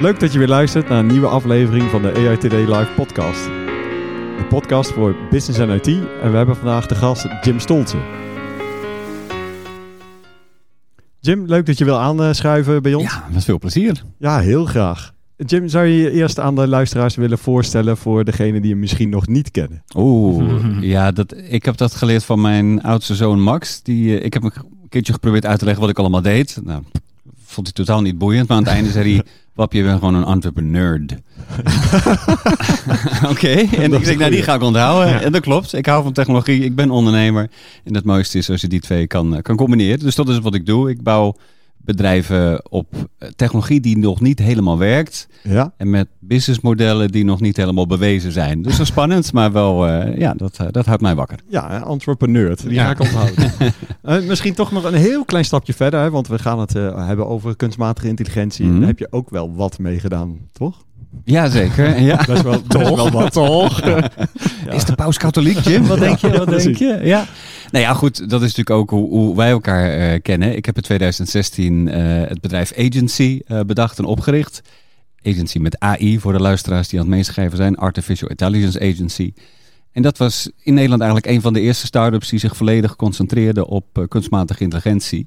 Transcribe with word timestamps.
Leuk 0.00 0.20
dat 0.20 0.32
je 0.32 0.38
weer 0.38 0.48
luistert 0.48 0.88
naar 0.88 0.98
een 0.98 1.06
nieuwe 1.06 1.26
aflevering 1.26 1.90
van 1.90 2.02
de 2.02 2.12
AI 2.12 2.36
Today 2.36 2.76
Live 2.76 2.92
podcast. 2.96 3.46
Een 4.38 4.48
podcast 4.48 4.92
voor 4.92 5.16
business 5.30 5.58
en 5.58 5.70
IT. 5.70 5.86
En 6.22 6.30
we 6.30 6.36
hebben 6.36 6.56
vandaag 6.56 6.86
de 6.86 6.94
gast 6.94 7.26
Jim 7.42 7.60
Stolzen. 7.60 8.02
Jim, 11.20 11.46
leuk 11.46 11.66
dat 11.66 11.78
je 11.78 11.84
wil 11.84 11.98
aanschuiven 11.98 12.82
bij 12.82 12.94
ons. 12.94 13.12
Ja, 13.12 13.28
met 13.32 13.44
veel 13.44 13.58
plezier. 13.58 14.02
Ja, 14.18 14.40
heel 14.40 14.64
graag. 14.64 15.12
Jim, 15.36 15.68
zou 15.68 15.86
je 15.86 15.96
je 16.02 16.10
eerst 16.10 16.38
aan 16.40 16.54
de 16.54 16.68
luisteraars 16.68 17.14
willen 17.14 17.38
voorstellen 17.38 17.96
voor 17.96 18.24
degene 18.24 18.60
die 18.60 18.68
je 18.68 18.76
misschien 18.76 19.08
nog 19.08 19.26
niet 19.26 19.50
kennen? 19.50 19.82
Oeh, 19.96 20.82
ja, 20.94 21.12
dat, 21.12 21.34
ik 21.48 21.64
heb 21.64 21.76
dat 21.76 21.94
geleerd 21.94 22.24
van 22.24 22.40
mijn 22.40 22.82
oudste 22.82 23.14
zoon 23.14 23.40
Max. 23.40 23.82
Die, 23.82 24.18
eh, 24.18 24.24
ik 24.24 24.32
heb 24.32 24.42
een 24.42 24.52
keertje 24.88 25.12
geprobeerd 25.12 25.46
uit 25.46 25.58
te 25.58 25.64
leggen 25.64 25.82
wat 25.82 25.90
ik 25.90 25.98
allemaal 25.98 26.22
deed. 26.22 26.60
Nou, 26.64 26.82
vond 27.44 27.66
hij 27.66 27.84
totaal 27.84 28.02
niet 28.02 28.18
boeiend, 28.18 28.48
maar 28.48 28.56
aan 28.56 28.62
het 28.62 28.72
einde 28.72 28.90
zei 28.90 29.14
hij... 29.14 29.24
Pap, 29.58 29.72
je 29.72 29.82
bent 29.82 29.98
gewoon 29.98 30.14
een 30.14 30.24
entrepreneur. 30.24 30.96
Oké, 33.30 33.48
en 33.48 33.92
ik 33.92 34.18
nou 34.18 34.30
die 34.30 34.42
ga 34.42 34.54
ik 34.54 34.62
onthouden. 34.62 35.22
En 35.22 35.32
dat 35.32 35.42
klopt, 35.42 35.72
ik 35.72 35.86
hou 35.86 36.02
van 36.02 36.12
technologie, 36.12 36.64
ik 36.64 36.74
ben 36.74 36.90
ondernemer. 36.90 37.50
En 37.84 37.94
het 37.94 38.04
mooiste 38.04 38.38
is 38.38 38.50
als 38.50 38.60
je 38.60 38.68
die 38.68 38.80
twee 38.80 39.06
kan, 39.06 39.36
eh, 39.36 39.42
kan 39.42 39.56
combineren. 39.56 39.98
Dus 39.98 40.14
dat 40.14 40.28
is 40.28 40.38
wat 40.38 40.54
ik 40.54 40.66
doe. 40.66 40.90
Ik 40.90 41.02
bouw 41.02 41.36
bedrijven 41.88 42.70
op 42.70 42.94
eh, 43.18 43.28
technologie 43.36 43.80
die 43.80 43.98
nog 43.98 44.20
niet 44.20 44.38
helemaal 44.38 44.78
werkt. 44.78 45.28
Ja. 45.42 45.72
En 45.76 45.90
met 45.90 46.08
businessmodellen 46.18 47.10
die 47.10 47.24
nog 47.24 47.40
niet 47.40 47.56
helemaal 47.56 47.86
bewezen 47.86 48.32
zijn. 48.32 48.62
Dus 48.62 48.72
dat 48.72 48.80
is 48.80 48.86
spannend, 48.86 49.32
maar 49.32 49.52
wel, 49.52 49.88
uh, 49.88 50.16
ja, 50.16 50.34
dat, 50.34 50.58
uh, 50.60 50.66
dat 50.70 50.86
houdt 50.86 51.02
mij 51.02 51.14
wakker. 51.14 51.38
Ja, 51.48 51.86
entrepreneur, 51.86 52.56
die 52.56 52.72
ja. 52.72 52.84
ga 52.84 52.90
ik 52.90 53.00
onthouden. 53.00 53.52
uh, 54.04 54.26
misschien 54.28 54.54
toch 54.54 54.72
nog 54.72 54.84
een 54.84 54.94
heel 54.94 55.24
klein 55.24 55.44
stapje 55.44 55.72
verder, 55.72 56.00
hè, 56.00 56.10
want 56.10 56.28
we 56.28 56.38
gaan 56.38 56.58
het 56.58 56.72
hebben 56.72 57.26
over 57.26 57.56
kunstmatige 57.56 58.08
intelligentie. 58.08 58.64
Mm 58.64 58.70
-hmm. 58.70 58.78
Daar 58.78 58.88
heb 58.88 58.98
je 58.98 59.08
ook 59.10 59.30
wel 59.30 59.54
wat 59.54 59.78
mee 59.78 59.98
gedaan, 59.98 60.38
toch? 60.52 60.84
Jazeker. 61.24 62.00
Ja. 62.08 62.16
Dat 62.16 62.36
is 62.36 62.42
wel, 62.42 62.62
dat 62.66 62.80
is 62.80 62.90
wel 62.90 63.10
wat. 63.10 63.32
Toch? 63.32 63.84
ja. 63.84 64.10
Is 64.70 64.84
de 64.84 64.94
paus 64.94 65.18
katholiek, 65.18 65.58
Jim? 65.58 65.86
Wat 65.86 65.98
denk 65.98 66.18
je? 66.18 66.30
Wat 66.30 66.48
denk 66.62 66.76
je? 66.76 66.98
Ja. 67.02 67.26
Nou 67.70 67.84
ja, 67.84 67.94
goed. 67.94 68.18
Dat 68.30 68.42
is 68.42 68.54
natuurlijk 68.54 68.70
ook 68.70 68.90
hoe, 68.90 69.08
hoe 69.08 69.36
wij 69.36 69.50
elkaar 69.50 69.98
uh, 69.98 70.18
kennen. 70.22 70.56
Ik 70.56 70.66
heb 70.66 70.76
in 70.76 70.82
2016 70.82 71.86
uh, 71.86 71.94
het 72.28 72.40
bedrijf 72.40 72.72
Agency 72.78 73.40
uh, 73.46 73.60
bedacht 73.60 73.98
en 73.98 74.04
opgericht. 74.04 74.62
Agency 75.22 75.58
met 75.58 75.78
AI 75.78 76.20
voor 76.20 76.32
de 76.32 76.40
luisteraars 76.40 76.88
die 76.88 76.98
aan 77.00 77.06
het 77.06 77.14
meeschrijven 77.14 77.56
zijn. 77.56 77.76
Artificial 77.76 78.28
Intelligence 78.30 78.80
Agency. 78.80 79.32
En 79.92 80.02
dat 80.02 80.18
was 80.18 80.50
in 80.62 80.74
Nederland 80.74 81.02
eigenlijk 81.02 81.32
een 81.32 81.40
van 81.42 81.52
de 81.52 81.60
eerste 81.60 81.86
start-ups 81.86 82.28
die 82.28 82.38
zich 82.38 82.56
volledig 82.56 82.96
concentreerden 82.96 83.66
op 83.66 84.06
kunstmatige 84.08 84.62
intelligentie. 84.62 85.26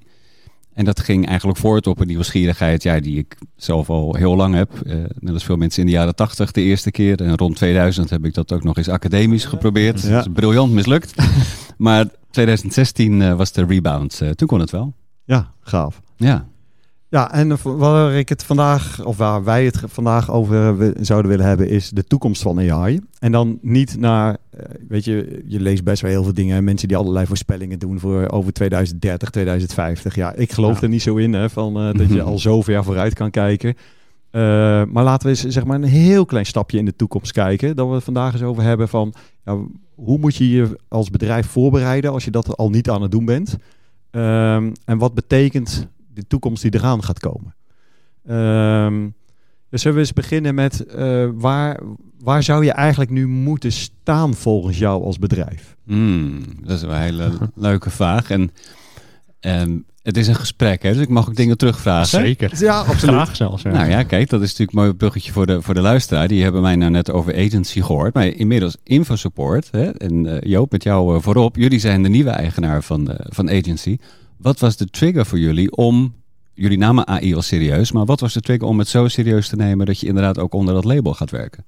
En 0.82 0.88
dat 0.88 1.00
ging 1.00 1.28
eigenlijk 1.28 1.60
voort 1.60 1.88
op 1.88 2.00
een 2.00 2.08
nieuwsgierigheid 2.08 2.84
ja, 2.84 3.00
die 3.00 3.18
ik 3.18 3.38
zelf 3.56 3.90
al 3.90 4.16
heel 4.16 4.36
lang 4.36 4.56
heb. 4.56 4.72
Uh, 4.84 4.96
net 5.20 5.34
als 5.34 5.44
veel 5.44 5.56
mensen 5.56 5.82
in 5.82 5.88
de 5.88 5.94
jaren 5.94 6.16
80 6.16 6.52
de 6.52 6.62
eerste 6.62 6.92
keer. 6.92 7.22
En 7.22 7.38
rond 7.38 7.56
2000 7.56 8.10
heb 8.10 8.26
ik 8.26 8.34
dat 8.34 8.52
ook 8.52 8.64
nog 8.64 8.78
eens 8.78 8.90
academisch 8.90 9.46
geprobeerd. 9.46 10.02
Ja. 10.02 10.10
Dat 10.10 10.26
is 10.26 10.32
briljant 10.34 10.72
mislukt. 10.74 11.14
maar 11.78 12.06
2016 12.32 13.20
uh, 13.20 13.34
was 13.34 13.52
de 13.52 13.66
rebound. 13.66 14.20
Uh, 14.24 14.30
toen 14.30 14.48
kon 14.48 14.60
het 14.60 14.72
wel. 14.72 14.94
Ja, 15.24 15.52
gaaf. 15.60 16.02
Ja. 16.16 16.48
Ja, 17.10 17.32
en 17.32 17.58
waar 17.64 18.14
ik 18.14 18.30
het 18.30 18.44
vandaag, 18.44 19.04
of 19.04 19.18
waar 19.18 19.44
wij 19.44 19.66
het 19.66 19.84
vandaag 19.86 20.32
over 20.32 20.94
zouden 21.00 21.32
willen 21.32 21.46
hebben, 21.46 21.70
is 21.70 21.90
de 21.90 22.04
toekomst 22.04 22.42
van 22.42 22.72
AI. 22.72 23.00
En 23.20 23.32
dan 23.32 23.60
niet 23.62 24.00
naar, 24.00 24.38
weet 24.88 25.06
je, 25.06 25.44
je 25.46 25.60
leest 25.60 25.84
best 25.84 26.02
wel 26.02 26.12
heel 26.12 26.24
veel 26.24 26.34
dingen. 26.34 26.64
Mensen 26.64 26.88
die 26.88 26.98
allerlei 26.98 27.26
voorspellingen 27.26 27.80
doen 27.80 28.00
voor 28.00 28.30
over 28.30 28.54
2030, 28.54 29.30
2050. 29.30 30.16
Ja, 30.16 30.34
ik 30.34 30.52
geloof 30.52 30.76
ja. 30.76 30.82
er 30.82 30.90
niet 30.90 31.02
zo 31.02 31.16
in, 31.16 31.34
hè, 31.34 31.50
van, 31.50 31.88
uh, 31.88 31.94
dat 31.94 32.10
je 32.10 32.22
al 32.32 32.40
zo 32.40 32.62
ver 32.62 32.84
vooruit 32.84 33.14
kan 33.14 33.30
kijken. 33.30 33.76
Uh, 34.32 34.42
maar 34.86 35.04
laten 35.04 35.30
we 35.30 35.30
eens 35.30 35.54
zeg 35.54 35.66
maar 35.66 35.76
een 35.76 35.84
heel 35.84 36.26
klein 36.26 36.46
stapje 36.46 36.78
in 36.78 36.86
de 36.86 36.96
toekomst 36.96 37.32
kijken. 37.32 37.76
Dat 37.76 37.88
we 37.88 37.94
het 37.94 38.04
vandaag 38.04 38.34
eens 38.34 38.42
over 38.42 38.64
hebben 38.64 38.88
van, 38.88 39.14
ja, 39.46 39.58
hoe 39.96 40.18
moet 40.18 40.36
je 40.36 40.50
je 40.50 40.80
als 40.88 41.10
bedrijf 41.10 41.48
voorbereiden 41.48 42.12
als 42.12 42.26
je 42.26 42.32
dat 42.32 42.58
al 42.58 42.70
niet 42.70 42.90
aan 42.90 43.02
het 43.02 43.12
doen 43.12 43.26
bent? 43.26 43.58
Um, 44.12 44.72
en 44.86 44.98
wat 44.98 45.14
betekent 45.14 45.88
de 46.14 46.28
toekomst 46.28 46.62
die 46.62 46.76
eraan 46.76 47.04
gaat 47.04 47.20
komen. 47.20 47.56
Um, 48.30 49.14
dus 49.72 49.82
zullen 49.82 49.98
we 49.98 50.04
eens 50.04 50.14
beginnen 50.14 50.56
met 50.56 50.86
uh, 50.98 51.30
waar, 51.34 51.80
waar 52.20 52.44
zou 52.44 52.66
je 52.66 52.72
eigenlijk 52.72 53.10
nu 53.10 53.28
moeten 53.28 53.72
staan 53.72 54.34
volgens 54.34 54.78
jou 54.78 55.04
als 55.04 55.20
bedrijf? 55.20 55.76
Mm, 55.86 56.44
dat 56.62 56.78
is 56.78 56.82
een 56.82 56.94
hele 56.94 57.32
leuke 57.56 57.90
vraag. 57.90 58.30
En 58.30 58.52
um, 59.42 59.86
het 60.04 60.18
is 60.18 60.28
een 60.28 60.36
gesprek, 60.36 60.84
hè? 60.84 60.94
dus 60.94 61.02
ik 61.02 61.10
mag 61.10 61.28
ook 61.28 61.36
dingen 61.36 61.58
terugvragen. 61.58 62.08
Zeker. 62.08 62.52
Ja, 62.60 62.80
absoluut. 62.80 63.16
Graag 63.16 63.36
zelfs. 63.36 63.64
Ja. 63.64 63.72
Nou 63.72 63.90
ja, 63.90 64.04
kijk, 64.04 64.30
dat 64.30 64.42
is 64.42 64.48
natuurlijk 64.48 64.78
een 64.78 64.84
mooi 64.84 64.94
bruggetje 64.94 65.32
voor 65.32 65.46
de, 65.46 65.62
voor 65.62 65.74
de 65.74 65.82
luisteraar. 65.82 66.28
Die 66.28 66.44
hebben 66.44 66.62
mij 66.62 66.76
nou 66.76 66.92
net 66.92 67.12
over 67.12 67.36
agency 67.36 67.82
gehoord. 67.82 68.14
Maar 68.14 68.28
inmiddels 68.28 68.78
InfoSupport, 68.84 69.68
hè? 69.72 69.90
en 69.90 70.26
uh, 70.26 70.38
Joop, 70.42 70.72
met 70.72 70.84
jou 70.84 71.16
uh, 71.16 71.22
voorop. 71.22 71.56
Jullie 71.56 71.80
zijn 71.80 72.04
de 72.04 72.10
nieuwe 72.10 72.30
eigenaar 72.30 72.84
van, 72.84 73.10
uh, 73.10 73.16
van 73.20 73.50
agency. 73.50 73.98
Wat 74.38 74.60
was 74.60 74.78
de 74.78 74.86
trigger 74.86 75.26
voor 75.26 75.40
jullie 75.40 75.72
om 75.72 76.14
jullie 76.62 76.78
namen 76.78 77.08
AI 77.08 77.36
was 77.36 77.48
serieus, 77.48 77.92
maar 77.92 78.06
wat 78.06 78.20
was 78.20 78.34
de 78.34 78.42
trigger 78.42 78.68
om 78.68 78.80
het 78.80 78.88
zo 78.88 79.08
serieus 79.08 79.50
te 79.50 79.56
nemen 79.56 79.86
dat 79.86 80.00
je 80.00 80.08
inderdaad 80.08 80.40
ook 80.40 80.54
onder 80.54 80.74
dat 80.74 80.84
label 80.84 81.14
gaat 81.14 81.32
werken? 81.32 81.66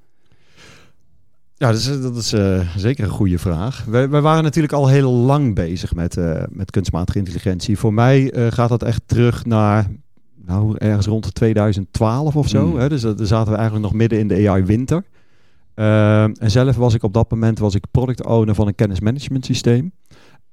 Ja, 1.55 1.71
dat 1.71 1.77
is, 1.77 2.01
dat 2.01 2.15
is 2.15 2.33
uh, 2.33 2.75
zeker 2.77 3.03
een 3.03 3.09
goede 3.09 3.37
vraag. 3.37 3.85
We, 3.85 4.07
we, 4.07 4.21
waren 4.21 4.43
natuurlijk 4.43 4.73
al 4.73 4.87
heel 4.87 5.11
lang 5.11 5.55
bezig 5.55 5.95
met, 5.95 6.17
uh, 6.17 6.43
met 6.49 6.71
kunstmatige 6.71 7.17
intelligentie. 7.17 7.77
Voor 7.77 7.93
mij 7.93 8.33
uh, 8.33 8.51
gaat 8.51 8.69
dat 8.69 8.83
echt 8.83 9.01
terug 9.05 9.45
naar 9.45 9.87
nou, 10.45 10.75
ergens 10.77 11.05
rond 11.05 11.35
2012 11.35 12.35
of 12.35 12.47
zo. 12.47 12.67
Mm. 12.67 12.77
Hè? 12.77 12.89
Dus 12.89 13.01
daar 13.01 13.15
zaten 13.19 13.51
we 13.51 13.57
eigenlijk 13.57 13.85
nog 13.85 13.93
midden 13.93 14.19
in 14.19 14.27
de 14.27 14.49
AI-winter. 14.49 15.03
en 15.73 16.51
zelf 16.51 16.75
was 16.75 16.93
ik 16.93 17.03
op 17.03 17.13
dat 17.13 17.31
moment 17.31 17.59
was 17.59 17.75
ik 17.75 17.85
product 17.91 18.25
owner 18.25 18.55
van 18.55 18.67
een 18.67 18.75
kennismanagement 18.75 19.45
systeem. 19.45 19.91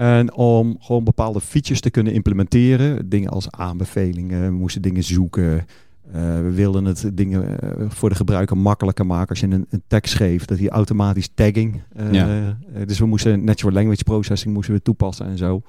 En 0.01 0.35
om 0.35 0.77
gewoon 0.81 1.05
bepaalde 1.05 1.41
features 1.41 1.81
te 1.81 1.91
kunnen 1.91 2.13
implementeren, 2.13 3.09
dingen 3.09 3.31
als 3.31 3.51
aanbevelingen, 3.51 4.43
we 4.43 4.51
moesten 4.51 4.83
dingen 4.83 5.03
zoeken. 5.03 5.67
Uh, 6.07 6.15
we 6.35 6.51
wilden 6.55 6.85
het 6.85 7.11
dingen 7.15 7.59
uh, 7.65 7.87
voor 7.89 8.09
de 8.09 8.15
gebruiker 8.15 8.57
makkelijker 8.57 9.07
maken. 9.07 9.29
Als 9.29 9.41
je 9.41 9.47
een, 9.47 9.67
een 9.71 9.83
tekst 9.87 10.15
geeft, 10.15 10.49
dat 10.49 10.59
die 10.59 10.71
automatisch 10.71 11.29
tagging. 11.35 11.83
Uh, 12.01 12.13
ja. 12.13 12.57
dus 12.87 12.99
we 12.99 13.07
moesten 13.07 13.45
natural 13.45 13.75
language 13.75 14.05
processing 14.05 14.55
moesten 14.55 14.75
we 14.75 14.83
toepassen 14.83 15.27
en 15.27 15.39
zo. 15.39 15.63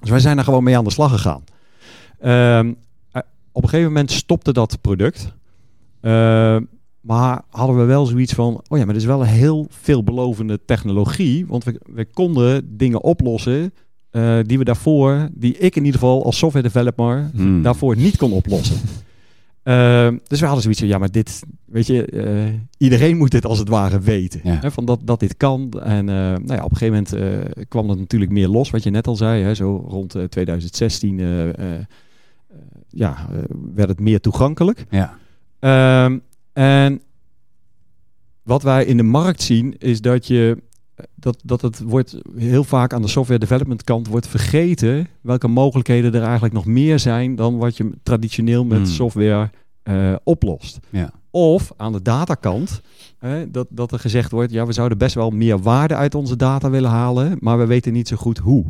Dus 0.00 0.10
wij 0.10 0.20
zijn 0.20 0.36
daar 0.36 0.44
gewoon 0.44 0.64
mee 0.64 0.76
aan 0.76 0.84
de 0.84 0.90
slag 0.90 1.10
gegaan. 1.10 1.44
Ehm, 2.20 2.72
op 3.52 3.62
een 3.62 3.68
gegeven 3.68 3.92
moment 3.92 4.10
stopte 4.10 4.52
dat 4.52 4.78
product. 4.80 5.32
Ehm, 6.00 6.62
maar 7.06 7.42
hadden 7.50 7.76
we 7.76 7.84
wel 7.84 8.06
zoiets 8.06 8.32
van, 8.32 8.54
oh 8.68 8.78
ja, 8.78 8.84
maar 8.84 8.94
het 8.94 9.02
is 9.02 9.04
wel 9.04 9.20
een 9.20 9.26
heel 9.26 9.66
veelbelovende 9.70 10.60
technologie. 10.64 11.46
Want 11.46 11.64
we, 11.64 11.80
we 11.92 12.04
konden 12.04 12.76
dingen 12.76 13.02
oplossen 13.02 13.72
uh, 14.12 14.38
die 14.42 14.58
we 14.58 14.64
daarvoor, 14.64 15.28
die 15.32 15.58
ik 15.58 15.76
in 15.76 15.84
ieder 15.84 16.00
geval 16.00 16.24
als 16.24 16.38
software 16.38 16.66
developer 16.66 17.30
hmm. 17.34 17.62
daarvoor 17.62 17.96
niet 17.96 18.16
kon 18.16 18.32
oplossen. 18.32 18.76
Uh, 19.64 20.08
dus 20.28 20.40
we 20.40 20.44
hadden 20.44 20.62
zoiets 20.62 20.80
van, 20.80 20.88
ja, 20.88 20.98
maar 20.98 21.10
dit, 21.10 21.42
weet 21.64 21.86
je, 21.86 22.12
uh, 22.12 22.60
iedereen 22.78 23.16
moet 23.16 23.30
dit 23.30 23.46
als 23.46 23.58
het 23.58 23.68
ware 23.68 24.00
weten. 24.00 24.40
Ja. 24.44 24.58
Hè, 24.60 24.70
van 24.70 24.84
dat, 24.84 25.00
dat 25.04 25.20
dit 25.20 25.36
kan. 25.36 25.70
En 25.82 26.04
nou 26.04 26.46
ja, 26.46 26.64
op 26.64 26.70
een 26.70 26.76
gegeven 26.76 27.06
moment 27.10 27.68
kwam 27.68 27.86
dat 27.86 27.98
natuurlijk 27.98 28.30
meer 28.30 28.48
los, 28.48 28.70
wat 28.70 28.82
je 28.82 28.90
net 28.90 29.06
al 29.06 29.16
zei. 29.16 29.42
Hè, 29.42 29.54
zo 29.54 29.84
rond 29.88 30.16
2016 30.28 31.20
ja, 32.88 33.28
werd 33.74 33.88
het 33.88 34.00
meer 34.00 34.20
toegankelijk. 34.20 34.86
Ja. 34.90 35.18
Ehm, 35.58 36.18
en 36.56 37.02
wat 38.42 38.62
wij 38.62 38.84
in 38.84 38.96
de 38.96 39.02
markt 39.02 39.42
zien 39.42 39.78
is 39.78 40.00
dat 40.00 40.26
je 40.26 40.62
dat, 41.14 41.40
dat 41.44 41.62
het 41.62 41.80
wordt 41.82 42.18
heel 42.36 42.64
vaak 42.64 42.92
aan 42.92 43.02
de 43.02 43.08
software 43.08 43.40
development 43.40 43.84
kant 43.84 44.06
wordt 44.06 44.28
vergeten 44.28 45.08
welke 45.20 45.48
mogelijkheden 45.48 46.14
er 46.14 46.22
eigenlijk 46.22 46.54
nog 46.54 46.66
meer 46.66 46.98
zijn 46.98 47.34
dan 47.34 47.56
wat 47.56 47.76
je 47.76 47.90
traditioneel 48.02 48.64
met 48.64 48.78
hmm. 48.78 48.86
software 48.86 49.50
uh, 49.84 50.14
oplost. 50.24 50.78
Ja. 50.90 51.10
Of 51.30 51.72
aan 51.76 51.92
de 51.92 52.02
datakant, 52.02 52.80
dat, 53.48 53.66
dat 53.70 53.92
er 53.92 53.98
gezegd 53.98 54.30
wordt, 54.30 54.52
ja, 54.52 54.66
we 54.66 54.72
zouden 54.72 54.98
best 54.98 55.14
wel 55.14 55.30
meer 55.30 55.58
waarde 55.58 55.94
uit 55.94 56.14
onze 56.14 56.36
data 56.36 56.70
willen 56.70 56.90
halen, 56.90 57.36
maar 57.40 57.58
we 57.58 57.66
weten 57.66 57.92
niet 57.92 58.08
zo 58.08 58.16
goed 58.16 58.38
hoe. 58.38 58.64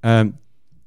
Uh, 0.00 0.20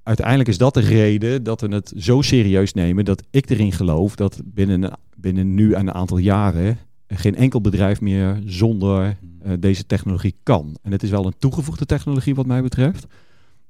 uiteindelijk 0.06 0.50
is 0.50 0.58
dat 0.58 0.74
de 0.74 0.80
reden 0.80 1.44
dat 1.44 1.62
we 1.62 1.68
het 1.68 1.94
zo 1.98 2.22
serieus 2.22 2.74
nemen 2.74 3.06
dat 3.06 3.24
ik 3.32 3.50
erin 3.50 3.72
geloof 3.72 4.16
dat 4.16 4.42
binnen, 4.46 5.00
binnen 5.18 5.54
nu 5.54 5.76
een 5.76 5.94
aantal 5.94 6.18
jaren 6.18 6.78
geen 7.08 7.36
enkel 7.36 7.62
bedrijf 7.62 8.02
meer 8.02 8.42
zonder 8.46 9.18
uh, 9.46 9.54
deze 9.60 9.86
technologie 9.86 10.36
kan. 10.44 10.78
En 10.82 10.92
het 10.92 11.04
is 11.04 11.10
wel 11.10 11.26
een 11.26 11.38
toegevoegde 11.38 11.86
technologie 11.86 12.36
wat 12.36 12.46
mij 12.46 12.62
betreft. 12.62 13.08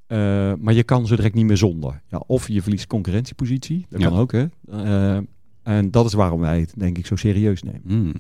Uh, 0.08 0.54
maar 0.60 0.74
je 0.74 0.84
kan 0.84 1.08
zo 1.08 1.16
direct 1.16 1.36
niet 1.36 1.46
meer 1.46 1.58
zonder. 1.58 2.02
Ja, 2.08 2.24
of 2.28 2.48
je 2.48 2.62
verliest 2.62 2.88
concurrentiepositie, 2.88 3.86
dat 3.90 4.02
ja. 4.02 4.08
kan 4.08 4.18
ook. 4.18 4.32
Hè? 4.32 4.46
Uh, 4.70 5.18
en 5.64 5.92
dat 5.92 6.06
is 6.06 6.14
waarom 6.14 6.40
wij 6.40 6.60
het 6.60 6.74
denk 6.78 6.98
ik 6.98 7.06
zo 7.06 7.16
serieus 7.16 7.64
nemen. 7.64 7.82
Mm. 7.84 8.14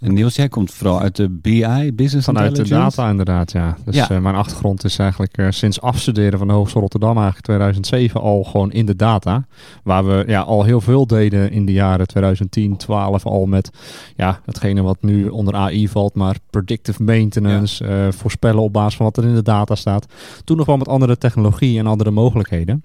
En 0.00 0.14
Niels, 0.14 0.36
jij 0.36 0.48
komt 0.48 0.70
vooral 0.70 1.00
uit 1.00 1.16
de 1.16 1.28
BI, 1.28 1.92
Business 1.94 2.26
Vanuit 2.26 2.56
de 2.56 2.68
data 2.68 3.10
inderdaad, 3.10 3.52
ja. 3.52 3.76
Dus 3.84 3.94
ja. 3.94 4.10
Uh, 4.10 4.18
mijn 4.18 4.34
achtergrond 4.34 4.84
is 4.84 4.98
eigenlijk 4.98 5.38
uh, 5.38 5.46
sinds 5.50 5.80
afstuderen 5.80 6.38
van 6.38 6.48
de 6.48 6.54
Hogeschool 6.54 6.82
Rotterdam 6.82 7.16
eigenlijk 7.16 7.44
2007 7.44 8.20
al 8.20 8.44
gewoon 8.44 8.72
in 8.72 8.86
de 8.86 8.96
data. 8.96 9.46
Waar 9.82 10.06
we 10.06 10.24
ja, 10.26 10.40
al 10.40 10.64
heel 10.64 10.80
veel 10.80 11.06
deden 11.06 11.50
in 11.50 11.66
de 11.66 11.72
jaren 11.72 12.06
2010, 12.06 12.76
12 12.76 13.26
al 13.26 13.46
met 13.46 13.70
ja, 14.16 14.40
hetgene 14.44 14.82
wat 14.82 15.02
nu 15.02 15.28
onder 15.28 15.54
AI 15.54 15.88
valt, 15.88 16.14
maar 16.14 16.36
predictive 16.50 17.02
maintenance, 17.02 17.84
ja. 17.84 18.06
uh, 18.06 18.12
voorspellen 18.12 18.62
op 18.62 18.72
basis 18.72 18.96
van 18.96 19.06
wat 19.06 19.16
er 19.16 19.24
in 19.24 19.34
de 19.34 19.42
data 19.42 19.74
staat. 19.74 20.06
Toen 20.44 20.56
nog 20.56 20.66
wel 20.66 20.76
met 20.76 20.88
andere 20.88 21.18
technologie 21.18 21.78
en 21.78 21.86
andere 21.86 22.10
mogelijkheden. 22.10 22.84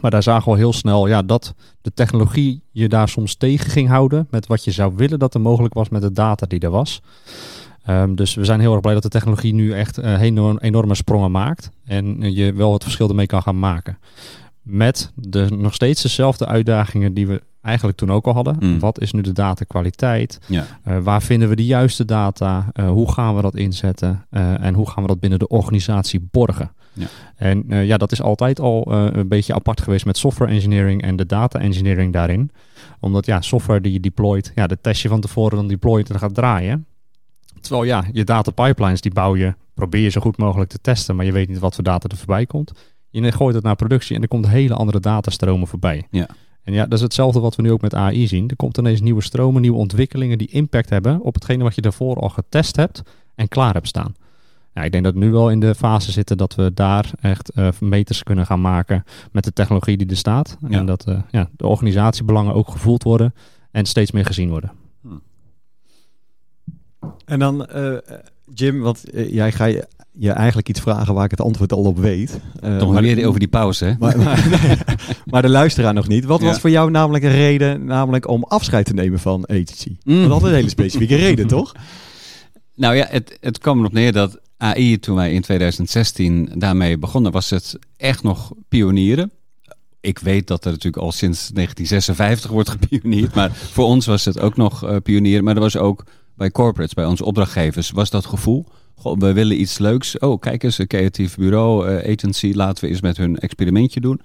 Maar 0.00 0.10
daar 0.10 0.22
zagen 0.22 0.44
we 0.44 0.50
al 0.50 0.56
heel 0.56 0.72
snel 0.72 1.06
ja, 1.06 1.22
dat 1.22 1.54
de 1.80 1.92
technologie 1.94 2.62
je 2.70 2.88
daar 2.88 3.08
soms 3.08 3.34
tegen 3.34 3.70
ging 3.70 3.88
houden 3.88 4.26
met 4.30 4.46
wat 4.46 4.64
je 4.64 4.70
zou 4.70 4.92
willen 4.96 5.18
dat 5.18 5.34
er 5.34 5.40
mogelijk 5.40 5.74
was 5.74 5.88
met 5.88 6.02
de 6.02 6.12
data 6.12 6.46
die 6.46 6.60
er 6.60 6.70
was. 6.70 7.02
Um, 7.88 8.14
dus 8.14 8.34
we 8.34 8.44
zijn 8.44 8.60
heel 8.60 8.72
erg 8.72 8.80
blij 8.80 8.94
dat 8.94 9.02
de 9.02 9.08
technologie 9.08 9.54
nu 9.54 9.72
echt 9.72 9.98
uh, 9.98 10.20
enorm, 10.20 10.58
enorme 10.58 10.94
sprongen 10.94 11.30
maakt 11.30 11.70
en 11.84 12.34
je 12.34 12.52
wel 12.52 12.72
het 12.72 12.82
verschil 12.82 13.08
ermee 13.08 13.26
kan 13.26 13.42
gaan 13.42 13.58
maken. 13.58 13.98
Met 14.62 15.12
de, 15.14 15.46
nog 15.50 15.74
steeds 15.74 16.02
dezelfde 16.02 16.46
uitdagingen 16.46 17.14
die 17.14 17.26
we 17.26 17.42
eigenlijk 17.62 17.98
toen 17.98 18.12
ook 18.12 18.26
al 18.26 18.34
hadden. 18.34 18.56
Mm. 18.60 18.78
Wat 18.78 19.00
is 19.00 19.12
nu 19.12 19.20
de 19.20 19.32
datakwaliteit? 19.32 20.40
Ja. 20.46 20.66
Uh, 20.88 20.98
waar 20.98 21.22
vinden 21.22 21.48
we 21.48 21.56
de 21.56 21.64
juiste 21.64 22.04
data? 22.04 22.66
Uh, 22.74 22.88
hoe 22.88 23.12
gaan 23.12 23.36
we 23.36 23.42
dat 23.42 23.54
inzetten? 23.54 24.26
en 24.60 24.74
hoe 24.74 24.90
gaan 24.90 25.02
we 25.02 25.08
dat 25.08 25.20
binnen 25.20 25.38
de 25.38 25.48
organisatie 25.48 26.28
borgen? 26.30 26.70
Ja. 26.94 27.06
En 27.36 27.64
uh, 27.68 27.86
ja, 27.86 27.96
dat 27.96 28.12
is 28.12 28.22
altijd 28.22 28.60
al 28.60 28.92
uh, 28.92 29.06
een 29.12 29.28
beetje 29.28 29.54
apart 29.54 29.80
geweest 29.80 30.04
met 30.04 30.16
software 30.16 30.52
engineering 30.52 31.02
en 31.02 31.16
de 31.16 31.26
data 31.26 31.58
engineering 31.58 32.12
daarin. 32.12 32.50
Omdat 33.00 33.26
ja, 33.26 33.40
software 33.40 33.80
die 33.80 33.92
je 33.92 34.00
deployt, 34.00 34.52
ja, 34.54 34.66
de 34.66 34.78
test 34.80 35.02
je 35.02 35.08
van 35.08 35.20
tevoren 35.20 35.56
dan 35.56 35.68
deployt 35.68 36.10
en 36.10 36.18
gaat 36.18 36.34
draaien. 36.34 36.86
Terwijl 37.60 37.84
ja, 37.84 38.04
je 38.12 38.24
data 38.24 38.50
pipelines 38.50 39.00
die 39.00 39.12
bouw 39.12 39.36
je, 39.36 39.54
probeer 39.74 40.02
je 40.02 40.08
zo 40.08 40.20
goed 40.20 40.36
mogelijk 40.36 40.70
te 40.70 40.78
testen, 40.80 41.16
maar 41.16 41.24
je 41.24 41.32
weet 41.32 41.48
niet 41.48 41.58
wat 41.58 41.74
voor 41.74 41.84
data 41.84 42.08
er 42.08 42.16
voorbij 42.16 42.46
komt. 42.46 42.72
Je 43.10 43.32
gooit 43.32 43.54
het 43.54 43.64
naar 43.64 43.76
productie 43.76 44.16
en 44.16 44.22
er 44.22 44.28
komt 44.28 44.48
hele 44.48 44.74
andere 44.74 45.00
datastromen 45.00 45.68
voorbij. 45.68 46.06
Ja. 46.10 46.28
En 46.62 46.72
ja, 46.72 46.84
dat 46.84 46.92
is 46.92 47.00
hetzelfde 47.00 47.40
wat 47.40 47.56
we 47.56 47.62
nu 47.62 47.72
ook 47.72 47.80
met 47.80 47.94
AI 47.94 48.26
zien. 48.26 48.48
Er 48.48 48.56
komt 48.56 48.78
ineens 48.78 49.00
nieuwe 49.00 49.22
stromen, 49.22 49.62
nieuwe 49.62 49.78
ontwikkelingen 49.78 50.38
die 50.38 50.48
impact 50.50 50.90
hebben 50.90 51.20
op 51.20 51.34
hetgene 51.34 51.62
wat 51.62 51.74
je 51.74 51.80
daarvoor 51.80 52.16
al 52.16 52.28
getest 52.28 52.76
hebt 52.76 53.02
en 53.34 53.48
klaar 53.48 53.72
hebt 53.72 53.88
staan. 53.88 54.14
Ja, 54.74 54.82
ik 54.82 54.92
denk 54.92 55.04
dat 55.04 55.12
we 55.12 55.18
nu 55.18 55.30
wel 55.30 55.50
in 55.50 55.60
de 55.60 55.74
fase 55.74 56.12
zitten 56.12 56.36
dat 56.36 56.54
we 56.54 56.74
daar 56.74 57.10
echt 57.20 57.52
uh, 57.54 57.68
meters 57.80 58.22
kunnen 58.22 58.46
gaan 58.46 58.60
maken 58.60 59.04
met 59.32 59.44
de 59.44 59.52
technologie 59.52 59.96
die 59.96 60.08
er 60.08 60.16
staat. 60.16 60.56
Ja. 60.68 60.78
En 60.78 60.86
dat 60.86 61.04
uh, 61.08 61.18
ja, 61.30 61.48
de 61.56 61.66
organisatiebelangen 61.66 62.54
ook 62.54 62.70
gevoeld 62.70 63.02
worden 63.02 63.34
en 63.70 63.86
steeds 63.86 64.10
meer 64.10 64.24
gezien 64.24 64.48
worden. 64.48 64.72
Hmm. 65.00 65.22
En 67.24 67.38
dan, 67.38 67.66
uh, 67.76 67.96
Jim, 68.54 68.80
want 68.80 69.04
jij 69.12 69.52
ga 69.52 69.64
je, 69.64 69.86
je 70.12 70.30
eigenlijk 70.30 70.68
iets 70.68 70.80
vragen 70.80 71.14
waar 71.14 71.24
ik 71.24 71.30
het 71.30 71.40
antwoord 71.40 71.72
al 71.72 71.84
op 71.84 71.98
weet. 71.98 72.40
Toch 72.78 72.92
maar 72.92 73.02
weer 73.02 73.26
over 73.26 73.38
die 73.38 73.48
pauze, 73.48 73.84
hè? 73.84 73.94
Maar, 73.98 74.18
maar, 74.18 74.66
maar, 75.30 75.42
de 75.42 75.48
luisteraar 75.48 75.94
nog 75.94 76.08
niet. 76.08 76.24
Wat 76.24 76.40
ja. 76.40 76.46
was 76.46 76.58
voor 76.58 76.70
jou 76.70 76.90
namelijk 76.90 77.24
een 77.24 77.30
reden 77.30 77.84
namelijk 77.84 78.28
om 78.28 78.44
afscheid 78.44 78.86
te 78.86 78.94
nemen 78.94 79.18
van 79.18 79.48
agency? 79.48 79.96
Mm. 80.04 80.22
Dat 80.22 80.30
had 80.30 80.42
een 80.42 80.54
hele 80.54 80.68
specifieke 80.68 81.16
reden, 81.16 81.46
toch? 81.56 81.74
Nou 82.74 82.94
ja, 82.94 83.06
het, 83.08 83.38
het 83.40 83.58
kwam 83.58 83.78
erop 83.78 83.92
neer 83.92 84.12
dat 84.12 84.40
AI, 84.64 84.98
toen 84.98 85.14
wij 85.16 85.32
in 85.32 85.42
2016 85.42 86.50
daarmee 86.54 86.98
begonnen, 86.98 87.32
was 87.32 87.50
het 87.50 87.78
echt 87.96 88.22
nog 88.22 88.52
pionieren. 88.68 89.32
Ik 90.00 90.18
weet 90.18 90.46
dat 90.46 90.64
er 90.64 90.70
natuurlijk 90.70 91.02
al 91.02 91.12
sinds 91.12 91.48
1956 91.48 92.50
wordt 92.50 92.68
gepioneerd, 92.68 93.34
maar 93.34 93.54
voor 93.54 93.84
ons 93.84 94.06
was 94.06 94.24
het 94.24 94.40
ook 94.40 94.56
nog 94.56 94.84
uh, 94.84 94.96
pionieren. 95.02 95.44
Maar 95.44 95.54
er 95.54 95.60
was 95.60 95.76
ook 95.76 96.04
bij 96.36 96.50
corporates, 96.50 96.94
bij 96.94 97.04
onze 97.04 97.24
opdrachtgevers, 97.24 97.90
was 97.90 98.10
dat 98.10 98.26
gevoel. 98.26 98.66
Goh, 98.94 99.18
we 99.18 99.32
willen 99.32 99.60
iets 99.60 99.78
leuks. 99.78 100.18
Oh, 100.18 100.40
kijk 100.40 100.62
eens, 100.62 100.78
een 100.78 100.86
creatief 100.86 101.36
bureau, 101.36 101.90
uh, 101.90 102.12
agency, 102.12 102.52
laten 102.54 102.84
we 102.84 102.90
eens 102.90 103.00
met 103.00 103.16
hun 103.16 103.38
experimentje 103.38 104.00
doen. 104.00 104.20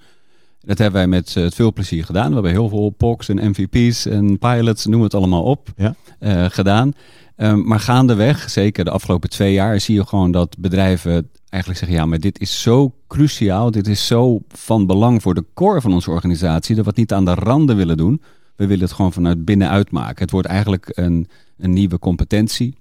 Dat 0.60 0.78
hebben 0.78 1.00
wij 1.00 1.08
met 1.08 1.34
uh, 1.34 1.50
veel 1.50 1.72
plezier 1.72 2.04
gedaan. 2.04 2.28
We 2.28 2.34
hebben 2.34 2.52
heel 2.52 2.68
veel 2.68 2.90
POCs 2.90 3.28
en 3.28 3.50
MVP's 3.50 4.06
en 4.06 4.38
pilots, 4.38 4.86
noem 4.86 5.02
het 5.02 5.14
allemaal 5.14 5.42
op, 5.42 5.68
ja. 5.76 5.94
uh, 6.20 6.44
gedaan. 6.48 6.92
Um, 7.36 7.66
maar 7.66 7.80
gaandeweg, 7.80 8.50
zeker 8.50 8.84
de 8.84 8.90
afgelopen 8.90 9.30
twee 9.30 9.52
jaar, 9.52 9.80
zie 9.80 9.94
je 9.94 10.06
gewoon 10.06 10.30
dat 10.30 10.58
bedrijven 10.58 11.30
eigenlijk 11.48 11.80
zeggen: 11.80 11.98
ja, 11.98 12.06
maar 12.06 12.18
dit 12.18 12.40
is 12.40 12.62
zo 12.62 12.94
cruciaal, 13.06 13.70
dit 13.70 13.86
is 13.86 14.06
zo 14.06 14.40
van 14.48 14.86
belang 14.86 15.22
voor 15.22 15.34
de 15.34 15.44
core 15.54 15.80
van 15.80 15.92
onze 15.92 16.10
organisatie, 16.10 16.74
dat 16.74 16.84
we 16.84 16.90
het 16.90 16.98
niet 16.98 17.12
aan 17.12 17.24
de 17.24 17.34
randen 17.34 17.76
willen 17.76 17.96
doen. 17.96 18.22
We 18.56 18.66
willen 18.66 18.84
het 18.84 18.92
gewoon 18.92 19.12
vanuit 19.12 19.44
binnenuit 19.44 19.90
maken. 19.90 20.22
Het 20.22 20.30
wordt 20.30 20.46
eigenlijk 20.46 20.86
een, 20.94 21.28
een 21.58 21.72
nieuwe 21.72 21.98
competentie. 21.98 22.74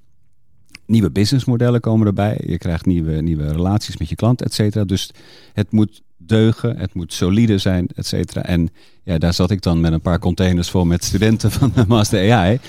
Nieuwe 0.86 1.12
businessmodellen 1.12 1.80
komen 1.80 2.08
erbij. 2.08 2.42
Je 2.46 2.58
krijgt 2.58 2.86
nieuwe, 2.86 3.22
nieuwe 3.22 3.52
relaties 3.52 3.98
met 3.98 4.10
je 4.10 4.16
klant, 4.16 4.42
et 4.42 4.54
cetera. 4.54 4.84
Dus 4.84 5.12
het 5.54 5.72
moet 5.72 6.02
deugen, 6.30 6.78
het 6.78 6.94
moet 6.94 7.14
solide 7.14 7.58
zijn, 7.58 7.88
et 7.96 8.06
cetera. 8.06 8.44
En 8.44 8.70
ja, 9.04 9.18
daar 9.18 9.34
zat 9.34 9.52
ik 9.52 9.62
dan 9.62 9.82
met 9.82 9.94
een 9.94 10.02
paar 10.02 10.20
containers 10.20 10.70
vol 10.70 10.86
met 10.86 11.04
studenten 11.04 11.52
van 11.52 11.72
de 11.76 11.84
Master 11.88 12.34
AI. 12.34 12.60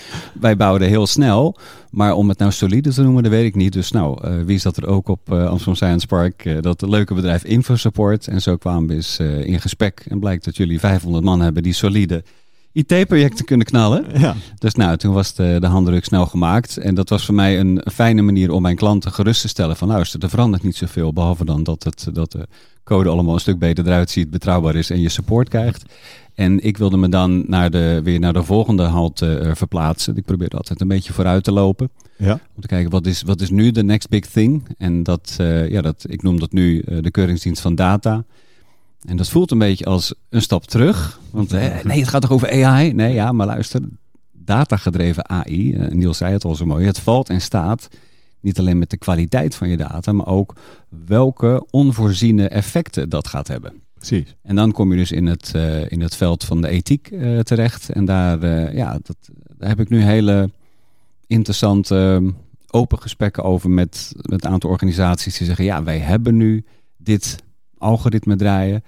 Wij 0.40 0.56
bouwden 0.56 0.88
heel 0.88 1.06
snel, 1.06 1.56
maar 1.90 2.12
om 2.14 2.28
het 2.28 2.38
nou 2.38 2.52
solide 2.52 2.90
te 2.90 3.02
noemen, 3.02 3.22
dat 3.22 3.32
weet 3.32 3.46
ik 3.46 3.54
niet. 3.54 3.72
Dus 3.72 3.90
nou, 3.90 4.28
uh, 4.28 4.42
wie 4.44 4.58
zat 4.58 4.76
er 4.76 4.86
ook 4.86 5.08
op 5.08 5.32
uh, 5.32 5.46
Amsterdam 5.46 5.74
Science 5.74 6.06
Park? 6.06 6.44
Uh, 6.44 6.60
dat 6.60 6.82
leuke 6.82 7.14
bedrijf 7.14 7.44
InfoSupport. 7.44 8.28
En 8.28 8.42
zo 8.42 8.56
kwamen 8.56 8.88
we 8.88 8.94
eens 8.94 9.18
in 9.18 9.60
gesprek. 9.60 10.04
En 10.08 10.18
blijkt 10.20 10.44
dat 10.44 10.56
jullie 10.56 10.80
500 10.80 11.24
man 11.24 11.40
hebben 11.40 11.62
die 11.62 11.72
solide 11.72 12.22
IT-projecten 12.72 13.44
kunnen 13.44 13.66
knallen. 13.66 14.04
Ja. 14.18 14.34
Dus 14.58 14.74
nou, 14.74 14.96
toen 14.96 15.12
was 15.12 15.34
de, 15.34 15.56
de 15.60 15.66
handdruk 15.66 16.04
snel 16.04 16.26
gemaakt. 16.26 16.76
En 16.76 16.94
dat 16.94 17.08
was 17.08 17.24
voor 17.24 17.34
mij 17.34 17.60
een 17.60 17.82
fijne 17.92 18.22
manier 18.22 18.50
om 18.50 18.62
mijn 18.62 18.76
klanten 18.76 19.12
gerust 19.12 19.40
te 19.40 19.48
stellen 19.48 19.76
van 19.76 19.88
luister, 19.88 20.22
er 20.22 20.30
verandert 20.30 20.62
niet 20.62 20.76
zoveel. 20.76 21.12
Behalve 21.12 21.44
dan 21.44 21.62
dat, 21.62 21.82
het, 21.82 22.08
dat 22.12 22.32
de 22.32 22.46
code 22.84 23.08
allemaal 23.08 23.34
een 23.34 23.40
stuk 23.40 23.58
beter 23.58 23.86
eruit 23.86 24.10
ziet, 24.10 24.30
betrouwbaar 24.30 24.74
is 24.74 24.90
en 24.90 25.00
je 25.00 25.08
support 25.08 25.48
krijgt. 25.48 25.84
En 26.34 26.60
ik 26.64 26.78
wilde 26.78 26.96
me 26.96 27.08
dan 27.08 27.44
naar 27.46 27.70
de, 27.70 28.00
weer 28.04 28.18
naar 28.18 28.32
de 28.32 28.42
volgende 28.42 28.82
halte 28.82 29.40
uh, 29.44 29.54
verplaatsen. 29.54 30.16
Ik 30.16 30.24
probeerde 30.24 30.56
altijd 30.56 30.80
een 30.80 30.88
beetje 30.88 31.12
vooruit 31.12 31.44
te 31.44 31.52
lopen. 31.52 31.90
Ja. 32.16 32.32
Om 32.32 32.62
te 32.62 32.66
kijken, 32.66 32.90
wat 32.90 33.06
is, 33.06 33.22
wat 33.22 33.40
is 33.40 33.50
nu 33.50 33.70
de 33.70 33.82
next 33.82 34.08
big 34.08 34.26
thing? 34.26 34.68
En 34.78 35.02
dat, 35.02 35.36
uh, 35.40 35.70
ja, 35.70 35.80
dat, 35.80 36.04
ik 36.08 36.22
noem 36.22 36.40
dat 36.40 36.52
nu 36.52 36.82
uh, 36.88 37.02
de 37.02 37.10
keuringsdienst 37.10 37.62
van 37.62 37.74
data. 37.74 38.24
En 39.00 39.16
dat 39.16 39.28
voelt 39.28 39.50
een 39.50 39.58
beetje 39.58 39.84
als 39.84 40.14
een 40.28 40.42
stap 40.42 40.64
terug. 40.64 41.20
Want 41.30 41.52
eh, 41.52 41.82
nee, 41.82 42.00
het 42.00 42.08
gaat 42.08 42.20
toch 42.20 42.32
over 42.32 42.64
AI? 42.64 42.92
Nee, 42.92 43.14
ja, 43.14 43.32
maar 43.32 43.46
luister, 43.46 43.80
datagedreven 44.32 45.28
AI, 45.28 45.74
uh, 45.74 45.88
Niels 45.88 46.16
zei 46.16 46.32
het 46.32 46.44
al 46.44 46.54
zo 46.54 46.66
mooi, 46.66 46.86
het 46.86 46.98
valt 46.98 47.28
en 47.28 47.40
staat 47.40 47.88
niet 48.40 48.58
alleen 48.58 48.78
met 48.78 48.90
de 48.90 48.96
kwaliteit 48.96 49.54
van 49.54 49.68
je 49.68 49.76
data, 49.76 50.12
maar 50.12 50.26
ook 50.26 50.54
welke 51.06 51.66
onvoorziene 51.70 52.48
effecten 52.48 53.08
dat 53.08 53.28
gaat 53.28 53.48
hebben. 53.48 53.72
Precies. 53.94 54.36
En 54.42 54.56
dan 54.56 54.72
kom 54.72 54.90
je 54.90 54.96
dus 54.96 55.12
in 55.12 55.26
het, 55.26 55.52
uh, 55.56 55.90
in 55.90 56.00
het 56.00 56.16
veld 56.16 56.44
van 56.44 56.60
de 56.60 56.68
ethiek 56.68 57.10
uh, 57.10 57.38
terecht. 57.38 57.90
En 57.90 58.04
daar, 58.04 58.44
uh, 58.44 58.74
ja, 58.74 58.98
dat, 59.02 59.16
daar 59.56 59.68
heb 59.68 59.80
ik 59.80 59.88
nu 59.88 60.02
hele 60.02 60.50
interessante 61.26 62.22
open 62.70 62.98
gesprekken 62.98 63.42
over 63.44 63.70
met, 63.70 64.12
met 64.16 64.44
een 64.44 64.50
aantal 64.50 64.70
organisaties 64.70 65.38
die 65.38 65.46
zeggen, 65.46 65.64
ja, 65.64 65.82
wij 65.82 65.98
hebben 65.98 66.36
nu 66.36 66.64
dit 66.96 67.36
algoritme 67.80 68.36
draaien. 68.36 68.84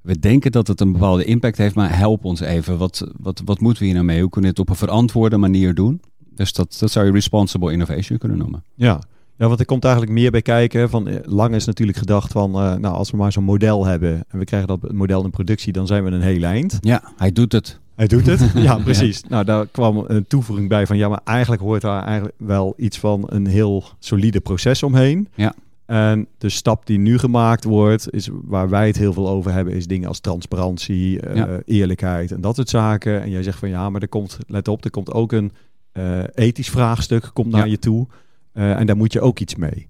We 0.00 0.18
denken 0.18 0.52
dat 0.52 0.66
het 0.66 0.80
een 0.80 0.92
bepaalde 0.92 1.24
impact 1.24 1.58
heeft, 1.58 1.74
maar 1.74 1.98
help 1.98 2.24
ons 2.24 2.40
even. 2.40 2.78
Wat, 2.78 3.06
wat, 3.16 3.42
wat 3.44 3.60
moeten 3.60 3.78
we 3.82 3.84
hier 3.84 3.94
nou 3.94 4.06
mee? 4.06 4.20
Hoe 4.20 4.30
kunnen 4.30 4.50
we 4.50 4.56
het 4.60 4.68
op 4.68 4.74
een 4.74 4.86
verantwoorde 4.86 5.36
manier 5.36 5.74
doen? 5.74 6.00
Dus 6.34 6.52
dat, 6.52 6.76
dat 6.78 6.90
zou 6.90 7.06
je 7.06 7.12
responsible 7.12 7.72
innovation 7.72 8.18
kunnen 8.18 8.38
noemen. 8.38 8.64
Ja. 8.74 9.00
Ja, 9.38 9.46
want 9.46 9.60
er 9.60 9.66
komt 9.66 9.84
eigenlijk 9.84 10.14
meer 10.14 10.30
bij 10.30 10.42
kijken. 10.42 10.90
Van, 10.90 11.08
lang 11.24 11.54
is 11.54 11.64
natuurlijk 11.64 11.98
gedacht 11.98 12.32
van, 12.32 12.50
uh, 12.50 12.74
nou, 12.74 12.94
als 12.94 13.10
we 13.10 13.16
maar 13.16 13.32
zo'n 13.32 13.44
model 13.44 13.86
hebben 13.86 14.24
en 14.28 14.38
we 14.38 14.44
krijgen 14.44 14.68
dat 14.68 14.92
model 14.92 15.24
in 15.24 15.30
productie, 15.30 15.72
dan 15.72 15.86
zijn 15.86 16.04
we 16.04 16.10
een 16.10 16.20
heel 16.20 16.42
eind. 16.42 16.78
Ja, 16.80 17.02
hij 17.16 17.32
doet 17.32 17.52
het. 17.52 17.80
Hij 17.94 18.06
doet 18.06 18.26
het, 18.26 18.50
ja 18.68 18.78
precies. 18.78 19.20
Ja. 19.20 19.28
Nou, 19.28 19.44
daar 19.44 19.66
kwam 19.66 20.04
een 20.06 20.26
toevoeging 20.26 20.68
bij 20.68 20.86
van, 20.86 20.96
ja, 20.96 21.08
maar 21.08 21.20
eigenlijk 21.24 21.62
hoort 21.62 21.82
daar 21.82 22.04
eigenlijk 22.04 22.34
wel 22.38 22.74
iets 22.76 22.98
van 22.98 23.24
een 23.26 23.46
heel 23.46 23.84
solide 23.98 24.40
proces 24.40 24.82
omheen. 24.82 25.28
Ja. 25.34 25.54
En 25.86 26.26
de 26.38 26.48
stap 26.48 26.86
die 26.86 26.98
nu 26.98 27.18
gemaakt 27.18 27.64
wordt, 27.64 28.12
is 28.12 28.28
waar 28.32 28.68
wij 28.68 28.86
het 28.86 28.96
heel 28.96 29.12
veel 29.12 29.28
over 29.28 29.52
hebben, 29.52 29.74
is 29.74 29.86
dingen 29.86 30.08
als 30.08 30.20
transparantie, 30.20 31.26
uh, 31.26 31.36
Ja. 31.36 31.60
eerlijkheid 31.64 32.32
en 32.32 32.40
dat 32.40 32.56
soort 32.56 32.68
zaken. 32.68 33.22
En 33.22 33.30
jij 33.30 33.42
zegt 33.42 33.58
van 33.58 33.68
ja, 33.68 33.90
maar 33.90 34.02
er 34.02 34.08
komt, 34.08 34.38
let 34.46 34.68
op, 34.68 34.84
er 34.84 34.90
komt 34.90 35.12
ook 35.12 35.32
een 35.32 35.52
uh, 35.92 36.22
ethisch 36.34 36.70
vraagstuk 36.70 37.30
komt 37.32 37.50
naar 37.50 37.64
Ja. 37.64 37.70
je 37.70 37.78
toe. 37.78 38.06
Uh, 38.54 38.78
en 38.78 38.86
daar 38.86 38.96
moet 38.96 39.12
je 39.12 39.20
ook 39.20 39.38
iets 39.40 39.54
mee. 39.54 39.88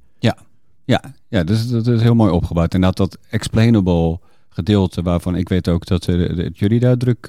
Ja, 0.84 1.00
ja 1.28 1.44
dus 1.44 1.68
dat 1.68 1.86
is 1.86 2.02
heel 2.02 2.14
mooi 2.14 2.32
opgebouwd. 2.32 2.74
En 2.74 2.80
dat 2.80 2.96
dat 2.96 3.18
explainable 3.30 4.18
gedeelte 4.48 5.02
waarvan 5.02 5.36
ik 5.36 5.48
weet 5.48 5.68
ook 5.68 5.86
dat, 5.86 6.02
de, 6.02 6.50
jullie 6.54 6.80
daar 6.80 6.96
druk, 6.96 7.20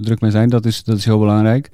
druk 0.00 0.20
mee 0.20 0.30
zijn. 0.30 0.48
Dat 0.48 0.66
is, 0.66 0.84
dat 0.84 0.96
is 0.96 1.04
heel 1.04 1.18
belangrijk. 1.18 1.70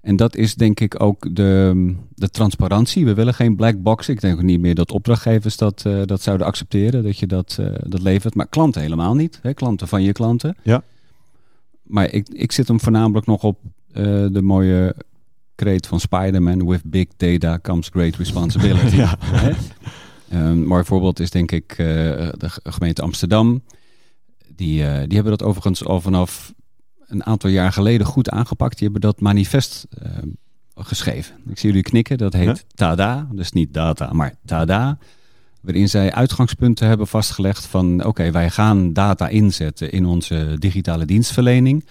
En 0.00 0.16
dat 0.16 0.36
is 0.36 0.54
denk 0.54 0.80
ik 0.80 1.02
ook 1.02 1.34
de, 1.36 1.94
de 2.14 2.28
transparantie. 2.28 3.04
We 3.04 3.14
willen 3.14 3.34
geen 3.34 3.56
black 3.56 3.82
box. 3.82 4.08
Ik 4.08 4.20
denk 4.20 4.36
ook 4.36 4.42
niet 4.42 4.60
meer 4.60 4.74
dat 4.74 4.92
opdrachtgevers 4.92 5.56
dat, 5.56 5.82
dat 6.04 6.22
zouden 6.22 6.46
accepteren, 6.46 7.02
dat 7.02 7.18
je 7.18 7.26
dat, 7.26 7.58
dat 7.86 8.02
levert. 8.02 8.34
Maar 8.34 8.48
klanten 8.48 8.82
helemaal 8.82 9.14
niet. 9.14 9.38
Hè? 9.42 9.54
Klanten 9.54 9.88
van 9.88 10.02
je 10.02 10.12
klanten. 10.12 10.56
Ja. 10.62 10.82
Maar 11.82 12.12
ik, 12.12 12.28
ik 12.28 12.52
zit 12.52 12.68
hem 12.68 12.80
voornamelijk 12.80 13.26
nog 13.26 13.42
op 13.42 13.58
de 14.32 14.42
mooie 14.42 14.94
kreet 15.54 15.86
van 15.86 16.00
Spider-Man. 16.00 16.66
With 16.68 16.84
big 16.84 17.06
data 17.16 17.58
comes 17.62 17.88
great 17.88 18.16
responsibility. 18.16 18.96
ja. 19.04 19.18
Een 20.28 20.66
mooi 20.66 20.84
voorbeeld 20.84 21.20
is 21.20 21.30
denk 21.30 21.52
ik 21.52 21.76
de 21.76 22.50
gemeente 22.62 23.02
Amsterdam. 23.02 23.62
Die, 24.56 24.76
die 24.82 25.14
hebben 25.14 25.38
dat 25.38 25.42
overigens 25.42 25.84
al 25.84 26.00
vanaf 26.00 26.52
een 27.08 27.26
aantal 27.26 27.50
jaar 27.50 27.72
geleden 27.72 28.06
goed 28.06 28.30
aangepakt. 28.30 28.78
Die 28.78 28.88
hebben 28.88 29.00
dat 29.00 29.20
manifest 29.20 29.86
uh, 30.02 30.08
geschreven. 30.74 31.36
Ik 31.48 31.58
zie 31.58 31.68
jullie 31.68 31.84
knikken. 31.84 32.18
Dat 32.18 32.32
heet 32.32 32.64
TADA. 32.74 33.28
Dus 33.32 33.52
niet 33.52 33.74
data, 33.74 34.12
maar 34.12 34.34
TADA. 34.44 34.98
Waarin 35.60 35.88
zij 35.88 36.12
uitgangspunten 36.12 36.88
hebben 36.88 37.06
vastgelegd 37.06 37.66
van... 37.66 38.04
oké, 38.04 38.30
wij 38.30 38.50
gaan 38.50 38.92
data 38.92 39.28
inzetten 39.28 39.92
in 39.92 40.06
onze 40.06 40.56
digitale 40.58 41.04
dienstverlening. 41.04 41.86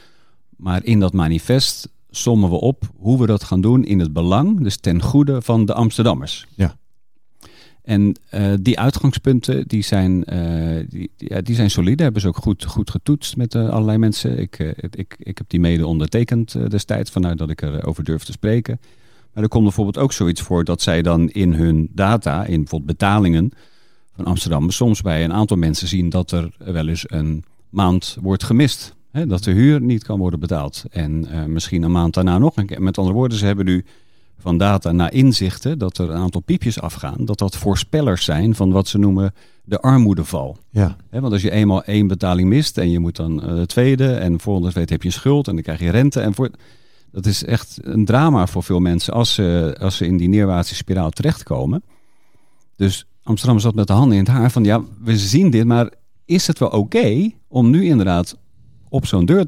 Maar 0.57 0.83
in 0.83 0.99
dat 0.99 1.13
manifest 1.13 1.89
sommen 2.09 2.49
we 2.49 2.55
op 2.55 2.89
hoe 2.95 3.19
we 3.19 3.25
dat 3.25 3.43
gaan 3.43 3.61
doen 3.61 3.83
in 3.83 3.99
het 3.99 4.13
belang... 4.13 4.63
dus 4.63 4.77
ten 4.77 5.01
goede 5.01 5.41
van 5.41 5.65
de 5.65 5.73
Amsterdammers. 5.73 6.45
Ja. 6.55 6.77
En 7.87 8.15
uh, 8.33 8.53
die 8.61 8.79
uitgangspunten 8.79 9.67
die 9.67 9.81
zijn, 9.81 10.33
uh, 10.33 10.85
die, 10.89 11.09
ja, 11.17 11.41
die 11.41 11.55
zijn 11.55 11.69
solide, 11.69 12.03
hebben 12.03 12.21
ze 12.21 12.27
ook 12.27 12.37
goed, 12.37 12.65
goed 12.65 12.89
getoetst 12.89 13.37
met 13.37 13.53
uh, 13.53 13.69
allerlei 13.69 13.97
mensen. 13.97 14.39
Ik, 14.39 14.59
ik, 14.89 15.15
ik 15.19 15.37
heb 15.37 15.49
die 15.49 15.59
mede 15.59 15.87
ondertekend 15.87 16.69
destijds, 16.71 17.11
vanuit 17.11 17.37
dat 17.37 17.49
ik 17.49 17.61
erover 17.61 18.03
durf 18.03 18.23
te 18.23 18.31
spreken. 18.31 18.79
Maar 19.33 19.43
er 19.43 19.49
komt 19.49 19.63
bijvoorbeeld 19.63 19.97
ook 19.97 20.13
zoiets 20.13 20.41
voor 20.41 20.63
dat 20.63 20.81
zij 20.81 21.01
dan 21.01 21.29
in 21.29 21.53
hun 21.53 21.89
data, 21.91 22.45
in 22.45 22.59
bijvoorbeeld 22.59 22.97
betalingen 22.99 23.51
van 24.15 24.25
Amsterdam, 24.25 24.71
soms 24.71 25.01
bij 25.01 25.23
een 25.23 25.33
aantal 25.33 25.57
mensen 25.57 25.87
zien 25.87 26.09
dat 26.09 26.31
er 26.31 26.55
wel 26.57 26.87
eens 26.87 27.03
een 27.07 27.43
maand 27.69 28.17
wordt 28.21 28.43
gemist. 28.43 28.95
Hè, 29.11 29.25
dat 29.27 29.43
de 29.43 29.51
huur 29.51 29.81
niet 29.81 30.03
kan 30.03 30.19
worden 30.19 30.39
betaald. 30.39 30.83
En 30.89 31.27
misschien 31.53 31.83
een 31.83 31.91
maand 31.91 32.13
daarna 32.13 32.37
nog. 32.37 32.55
Met 32.77 32.97
andere 32.97 33.15
woorden, 33.15 33.37
ze 33.37 33.45
hebben 33.45 33.65
nu 33.65 33.85
van 34.37 34.57
data 34.57 34.91
naar 34.91 35.13
inzichten, 35.13 35.79
dat 35.79 35.97
er 35.97 36.09
een 36.09 36.17
aantal 36.17 36.41
piepjes 36.41 36.81
afgaan, 36.81 37.25
dat 37.25 37.37
dat 37.37 37.55
voorspellers 37.55 38.23
zijn 38.23 38.55
van 38.55 38.71
wat 38.71 38.87
ze 38.87 38.97
noemen 38.97 39.33
de 39.63 39.79
armoedeval. 39.81 40.57
Ja. 40.69 40.95
want 41.09 41.33
als 41.33 41.41
je 41.41 41.51
eenmaal 41.51 41.83
één 41.83 42.07
betaling 42.07 42.49
mist 42.49 42.77
en 42.77 42.89
je 42.89 42.99
moet 42.99 43.15
dan 43.15 43.43
uh, 43.43 43.55
de 43.55 43.65
tweede 43.65 44.13
en 44.13 44.39
volgens 44.39 44.73
weet 44.73 44.89
heb 44.89 45.01
je 45.01 45.07
een 45.07 45.13
schuld 45.13 45.47
en 45.47 45.53
dan 45.53 45.63
krijg 45.63 45.79
je 45.79 45.89
rente 45.89 46.19
en 46.19 46.33
voor 46.33 46.49
dat 47.11 47.25
is 47.25 47.43
echt 47.43 47.79
een 47.81 48.05
drama 48.05 48.47
voor 48.47 48.63
veel 48.63 48.79
mensen 48.79 49.13
als 49.13 49.33
ze, 49.33 49.75
als 49.79 49.97
ze 49.97 50.05
in 50.05 50.17
die 50.17 50.29
neerwaartse 50.29 50.75
spiraal 50.75 51.09
terechtkomen. 51.09 51.83
Dus 52.75 53.07
Amsterdam 53.23 53.59
zat 53.59 53.75
met 53.75 53.87
de 53.87 53.93
handen 53.93 54.17
in 54.17 54.23
het 54.23 54.33
haar 54.33 54.51
van 54.51 54.63
ja, 54.63 54.81
we 55.03 55.17
zien 55.17 55.49
dit, 55.49 55.65
maar 55.65 55.91
is 56.25 56.47
het 56.47 56.59
wel 56.59 56.69
oké 56.69 57.31
om 57.47 57.69
nu 57.69 57.85
inderdaad 57.85 58.37
op 58.89 59.05
zo'n 59.05 59.25
deur 59.25 59.47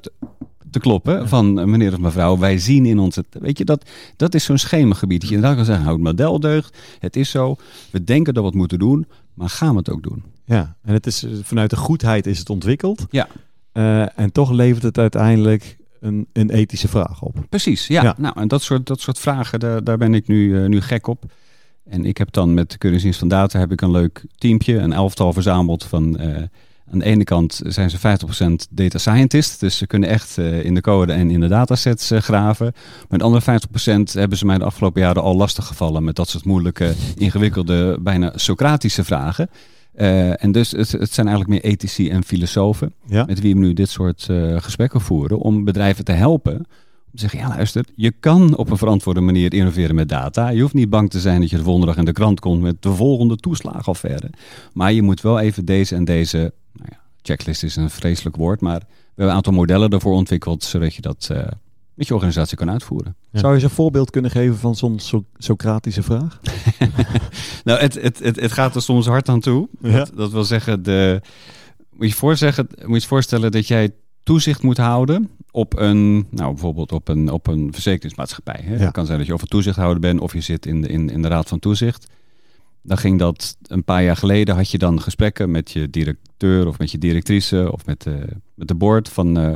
te, 0.71 0.79
kloppen 0.79 1.27
van 1.27 1.59
eh, 1.59 1.65
meneer 1.65 1.93
of 1.93 1.99
mevrouw, 1.99 2.37
wij 2.37 2.57
zien 2.57 2.85
in 2.85 2.99
onze... 2.99 3.25
Weet 3.29 3.57
je, 3.57 3.65
dat, 3.65 3.89
dat 4.15 4.35
is 4.35 4.43
zo'n 4.43 4.57
schemengebied. 4.57 5.19
Dat 5.21 5.29
je 5.29 5.35
inderdaad 5.35 5.57
kan 5.57 5.67
zeggen, 5.67 5.85
houd 5.85 5.99
model 5.99 6.39
deugd, 6.39 6.77
het 6.99 7.15
is 7.15 7.29
zo, 7.29 7.55
we 7.91 8.03
denken 8.03 8.33
dat 8.33 8.43
we 8.43 8.49
het 8.49 8.57
moeten 8.57 8.79
doen, 8.79 9.05
maar 9.33 9.49
gaan 9.49 9.71
we 9.71 9.77
het 9.77 9.89
ook 9.89 10.03
doen? 10.03 10.23
Ja, 10.45 10.75
en 10.81 10.93
het 10.93 11.05
is, 11.05 11.23
eh, 11.23 11.31
vanuit 11.43 11.69
de 11.69 11.75
goedheid 11.75 12.27
is 12.27 12.39
het 12.39 12.49
ontwikkeld. 12.49 13.05
Ja. 13.09 13.27
Uh, 13.73 14.19
en 14.19 14.31
toch 14.31 14.51
levert 14.51 14.83
het 14.83 14.97
uiteindelijk 14.97 15.77
een, 15.99 16.27
een 16.33 16.49
ethische 16.49 16.87
vraag 16.87 17.21
op. 17.21 17.45
Precies, 17.49 17.87
ja. 17.87 18.15
Nou, 18.17 18.39
en 18.39 18.47
dat 18.47 18.61
soort, 18.61 18.87
dat 18.87 18.99
soort 18.99 19.19
vragen, 19.19 19.59
daar, 19.59 19.83
daar 19.83 19.97
ben 19.97 20.13
ik 20.13 20.27
nu, 20.27 20.61
uh, 20.61 20.67
nu 20.67 20.81
gek 20.81 21.07
op. 21.07 21.23
En 21.83 22.05
ik 22.05 22.17
heb 22.17 22.31
dan 22.31 22.53
met 22.53 22.71
de 22.71 22.77
Keuringsdienst 22.77 23.19
van 23.19 23.27
Data 23.27 23.59
heb 23.59 23.71
ik 23.71 23.81
een 23.81 23.91
leuk 23.91 24.25
teampje, 24.35 24.77
een 24.77 24.93
elftal 24.93 25.33
verzameld 25.33 25.83
van... 25.83 26.21
Uh, 26.21 26.43
aan 26.91 26.99
de 26.99 27.05
ene 27.05 27.23
kant 27.23 27.61
zijn 27.65 27.89
ze 27.89 27.97
50% 27.97 28.01
data 28.69 28.97
scientist, 28.97 29.59
dus 29.59 29.77
ze 29.77 29.87
kunnen 29.87 30.09
echt 30.09 30.37
uh, 30.37 30.65
in 30.65 30.73
de 30.73 30.81
code 30.81 31.13
en 31.13 31.31
in 31.31 31.39
de 31.39 31.47
datasets 31.47 32.11
uh, 32.11 32.19
graven. 32.19 32.73
Maar 33.09 33.19
de 33.19 33.25
andere 33.25 33.59
50% 34.09 34.13
hebben 34.13 34.37
ze 34.37 34.45
mij 34.45 34.57
de 34.57 34.63
afgelopen 34.63 35.01
jaren 35.01 35.21
al 35.21 35.35
lastig 35.35 35.65
gevallen 35.67 36.03
met 36.03 36.15
dat 36.15 36.29
soort 36.29 36.45
moeilijke, 36.45 36.93
ingewikkelde, 37.15 37.97
bijna 38.01 38.31
Socratische 38.35 39.03
vragen. 39.03 39.49
Uh, 39.95 40.43
en 40.43 40.51
dus 40.51 40.71
het, 40.71 40.91
het, 40.91 41.13
zijn 41.13 41.27
eigenlijk 41.27 41.61
meer 41.61 41.71
ethici 41.71 42.09
en 42.09 42.23
filosofen 42.23 42.93
ja. 43.05 43.25
met 43.25 43.41
wie 43.41 43.53
we 43.53 43.59
nu 43.59 43.73
dit 43.73 43.89
soort 43.89 44.27
gesprekken 44.57 45.01
voeren 45.01 45.37
om 45.37 45.63
bedrijven 45.63 46.05
te 46.05 46.11
helpen 46.11 46.65
om 47.11 47.15
te 47.15 47.21
zeggen, 47.21 47.39
ja 47.39 47.55
luister, 47.55 47.85
je 47.95 48.13
kan 48.19 48.57
op 48.57 48.69
een 48.69 48.77
verantwoorde 48.77 49.21
manier 49.21 49.53
innoveren 49.53 49.95
met 49.95 50.09
data. 50.09 50.49
Je 50.49 50.61
hoeft 50.61 50.73
niet 50.73 50.89
bang 50.89 51.09
te 51.09 51.19
zijn 51.19 51.41
dat 51.41 51.49
je 51.49 51.57
de 51.57 51.63
volgende 51.63 51.87
dag 51.87 51.97
in 51.97 52.05
de 52.05 52.11
krant 52.11 52.39
komt 52.39 52.61
met 52.61 52.81
de 52.81 52.91
volgende 52.91 53.35
toeslagenaffaire. 53.35 54.29
Maar 54.73 54.93
je 54.93 55.01
moet 55.01 55.21
wel 55.21 55.39
even 55.39 55.65
deze 55.65 55.95
en 55.95 56.05
deze 56.05 56.53
nou 56.79 56.91
ja, 56.91 56.99
checklist 57.21 57.63
is 57.63 57.75
een 57.75 57.89
vreselijk 57.89 58.35
woord, 58.35 58.61
maar 58.61 58.79
we 58.79 58.85
hebben 59.05 59.25
een 59.25 59.35
aantal 59.35 59.53
modellen 59.53 59.89
ervoor 59.89 60.13
ontwikkeld, 60.13 60.63
zodat 60.63 60.95
je 60.95 61.01
dat 61.01 61.29
uh, 61.31 61.37
met 61.93 62.07
je 62.07 62.13
organisatie 62.13 62.57
kan 62.57 62.69
uitvoeren. 62.69 63.15
Ja. 63.31 63.39
Zou 63.39 63.53
je 63.53 63.59
eens 63.59 63.69
een 63.69 63.75
voorbeeld 63.75 64.09
kunnen 64.09 64.31
geven 64.31 64.57
van 64.57 64.75
zo'n 64.75 64.99
so 64.99 65.25
Socratische 65.37 66.03
vraag? 66.03 66.39
nou, 67.63 67.79
het, 67.79 67.93
het, 67.93 68.19
het, 68.19 68.39
het, 68.39 68.51
gaat 68.51 68.75
er 68.75 68.81
soms 68.81 69.05
hard 69.05 69.29
aan 69.29 69.39
toe. 69.39 69.69
Ja. 69.81 69.97
Dat, 69.97 70.11
dat, 70.15 70.31
wil 70.31 70.43
zeggen, 70.43 70.83
de, 70.83 71.21
moet, 71.91 72.07
je 72.07 72.15
voorzeggen, 72.15 72.67
moet 72.85 73.01
je 73.01 73.07
voorstellen 73.07 73.51
dat 73.51 73.67
jij 73.67 73.91
toezicht 74.23 74.61
moet 74.61 74.77
houden 74.77 75.29
op 75.51 75.79
een, 75.79 76.27
nou 76.29 76.51
bijvoorbeeld 76.51 76.91
op 76.91 77.07
een, 77.07 77.31
op 77.31 77.47
een 77.47 77.73
verzekeringsmaatschappij. 77.73 78.61
Hè? 78.63 78.73
Ja. 78.73 78.79
Het 78.79 78.91
kan 78.91 79.05
zijn 79.05 79.17
dat 79.17 79.27
je 79.27 79.33
of 79.33 79.41
een 79.41 79.47
toezichthouder 79.47 79.99
bent 79.99 80.19
of 80.19 80.33
je 80.33 80.41
zit 80.41 80.65
in 80.65 80.81
de, 80.81 80.87
in, 80.87 81.09
in 81.09 81.21
de 81.21 81.27
raad 81.27 81.47
van 81.47 81.59
toezicht. 81.59 82.07
Dan 82.81 82.97
ging 82.97 83.19
dat 83.19 83.57
een 83.61 83.83
paar 83.83 84.03
jaar 84.03 84.17
geleden, 84.17 84.55
had 84.55 84.71
je 84.71 84.77
dan 84.77 85.01
gesprekken 85.01 85.51
met 85.51 85.71
je 85.71 85.89
directeur 85.89 86.67
of 86.67 86.77
met 86.77 86.91
je 86.91 86.97
directrice 86.97 87.71
of 87.71 87.85
met, 87.85 88.01
de, 88.01 88.27
met 88.55 88.67
de 88.67 88.75
board 88.75 89.09
van... 89.09 89.39
Uh, 89.39 89.55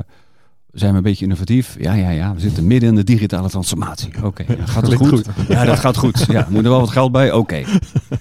zijn 0.74 0.92
we 0.92 0.98
een 0.98 1.03
beetje 1.03 1.24
innovatief? 1.24 1.75
Ja, 1.80 1.94
ja, 1.94 2.10
ja. 2.10 2.34
We 2.34 2.39
zitten 2.39 2.68
midden 2.68 2.89
in 2.89 2.96
de 2.96 3.03
digitale 3.03 3.50
transformatie. 3.50 4.18
Oké, 4.18 4.25
okay, 4.25 4.46
ja, 4.58 4.65
gaat 4.65 4.88
het 4.88 4.94
goed? 4.94 5.10
goed? 5.10 5.27
Ja, 5.48 5.65
dat 5.65 5.80
gaat 5.80 5.98
goed. 5.98 6.25
Ja, 6.32 6.48
moet 6.50 6.63
er 6.63 6.70
wel 6.70 6.80
wat 6.80 6.89
geld 6.89 7.12
bij? 7.12 7.32
Oké. 7.32 7.63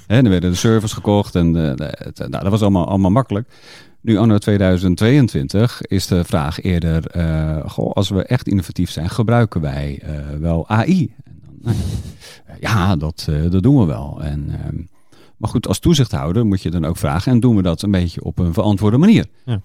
Okay. 0.04 0.23
dan 0.23 0.30
werden 0.30 0.50
de 0.50 0.56
servers 0.56 0.92
gekocht 0.92 1.35
en 1.35 1.56
uh, 1.56 1.73
het, 1.76 2.18
nou, 2.18 2.30
dat 2.30 2.49
was 2.49 2.61
allemaal, 2.61 2.88
allemaal 2.88 3.11
makkelijk. 3.11 3.49
Nu, 4.00 4.16
anno 4.16 4.38
2022, 4.38 5.82
is 5.82 6.06
de 6.06 6.25
vraag 6.25 6.62
eerder: 6.62 7.16
uh, 7.16 7.71
goh, 7.71 7.92
als 7.92 8.09
we 8.09 8.23
echt 8.23 8.49
innovatief 8.49 8.90
zijn, 8.90 9.11
gebruiken 9.11 9.61
wij 9.61 10.02
uh, 10.04 10.38
wel 10.40 10.68
AI? 10.68 11.14
En 11.25 11.40
dan, 11.44 11.75
nou, 11.75 11.76
ja, 12.61 12.97
dat, 12.97 13.26
uh, 13.30 13.50
dat 13.50 13.62
doen 13.62 13.78
we 13.78 13.85
wel. 13.85 14.23
En, 14.23 14.61
ehm, 14.64 14.76
maar 15.42 15.50
goed, 15.50 15.68
als 15.68 15.78
toezichthouder 15.78 16.46
moet 16.46 16.62
je 16.62 16.70
dan 16.70 16.84
ook 16.84 16.96
vragen: 16.96 17.32
en 17.32 17.40
doen 17.40 17.56
we 17.56 17.62
dat 17.62 17.82
een 17.82 17.90
beetje 17.90 18.25
op 18.25 18.38
een 18.38 18.52
verantwoorde 18.52 18.99
manier? 18.99 19.26
Ja, 19.44 19.61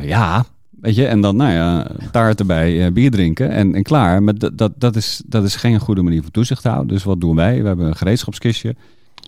ja 0.00 0.44
weet 0.80 0.94
je, 0.94 1.06
en 1.06 1.20
dan, 1.20 1.36
nou 1.36 1.52
ja, 1.52 1.90
taart 2.10 2.40
erbij, 2.40 2.92
bier 2.92 3.10
drinken 3.10 3.50
en, 3.50 3.74
en 3.74 3.82
klaar. 3.82 4.22
Maar 4.22 4.34
dat, 4.34 4.58
dat, 4.58 4.72
dat, 4.76 4.96
is, 4.96 5.22
dat 5.26 5.44
is 5.44 5.56
geen 5.56 5.80
goede 5.80 6.02
manier 6.02 6.22
van 6.22 6.30
toezicht 6.30 6.64
houden. 6.64 6.88
Dus 6.88 7.04
wat 7.04 7.20
doen 7.20 7.36
wij? 7.36 7.60
We 7.60 7.66
hebben 7.66 7.86
een 7.86 7.96
gereedschapskistje. 7.96 8.76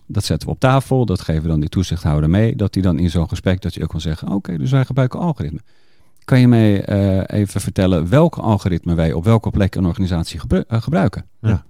Dat 0.05 0.23
zetten 0.23 0.47
we 0.47 0.53
op 0.53 0.59
tafel, 0.59 1.05
dat 1.05 1.21
geven 1.21 1.41
we 1.41 1.47
dan 1.47 1.59
die 1.59 1.69
toezichthouder 1.69 2.29
mee. 2.29 2.55
Dat 2.55 2.73
hij 2.73 2.83
dan 2.83 2.99
in 2.99 3.09
zo'n 3.09 3.29
gesprek, 3.29 3.61
dat 3.61 3.73
hij 3.73 3.83
ook 3.83 3.89
kan 3.89 4.01
zeggen, 4.01 4.27
oké, 4.27 4.35
okay, 4.35 4.57
dus 4.57 4.71
wij 4.71 4.85
gebruiken 4.85 5.19
algoritmen. 5.19 5.63
Kan 6.25 6.39
je 6.39 6.47
mij 6.47 6.89
uh, 6.89 7.39
even 7.39 7.61
vertellen 7.61 8.09
welke 8.09 8.41
algoritme 8.41 8.93
wij 8.93 9.13
op 9.13 9.23
welke 9.23 9.49
plek 9.49 9.75
een 9.75 9.85
organisatie 9.85 10.39
gebru 10.39 10.63
uh, 10.67 10.81
gebruiken? 10.81 11.25
Ja. 11.39 11.63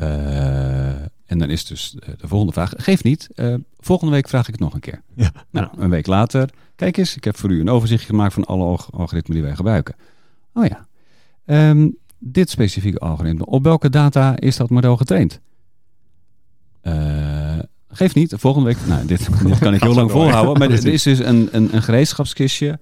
Uh, 0.00 1.06
en 1.32 1.38
dan 1.38 1.50
is 1.50 1.64
dus 1.64 1.90
de 1.90 2.28
volgende 2.28 2.52
vraag, 2.52 2.72
geef 2.76 3.02
niet, 3.02 3.28
volgende 3.78 4.12
week 4.12 4.28
vraag 4.28 4.46
ik 4.46 4.52
het 4.52 4.60
nog 4.60 4.74
een 4.74 4.80
keer. 4.80 5.02
Ja. 5.14 5.32
Nou, 5.50 5.68
een 5.76 5.90
week 5.90 6.06
later, 6.06 6.50
kijk 6.76 6.96
eens, 6.96 7.16
ik 7.16 7.24
heb 7.24 7.36
voor 7.36 7.50
u 7.50 7.60
een 7.60 7.70
overzicht 7.70 8.04
gemaakt 8.04 8.34
van 8.34 8.44
alle 8.44 8.78
algoritmen 8.90 9.36
die 9.36 9.42
wij 9.42 9.54
gebruiken. 9.54 9.94
Oh 10.52 10.64
ja, 10.66 10.86
um, 11.70 11.96
dit 12.18 12.50
specifieke 12.50 12.98
algoritme, 12.98 13.46
op 13.46 13.64
welke 13.64 13.90
data 13.90 14.38
is 14.38 14.56
dat 14.56 14.70
model 14.70 14.96
getraind? 14.96 15.40
Uh, 16.82 17.58
geef 17.88 18.14
niet, 18.14 18.34
volgende 18.36 18.68
week. 18.68 18.86
Nou, 18.86 19.06
dit, 19.06 19.28
dit 19.46 19.58
kan 19.58 19.74
ik 19.74 19.82
heel 19.82 19.94
lang 19.94 20.10
volhouden. 20.10 20.58
Maar 20.58 20.68
dit 20.68 20.84
is 20.84 21.02
dus 21.02 21.18
een, 21.18 21.48
een, 21.52 21.74
een 21.74 21.82
gereedschapskistje. 21.82 22.78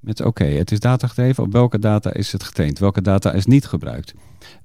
Met 0.00 0.20
oké, 0.20 0.28
okay, 0.28 0.56
het 0.56 0.72
is 0.72 0.80
data 0.80 1.06
gedreven. 1.06 1.44
Op 1.44 1.52
welke 1.52 1.78
data 1.78 2.12
is 2.12 2.32
het 2.32 2.42
getraind? 2.42 2.78
Welke 2.78 3.02
data 3.02 3.32
is 3.32 3.46
niet 3.46 3.66
gebruikt? 3.66 4.14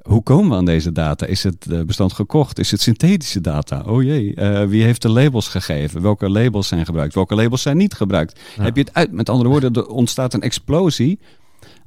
Hoe 0.01 0.23
komen 0.23 0.49
we 0.49 0.55
aan 0.55 0.65
deze 0.65 0.91
data? 0.91 1.25
Is 1.25 1.43
het 1.43 1.85
bestand 1.85 2.13
gekocht? 2.13 2.59
Is 2.59 2.71
het 2.71 2.81
synthetische 2.81 3.41
data? 3.41 3.83
Oh 3.85 4.03
jee, 4.03 4.35
uh, 4.35 4.63
wie 4.63 4.83
heeft 4.83 5.01
de 5.01 5.09
labels 5.09 5.47
gegeven? 5.47 6.01
Welke 6.01 6.29
labels 6.29 6.67
zijn 6.67 6.85
gebruikt? 6.85 7.13
Welke 7.13 7.35
labels 7.35 7.61
zijn 7.61 7.77
niet 7.77 7.93
gebruikt? 7.93 8.39
Ja. 8.57 8.63
Heb 8.63 8.75
je 8.75 8.81
het 8.81 8.93
uit? 8.93 9.11
Met 9.11 9.29
andere 9.29 9.49
woorden, 9.49 9.73
er 9.73 9.87
ontstaat 9.87 10.33
een 10.33 10.41
explosie 10.41 11.19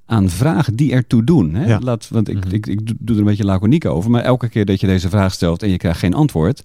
aan 0.07 0.31
vragen 0.31 0.77
die 0.77 0.93
ertoe 0.93 1.25
doen. 1.25 1.55
Hè? 1.55 1.67
Ja. 1.67 1.79
Laat, 1.83 2.09
want 2.09 2.29
ik, 2.29 2.35
mm 2.35 2.43
-hmm. 2.43 2.53
ik, 2.53 2.67
ik 2.67 2.87
doe 2.87 3.15
er 3.15 3.19
een 3.19 3.29
beetje 3.29 3.45
laconiek 3.45 3.85
over. 3.85 4.11
Maar 4.11 4.23
elke 4.23 4.49
keer 4.49 4.65
dat 4.65 4.81
je 4.81 4.87
deze 4.87 5.09
vraag 5.09 5.33
stelt 5.33 5.63
en 5.63 5.71
je 5.71 5.77
krijgt 5.77 5.99
geen 5.99 6.15
antwoord 6.15 6.63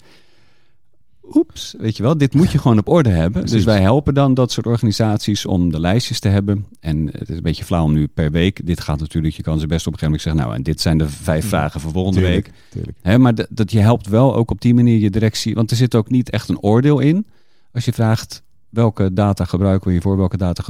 oeps, 1.33 1.75
weet 1.77 1.97
je 1.97 2.03
wel, 2.03 2.17
dit 2.17 2.33
moet 2.33 2.51
je 2.51 2.57
gewoon 2.57 2.77
op 2.77 2.87
orde 2.87 3.09
hebben. 3.09 3.45
Dus 3.45 3.63
wij 3.63 3.81
helpen 3.81 4.13
dan 4.13 4.33
dat 4.33 4.51
soort 4.51 4.65
organisaties 4.65 5.45
om 5.45 5.71
de 5.71 5.79
lijstjes 5.79 6.19
te 6.19 6.27
hebben. 6.27 6.65
En 6.79 7.09
het 7.11 7.29
is 7.29 7.35
een 7.35 7.41
beetje 7.41 7.63
flauw 7.63 7.83
om 7.83 7.93
nu 7.93 8.07
per 8.07 8.31
week. 8.31 8.65
Dit 8.65 8.81
gaat 8.81 8.99
natuurlijk, 8.99 9.35
je 9.35 9.43
kan 9.43 9.59
ze 9.59 9.67
best 9.67 9.87
op 9.87 9.93
een 9.93 9.99
gegeven 9.99 10.05
moment 10.05 10.21
zeggen, 10.21 10.41
nou, 10.41 10.55
en 10.55 10.63
dit 10.63 10.81
zijn 10.81 10.97
de 10.97 11.09
vijf 11.09 11.43
mm. 11.43 11.49
vragen 11.49 11.81
voor 11.81 11.91
volgende 11.91 12.21
week. 12.21 12.51
Tuurlijk. 12.69 13.17
maar 13.17 13.33
dat 13.49 13.71
je 13.71 13.79
helpt 13.79 14.07
wel 14.07 14.35
ook 14.35 14.51
op 14.51 14.61
die 14.61 14.73
manier 14.73 14.99
je 14.99 15.09
directie, 15.09 15.55
want 15.55 15.71
er 15.71 15.77
zit 15.77 15.95
ook 15.95 16.09
niet 16.09 16.29
echt 16.29 16.49
een 16.49 16.59
oordeel 16.59 16.99
in. 16.99 17.25
Als 17.71 17.85
je 17.85 17.93
vraagt, 17.93 18.43
welke 18.69 19.13
data 19.13 19.45
gebruiken 19.45 19.87
we 19.87 19.93
hiervoor, 19.93 20.17
welke 20.17 20.37
data... 20.37 20.63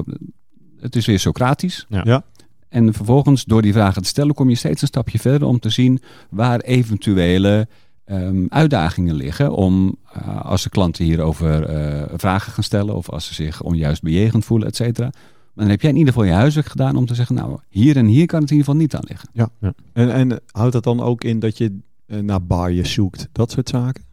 Het 0.80 0.96
is 0.96 1.06
weer 1.06 1.20
Socratisch. 1.20 1.86
Ja. 1.90 2.02
ja. 2.04 2.24
En 2.70 2.94
vervolgens, 2.94 3.46
door 3.46 3.62
die 3.62 3.74
vragen 3.74 4.02
te 4.02 4.08
stellen, 4.08 4.34
kom 4.34 4.50
je 4.50 4.56
steeds 4.56 4.82
een 4.82 4.88
stapje 4.88 5.20
verder 5.20 5.48
om 5.48 5.60
te 5.60 5.70
zien 5.70 6.02
waar 6.30 6.60
eventuele 6.60 7.68
um, 8.12 8.46
uitdagingen 8.50 9.16
liggen. 9.16 9.54
Om 9.54 9.96
uh, 10.18 10.46
als 10.46 10.64
de 10.64 10.70
klanten 10.70 11.06
hierover 11.06 11.70
uh, 11.70 12.04
vragen 12.16 12.52
gaan 12.52 12.64
stellen 12.64 12.96
of 12.96 13.10
als 13.10 13.28
ze 13.28 13.34
zich 13.34 13.62
onjuist 13.62 14.02
bejegend 14.02 14.46
voelen, 14.46 14.68
et 14.68 14.76
cetera. 14.76 15.10
Maar 15.54 15.66
dan 15.66 15.70
heb 15.70 15.82
jij 15.82 15.92
in 15.92 15.98
ieder 15.98 16.14
geval 16.14 16.28
je 16.28 16.36
huiswerk 16.36 16.68
gedaan 16.68 16.96
om 16.96 17.06
te 17.06 17.16
zeggen, 17.16 17.36
nou, 17.36 17.60
hier 17.70 17.98
en 17.98 18.06
hier 18.06 18.26
kan 18.26 18.42
het 18.42 18.52
in 18.52 18.58
ieder 18.58 18.72
geval 18.72 18.86
niet 18.86 18.96
aan 18.96 19.06
liggen. 19.08 19.30
Ja. 19.34 19.50
ja. 19.60 19.74
En, 19.94 20.14
en 20.14 20.40
houdt 20.52 20.74
dat 20.74 20.84
dan 20.84 21.02
ook 21.02 21.24
in 21.24 21.40
dat 21.40 21.58
je 21.58 21.78
uh, 22.08 22.20
naar 22.20 22.44
bias 22.44 22.92
zoekt, 22.92 23.30
dat 23.32 23.52
soort 23.52 23.70
zaken? 23.70 24.04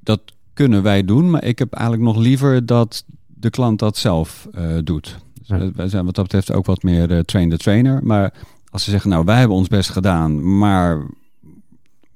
Dat 0.00 0.20
kunnen 0.52 0.82
wij 0.82 1.04
doen, 1.04 1.30
maar 1.30 1.44
ik 1.44 1.58
heb 1.58 1.72
eigenlijk 1.72 2.12
nog 2.12 2.16
liever 2.22 2.66
dat 2.66 3.04
de 3.26 3.50
klant 3.50 3.78
dat 3.78 3.96
zelf 3.96 4.48
doet. 4.84 5.18
Dus 5.46 5.70
wij 5.74 5.88
zijn 5.88 6.04
wat 6.04 6.14
dat 6.14 6.24
betreft 6.24 6.52
ook 6.52 6.66
wat 6.66 6.82
meer 6.82 7.24
train 7.24 7.50
the 7.50 7.56
trainer. 7.56 8.04
Maar 8.04 8.32
als 8.70 8.84
ze 8.84 8.90
zeggen, 8.90 9.10
nou, 9.10 9.24
wij 9.24 9.38
hebben 9.38 9.56
ons 9.56 9.68
best 9.68 9.90
gedaan, 9.90 10.58
maar 10.58 11.06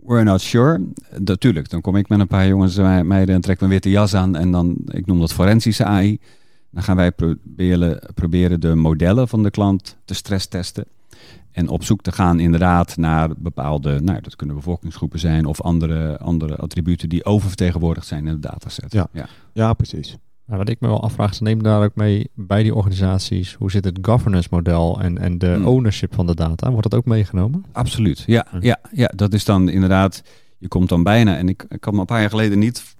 we're 0.04 0.22
not 0.22 0.40
sure. 0.40 0.84
Natuurlijk, 1.18 1.70
dan 1.70 1.80
kom 1.80 1.96
ik 1.96 2.08
met 2.08 2.20
een 2.20 2.26
paar 2.26 2.48
jongens 2.48 2.76
en 2.76 3.06
meiden 3.06 3.34
en 3.34 3.40
trek 3.40 3.58
mijn 3.58 3.72
witte 3.72 3.90
jas 3.90 4.14
aan. 4.14 4.36
En 4.36 4.50
dan, 4.50 4.76
ik 4.86 5.06
noem 5.06 5.20
dat 5.20 5.32
forensische 5.32 5.84
AI. 5.84 6.18
Dan 6.70 6.82
gaan 6.82 6.96
wij 6.96 7.12
proberen, 7.12 8.00
proberen 8.14 8.60
de 8.60 8.74
modellen 8.74 9.28
van 9.28 9.42
de 9.42 9.50
klant 9.50 9.96
te 10.04 10.14
stresstesten. 10.14 10.84
En 11.52 11.68
op 11.68 11.84
zoek 11.84 12.02
te 12.02 12.12
gaan 12.12 12.40
inderdaad 12.40 12.96
naar 12.96 13.30
bepaalde, 13.36 14.00
nou 14.00 14.20
dat 14.20 14.36
kunnen 14.36 14.56
bevolkingsgroepen 14.56 15.18
zijn 15.18 15.46
of 15.46 15.60
andere, 15.60 16.18
andere 16.18 16.56
attributen 16.56 17.08
die 17.08 17.24
oververtegenwoordigd 17.24 18.06
zijn 18.06 18.26
in 18.26 18.32
de 18.32 18.48
dataset. 18.48 18.92
Ja, 18.92 19.08
ja. 19.12 19.28
ja 19.52 19.72
precies. 19.72 20.16
Maar 20.44 20.58
wat 20.58 20.68
ik 20.68 20.80
me 20.80 20.88
wel 20.88 21.02
afvraag, 21.02 21.34
ze 21.34 21.42
nemen 21.42 21.64
daar 21.64 21.84
ook 21.84 21.94
mee 21.94 22.30
bij 22.34 22.62
die 22.62 22.74
organisaties. 22.74 23.54
Hoe 23.54 23.70
zit 23.70 23.84
het 23.84 23.98
governance 24.02 24.48
model 24.50 25.00
en, 25.00 25.18
en 25.18 25.38
de 25.38 25.52
hmm. 25.54 25.66
ownership 25.66 26.14
van 26.14 26.26
de 26.26 26.34
data? 26.34 26.70
Wordt 26.70 26.90
dat 26.90 26.98
ook 26.98 27.06
meegenomen? 27.06 27.64
Absoluut, 27.72 28.22
ja, 28.26 28.46
ja, 28.60 28.80
ja. 28.92 29.10
Dat 29.16 29.32
is 29.32 29.44
dan 29.44 29.68
inderdaad, 29.68 30.22
je 30.58 30.68
komt 30.68 30.88
dan 30.88 31.02
bijna, 31.02 31.36
en 31.36 31.48
ik, 31.48 31.66
ik 31.68 31.80
kan 31.80 31.94
me 31.94 32.00
een 32.00 32.06
paar 32.06 32.20
jaar 32.20 32.30
geleden 32.30 32.58
niet 32.58 32.94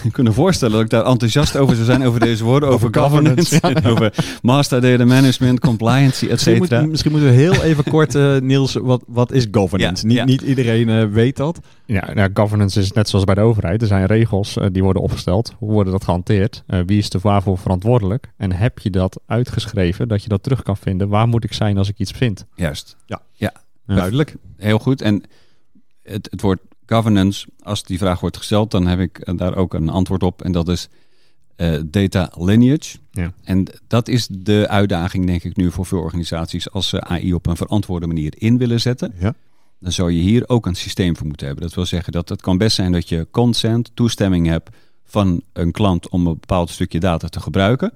kunnen 0.12 0.34
voorstellen 0.34 0.74
dat 0.74 0.84
ik 0.84 0.90
daar 0.90 1.04
enthousiast 1.04 1.56
over 1.56 1.74
zou 1.74 1.86
zijn 1.86 2.06
over 2.06 2.20
deze 2.20 2.44
woorden, 2.44 2.68
over, 2.68 2.88
governance, 2.92 3.60
over 3.90 4.14
master 4.42 4.80
data 4.80 5.04
management, 5.04 5.60
compliance, 5.60 6.28
et 6.28 6.40
cetera. 6.40 6.58
Misschien, 6.60 6.90
misschien, 6.90 7.10
moeten 7.12 7.30
we 7.30 7.36
heel 7.36 7.62
even 7.62 7.84
kort, 7.84 8.14
uh, 8.14 8.38
Niels, 8.38 8.74
wat, 8.74 9.04
wat 9.06 9.32
is 9.32 9.46
governance? 9.50 10.06
niet, 10.06 10.24
niet 10.24 10.42
iedereen 10.42 10.88
uh, 10.88 11.04
weet 11.04 11.36
dat. 11.36 11.60
Ja, 11.86 12.12
nou, 12.14 12.30
governance 12.34 12.80
is 12.80 12.92
net 12.92 13.08
zoals 13.08 13.24
bij 13.24 13.34
de 13.34 13.40
overheid. 13.40 13.80
Er 13.82 13.86
zijn 13.86 14.06
regels 14.06 14.56
uh, 14.56 14.66
die 14.72 14.82
worden 14.82 15.02
opgesteld. 15.02 15.54
Hoe 15.58 15.70
worden 15.70 15.92
dat 15.92 16.04
gehanteerd? 16.04 16.62
wie 16.86 16.98
is 16.98 17.10
er 17.10 17.20
waarvoor 17.22 17.58
verantwoordelijk? 17.58 18.30
En 18.36 18.52
heb 18.52 18.78
je 18.78 18.90
dat 18.90 19.20
uitgeschreven, 19.26 20.08
dat 20.08 20.22
je 20.22 20.28
dat 20.28 20.42
terug 20.42 20.62
kan 20.62 20.76
vinden? 20.76 21.08
Waar 21.08 21.28
moet 21.28 21.44
ik 21.44 21.52
zijn 21.52 21.78
als 21.78 21.88
ik 21.88 21.98
iets 21.98 22.12
vind? 22.12 22.46
Juist. 22.54 22.96
Ja, 23.06 23.22
ja. 23.32 23.52
duidelijk. 23.86 24.34
Heel 24.56 24.78
goed. 24.78 25.00
En 25.00 25.22
het, 26.02 26.28
het 26.30 26.40
woord 26.40 26.58
governance, 26.92 27.46
als 27.62 27.82
die 27.82 27.98
vraag 27.98 28.20
wordt 28.20 28.36
gesteld, 28.36 28.70
dan 28.70 28.86
heb 28.86 28.98
ik 28.98 29.18
eh, 29.18 29.36
daar 29.36 29.56
ook 29.56 29.74
een 29.74 29.88
antwoord 29.88 30.22
op. 30.22 30.42
En 30.42 30.52
dat 30.52 30.68
is 30.68 30.88
uh, 31.56 31.80
data 31.86 32.32
lineage. 32.38 32.98
Ja. 33.10 33.32
En 33.42 33.66
dat 33.86 34.08
is 34.08 34.28
de 34.30 34.66
uitdaging, 34.68 35.26
denk 35.26 35.44
ik, 35.44 35.56
nu 35.56 35.70
voor 35.70 35.86
veel 35.86 35.98
organisaties. 35.98 36.70
Als 36.70 36.88
ze 36.88 37.00
AI 37.00 37.34
op 37.34 37.46
een 37.46 37.56
verantwoorde 37.56 38.06
manier 38.06 38.34
in 38.36 38.58
willen 38.58 38.80
zetten, 38.80 39.14
ja. 39.18 39.34
dan 39.78 39.92
zou 39.92 40.12
je 40.12 40.20
hier 40.20 40.48
ook 40.48 40.66
een 40.66 40.74
systeem 40.74 41.16
voor 41.16 41.26
moeten 41.26 41.46
hebben. 41.46 41.64
Dat 41.64 41.74
wil 41.74 41.86
zeggen 41.86 42.12
dat 42.12 42.28
het 42.28 42.40
kan 42.40 42.58
best 42.58 42.76
zijn 42.76 42.92
dat 42.92 43.08
je 43.08 43.26
consent, 43.30 43.90
toestemming 43.94 44.46
hebt 44.46 44.70
van 45.04 45.42
een 45.52 45.72
klant 45.72 46.08
om 46.08 46.26
een 46.26 46.38
bepaald 46.40 46.70
stukje 46.70 47.00
data 47.00 47.28
te 47.28 47.40
gebruiken. 47.40 47.92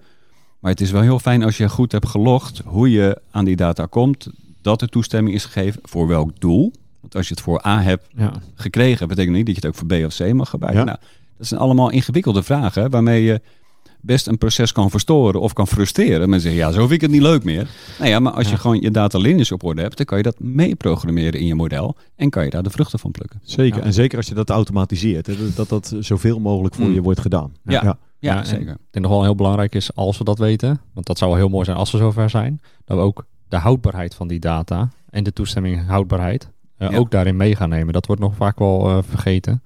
Maar 0.59 0.71
het 0.71 0.81
is 0.81 0.91
wel 0.91 1.03
heel 1.03 1.19
fijn 1.19 1.43
als 1.43 1.57
je 1.57 1.69
goed 1.69 1.93
hebt 1.93 2.09
gelogd 2.09 2.63
hoe 2.65 2.91
je 2.91 3.21
aan 3.31 3.45
die 3.45 3.57
data 3.57 3.87
komt, 3.87 4.29
dat 4.63 4.83
er 4.83 4.89
toestemming 4.89 5.35
is 5.35 5.45
gegeven 5.45 5.81
voor 5.85 6.07
welk 6.07 6.41
doel. 6.41 6.73
Want 7.07 7.19
als 7.19 7.29
je 7.29 7.35
het 7.35 7.43
voor 7.43 7.67
A 7.67 7.83
hebt 7.83 8.07
ja. 8.17 8.33
gekregen, 8.55 9.09
betekent 9.09 9.37
niet 9.37 9.47
dat 9.47 9.55
je 9.55 9.61
het 9.61 9.71
ook 9.71 9.79
voor 9.89 9.99
B 9.99 10.05
of 10.05 10.17
C 10.17 10.33
mag 10.33 10.51
gebruiken. 10.51 10.87
Nou, 10.87 10.99
dat 11.39 11.47
zijn 11.47 11.61
allemaal 11.61 11.91
ingewikkelde 11.91 12.43
vragen 12.43 12.91
waarmee 12.91 13.23
je 13.23 13.41
best 14.01 14.27
een 14.27 14.39
proces 14.39 14.73
kan 14.73 14.91
verstoren 14.91 15.41
of 15.41 15.53
kan 15.53 15.67
frustreren. 15.67 16.29
Men 16.29 16.41
zegt, 16.41 16.55
ja, 16.55 16.71
zo 16.71 16.81
vind 16.81 16.93
ik 16.93 17.01
het 17.01 17.11
niet 17.11 17.23
leuk 17.23 17.45
meer. 17.45 17.69
Nou 17.99 18.11
ja, 18.11 18.21
maar 18.21 18.33
als 18.33 18.51
je 18.51 18.57
gewoon 18.57 18.81
je 18.81 18.91
data 18.91 19.19
lineage 19.19 19.55
op 19.55 19.65
orde 19.65 19.83
hebt, 19.83 19.97
dan 19.97 20.07
kan 20.07 20.17
je 20.17 20.23
dat 20.23 20.41
mee 20.41 20.75
programmeren 20.75 21.41
in 21.41 21.47
je 21.47 21.55
model 21.55 21.97
en 22.17 22.31
kan 22.31 22.45
je 22.45 22.51
daar 22.51 22.63
de 22.63 22.71
vruchten 22.71 22.99
van 22.99 23.11
plukken. 23.11 23.41
Zeker, 23.43 23.83
en 23.83 23.93
zeker 23.93 24.17
als 24.17 24.27
je 24.27 24.35
dat 24.35 24.51
automatiseert, 24.51 25.57
dat 25.57 25.69
dat 25.69 25.95
zoveel 26.01 26.39
mogelijk 26.41 26.75
voor 26.75 26.87
mm. 26.87 26.95
je 26.95 27.03
wordt 27.03 27.21
gedaan. 27.21 27.53
Ja, 27.65 27.99
ja. 28.19 28.45
zeker. 28.45 28.73
Ik 28.73 28.91
denk 28.91 29.05
nog 29.05 29.15
wel 29.15 29.23
heel 29.23 29.35
belangrijk 29.35 29.75
is, 29.75 29.95
als 29.95 30.19
we 30.19 30.25
dat 30.25 30.39
weten, 30.39 30.81
want 30.93 31.07
dat 31.07 31.19
zou 31.19 31.31
wel 31.31 31.41
heel 31.41 31.49
mooi 31.49 31.65
zijn 31.65 31.77
als 31.77 31.91
we 31.91 31.99
zover 31.99 32.31
zijn, 32.31 32.61
dat 32.85 32.97
we 32.97 33.03
ook 33.03 33.27
de 33.49 33.57
houdbaarheid 33.57 34.15
van 34.15 34.29
die 34.29 34.41
data 34.41 34.91
en 35.11 35.25
de 35.25 35.33
toestemming 35.33 35.87
houdbaarheid, 35.87 36.51
uh, 36.79 36.99
ook 36.99 37.11
daarin 37.11 37.37
mee 37.37 37.57
gaan 37.57 37.69
nemen. 37.69 37.93
Dat 37.93 38.07
wordt 38.07 38.23
nog 38.23 38.35
vaak 38.35 38.59
wel 38.59 38.89
uh, 38.89 38.99
vergeten. 39.09 39.63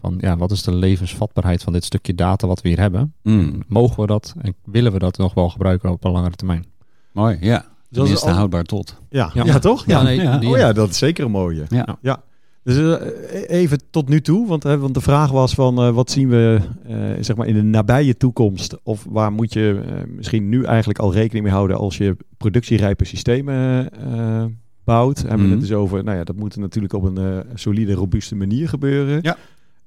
Van 0.00 0.18
ja, 0.20 0.36
wat 0.36 0.50
is 0.50 0.62
de 0.62 0.74
levensvatbaarheid 0.74 1.62
van 1.62 1.72
dit 1.72 1.84
stukje 1.84 2.14
data 2.14 2.46
wat 2.46 2.62
we 2.62 2.68
hier 2.68 2.80
hebben? 2.80 3.14
Mm. 3.22 3.62
Mogen 3.68 4.00
we 4.00 4.06
dat 4.06 4.34
en 4.40 4.54
willen 4.64 4.92
we 4.92 4.98
dat 4.98 5.18
nog 5.18 5.34
wel 5.34 5.48
gebruiken 5.48 5.90
op 5.90 6.04
een 6.04 6.10
langere 6.10 6.36
termijn? 6.36 6.64
Mooi, 7.12 7.36
ja. 7.40 7.64
Dat 7.90 8.08
is 8.08 8.22
houdbaar 8.22 8.64
tot. 8.64 9.00
Ja, 9.10 9.30
ja. 9.34 9.44
ja 9.44 9.58
toch? 9.58 9.86
Ja, 9.86 10.02
nee, 10.02 10.20
ja. 10.20 10.40
Oh 10.44 10.56
ja, 10.56 10.72
dat 10.72 10.90
is 10.90 10.98
zeker 10.98 11.24
een 11.24 11.30
mooie. 11.30 11.64
Ja. 11.68 11.98
ja. 12.02 12.22
Dus 12.62 12.76
uh, 12.76 12.94
even 13.46 13.80
tot 13.90 14.08
nu 14.08 14.20
toe, 14.20 14.46
want, 14.46 14.62
want 14.62 14.94
de 14.94 15.00
vraag 15.00 15.30
was 15.30 15.54
van 15.54 15.86
uh, 15.86 15.94
wat 15.94 16.10
zien 16.10 16.28
we 16.28 16.60
zeg 17.20 17.36
maar 17.36 17.46
in 17.46 17.54
de 17.54 17.62
nabije 17.62 18.16
toekomst? 18.16 18.76
Of 18.82 19.06
waar 19.08 19.32
moet 19.32 19.52
je 19.52 19.80
misschien 20.08 20.48
nu 20.48 20.64
eigenlijk 20.64 20.98
al 20.98 21.12
rekening 21.12 21.44
mee 21.44 21.54
houden 21.54 21.76
als 21.76 21.96
je 21.96 22.16
productierijpe 22.36 23.04
systemen 23.04 23.88
bouwt. 24.84 25.22
Hebben 25.22 25.46
we 25.46 25.50
het 25.50 25.60
dus 25.60 25.72
over, 25.72 26.04
nou 26.04 26.18
ja, 26.18 26.24
dat 26.24 26.36
moet 26.36 26.56
natuurlijk 26.56 26.92
op 26.92 27.02
een 27.02 27.18
uh, 27.18 27.38
solide, 27.54 27.92
robuuste 27.92 28.36
manier 28.36 28.68
gebeuren. 28.68 29.18
Ja. 29.22 29.36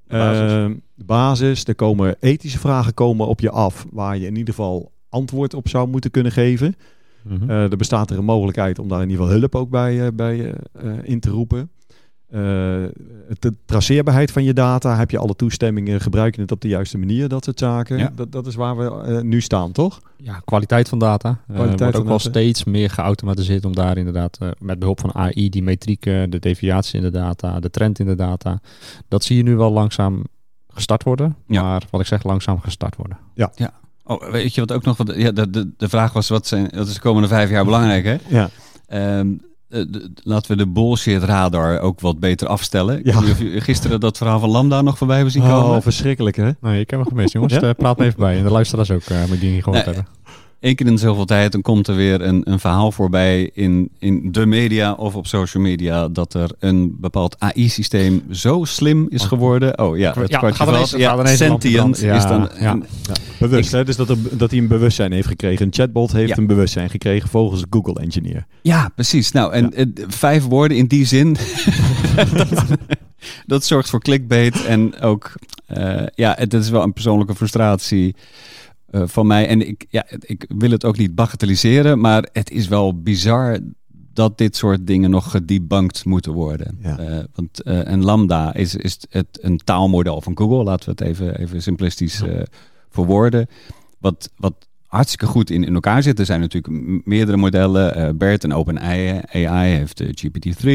Basis. 0.06 0.52
Uh, 0.52 0.66
basis. 0.94 1.64
Er 1.64 1.74
komen 1.74 2.16
ethische 2.20 2.58
vragen 2.58 2.94
komen 2.94 3.26
op 3.26 3.40
je 3.40 3.50
af, 3.50 3.86
waar 3.90 4.16
je 4.18 4.26
in 4.26 4.36
ieder 4.36 4.54
geval 4.54 4.92
antwoord 5.08 5.54
op 5.54 5.68
zou 5.68 5.88
moeten 5.88 6.10
kunnen 6.10 6.32
geven. 6.32 6.76
Mm 7.22 7.38
-hmm. 7.38 7.50
er 7.50 7.76
bestaat 7.76 8.10
er 8.10 8.18
een 8.18 8.24
mogelijkheid 8.24 8.78
om 8.78 8.88
daar 8.88 9.02
in 9.02 9.10
ieder 9.10 9.24
geval 9.24 9.38
hulp 9.38 9.54
ook 9.54 9.70
bij, 9.70 10.06
uh, 10.06 10.06
bij 10.14 10.54
in 11.02 11.20
te 11.20 11.30
roepen. 11.30 11.70
Uh, 12.30 12.40
de 13.38 13.54
traceerbaarheid 13.64 14.30
van 14.30 14.44
je 14.44 14.52
data, 14.52 14.96
heb 14.96 15.10
je 15.10 15.18
alle 15.18 15.36
toestemmingen, 15.36 16.00
gebruik 16.00 16.34
je 16.34 16.40
het 16.40 16.52
op 16.52 16.60
de 16.60 16.68
juiste 16.68 16.98
manier, 16.98 17.28
dat 17.28 17.44
soort 17.44 17.58
zaken. 17.58 17.98
Ja. 17.98 18.12
Dat, 18.14 18.32
dat 18.32 18.46
is 18.46 18.54
waar 18.54 18.76
we 18.76 19.08
uh, 19.08 19.20
nu 19.20 19.40
staan, 19.40 19.72
toch? 19.72 20.00
Ja, 20.16 20.40
kwaliteit 20.44 20.88
van 20.88 20.98
data. 20.98 21.28
Eh, 21.28 21.54
kwaliteit 21.54 21.80
wordt 21.80 21.96
ook 21.96 22.06
wel 22.06 22.18
steeds 22.18 22.64
meer 22.64 22.90
geautomatiseerd 22.90 23.64
om 23.64 23.74
daar 23.74 23.96
inderdaad 23.96 24.38
met 24.58 24.78
behulp 24.78 25.00
van 25.00 25.14
AI, 25.14 25.48
die 25.48 25.62
metrieken, 25.62 26.30
de 26.30 26.38
deviatie 26.38 26.98
in 26.98 27.04
de 27.04 27.10
data, 27.10 27.60
de 27.60 27.70
trend 27.70 27.98
in 27.98 28.06
de 28.06 28.14
data, 28.14 28.60
dat 29.08 29.24
zie 29.24 29.36
je 29.36 29.42
nu 29.42 29.56
wel 29.56 29.72
langzaam 29.72 30.24
gestart 30.68 31.02
worden. 31.02 31.36
Ja. 31.46 31.62
Maar 31.62 31.82
wat 31.90 32.00
ik 32.00 32.06
zeg, 32.06 32.22
langzaam 32.22 32.60
gestart 32.60 32.96
worden. 32.96 33.18
Ja. 33.34 33.52
ja. 33.54 33.72
Oh, 34.04 34.30
weet 34.30 34.54
je 34.54 34.60
wat 34.60 34.72
ook 34.72 34.84
nog? 34.84 34.96
Wat, 34.96 35.12
ja, 35.16 35.30
de, 35.30 35.50
de, 35.50 35.70
de 35.76 35.88
vraag 35.88 36.12
was, 36.12 36.28
wat 36.28 36.46
zijn, 36.46 36.68
dat 36.68 36.86
is 36.86 36.94
de 36.94 37.00
komende 37.00 37.28
vijf 37.28 37.50
jaar 37.50 37.64
belangrijk, 37.64 38.04
hè? 38.04 38.16
Ja. 38.28 38.50
Um, 39.18 39.40
uh, 39.68 39.84
laten 40.22 40.50
we 40.50 40.56
de 40.56 40.66
bullshit 40.66 41.22
radar 41.22 41.80
ook 41.80 42.00
wat 42.00 42.18
beter 42.18 42.48
afstellen. 42.48 43.00
Ja. 43.04 43.18
of 43.18 43.38
je 43.38 43.60
gisteren 43.60 44.00
dat 44.00 44.16
verhaal 44.16 44.40
van 44.40 44.50
Lambda 44.50 44.82
nog 44.82 44.98
voorbij 44.98 45.16
hebben 45.16 45.34
zien 45.34 45.42
oh, 45.42 45.60
komen. 45.60 45.76
Oh, 45.76 45.82
verschrikkelijk 45.82 46.36
hè? 46.36 46.50
Nee, 46.60 46.80
ik 46.80 46.90
heb 46.90 47.00
hem 47.00 47.08
gemist 47.08 47.32
jongens. 47.32 47.54
Ja? 47.54 47.62
Uh, 47.62 47.70
praat 47.76 47.98
me 47.98 48.04
even 48.04 48.20
bij. 48.20 48.36
En 48.36 48.44
de 48.44 48.50
luisteraars 48.50 48.90
ook, 48.90 49.08
uh, 49.08 49.24
moet 49.24 49.40
die 49.40 49.52
niet 49.52 49.62
gehoord 49.62 49.86
nee, 49.86 49.94
hebben. 49.94 50.12
Eén 50.60 50.74
keer 50.74 50.86
in 50.86 50.98
zoveel 50.98 51.24
tijd 51.24 51.52
dan 51.52 51.62
komt 51.62 51.88
er 51.88 51.96
weer 51.96 52.20
een, 52.20 52.50
een 52.50 52.60
verhaal 52.60 52.92
voorbij 52.92 53.50
in, 53.54 53.90
in 53.98 54.32
de 54.32 54.46
media 54.46 54.92
of 54.92 55.14
op 55.14 55.26
social 55.26 55.62
media 55.62 56.08
dat 56.08 56.34
er 56.34 56.50
een 56.58 56.96
bepaald 57.00 57.36
AI-systeem 57.38 58.22
zo 58.30 58.64
slim 58.64 59.06
is 59.08 59.22
oh. 59.22 59.28
geworden. 59.28 59.78
Oh 59.78 59.98
ja, 59.98 60.12
het 60.18 60.30
ja, 60.30 60.38
kwartje. 60.38 60.98
Ja, 60.98 61.26
sentient 61.26 61.98
ja, 62.00 62.16
is 62.16 62.22
dan... 62.22 62.50
Ja, 62.60 62.78
Bewust, 63.38 63.72
hè? 63.72 63.84
Dus 63.84 63.96
dat, 63.96 64.08
er, 64.10 64.16
dat 64.32 64.50
hij 64.50 64.58
een 64.58 64.68
bewustzijn 64.68 65.12
heeft 65.12 65.28
gekregen. 65.28 65.66
Een 65.66 65.72
chatbot 65.72 66.12
heeft 66.12 66.38
een 66.38 66.46
bewustzijn 66.46 66.90
gekregen 66.90 67.28
volgens 67.28 67.64
Google 67.70 68.00
Engineer. 68.00 68.46
Ja, 68.62 68.88
precies. 68.94 69.32
Nou, 69.32 69.52
en 69.52 69.92
vijf 70.08 70.44
woorden 70.44 70.76
in 70.76 70.86
die 70.86 71.04
zin... 71.04 71.32
dat, 72.34 72.64
dat, 73.46 73.64
zorgt 73.64 73.90
voor 73.90 74.00
clickbait 74.00 74.64
en 74.64 75.00
ook... 75.00 75.32
Uh, 75.78 76.02
ja, 76.14 76.34
het 76.38 76.54
is 76.54 76.70
wel 76.70 76.82
een 76.82 76.92
persoonlijke 76.92 77.34
frustratie 77.34 78.14
uh, 78.90 79.02
van 79.06 79.26
mij. 79.26 79.46
En 79.46 79.68
ik, 79.68 79.86
ja, 79.88 80.06
ik 80.20 80.46
wil 80.58 80.70
het 80.70 80.84
ook 80.84 80.96
niet 80.96 81.14
bagatelliseren, 81.14 82.00
maar 82.00 82.28
het 82.32 82.50
is 82.50 82.68
wel 82.68 83.00
bizar 83.02 83.58
dat 84.12 84.38
dit 84.38 84.56
soort 84.56 84.86
dingen 84.86 85.10
nog 85.10 85.30
gedebunked 85.30 86.04
moeten 86.04 86.32
worden. 86.32 86.78
Ja. 86.82 87.00
Uh, 87.00 87.18
want, 87.34 87.60
uh, 87.64 87.88
en 87.88 88.04
Lambda 88.04 88.54
is, 88.54 88.74
is 88.74 88.98
het 89.10 89.38
een 89.40 89.58
taalmodel 89.58 90.20
van 90.20 90.38
Google, 90.38 90.62
laten 90.62 90.84
we 90.84 90.90
het 90.90 91.00
even, 91.00 91.38
even 91.38 91.62
simplistisch 91.62 92.22
uh, 92.22 92.40
verwoorden. 92.90 93.46
Wat, 93.98 94.30
wat 94.36 94.54
hartstikke 94.86 95.26
goed 95.26 95.50
in, 95.50 95.64
in 95.64 95.74
elkaar 95.74 96.02
zit. 96.02 96.18
Er 96.18 96.26
zijn 96.26 96.40
natuurlijk 96.40 97.04
meerdere 97.06 97.36
modellen. 97.36 98.16
BERT 98.16 98.44
en 98.44 98.52
OpenAI 98.52 99.20
AI 99.32 99.70
heeft 99.70 100.02
GPT-3. 100.02 100.68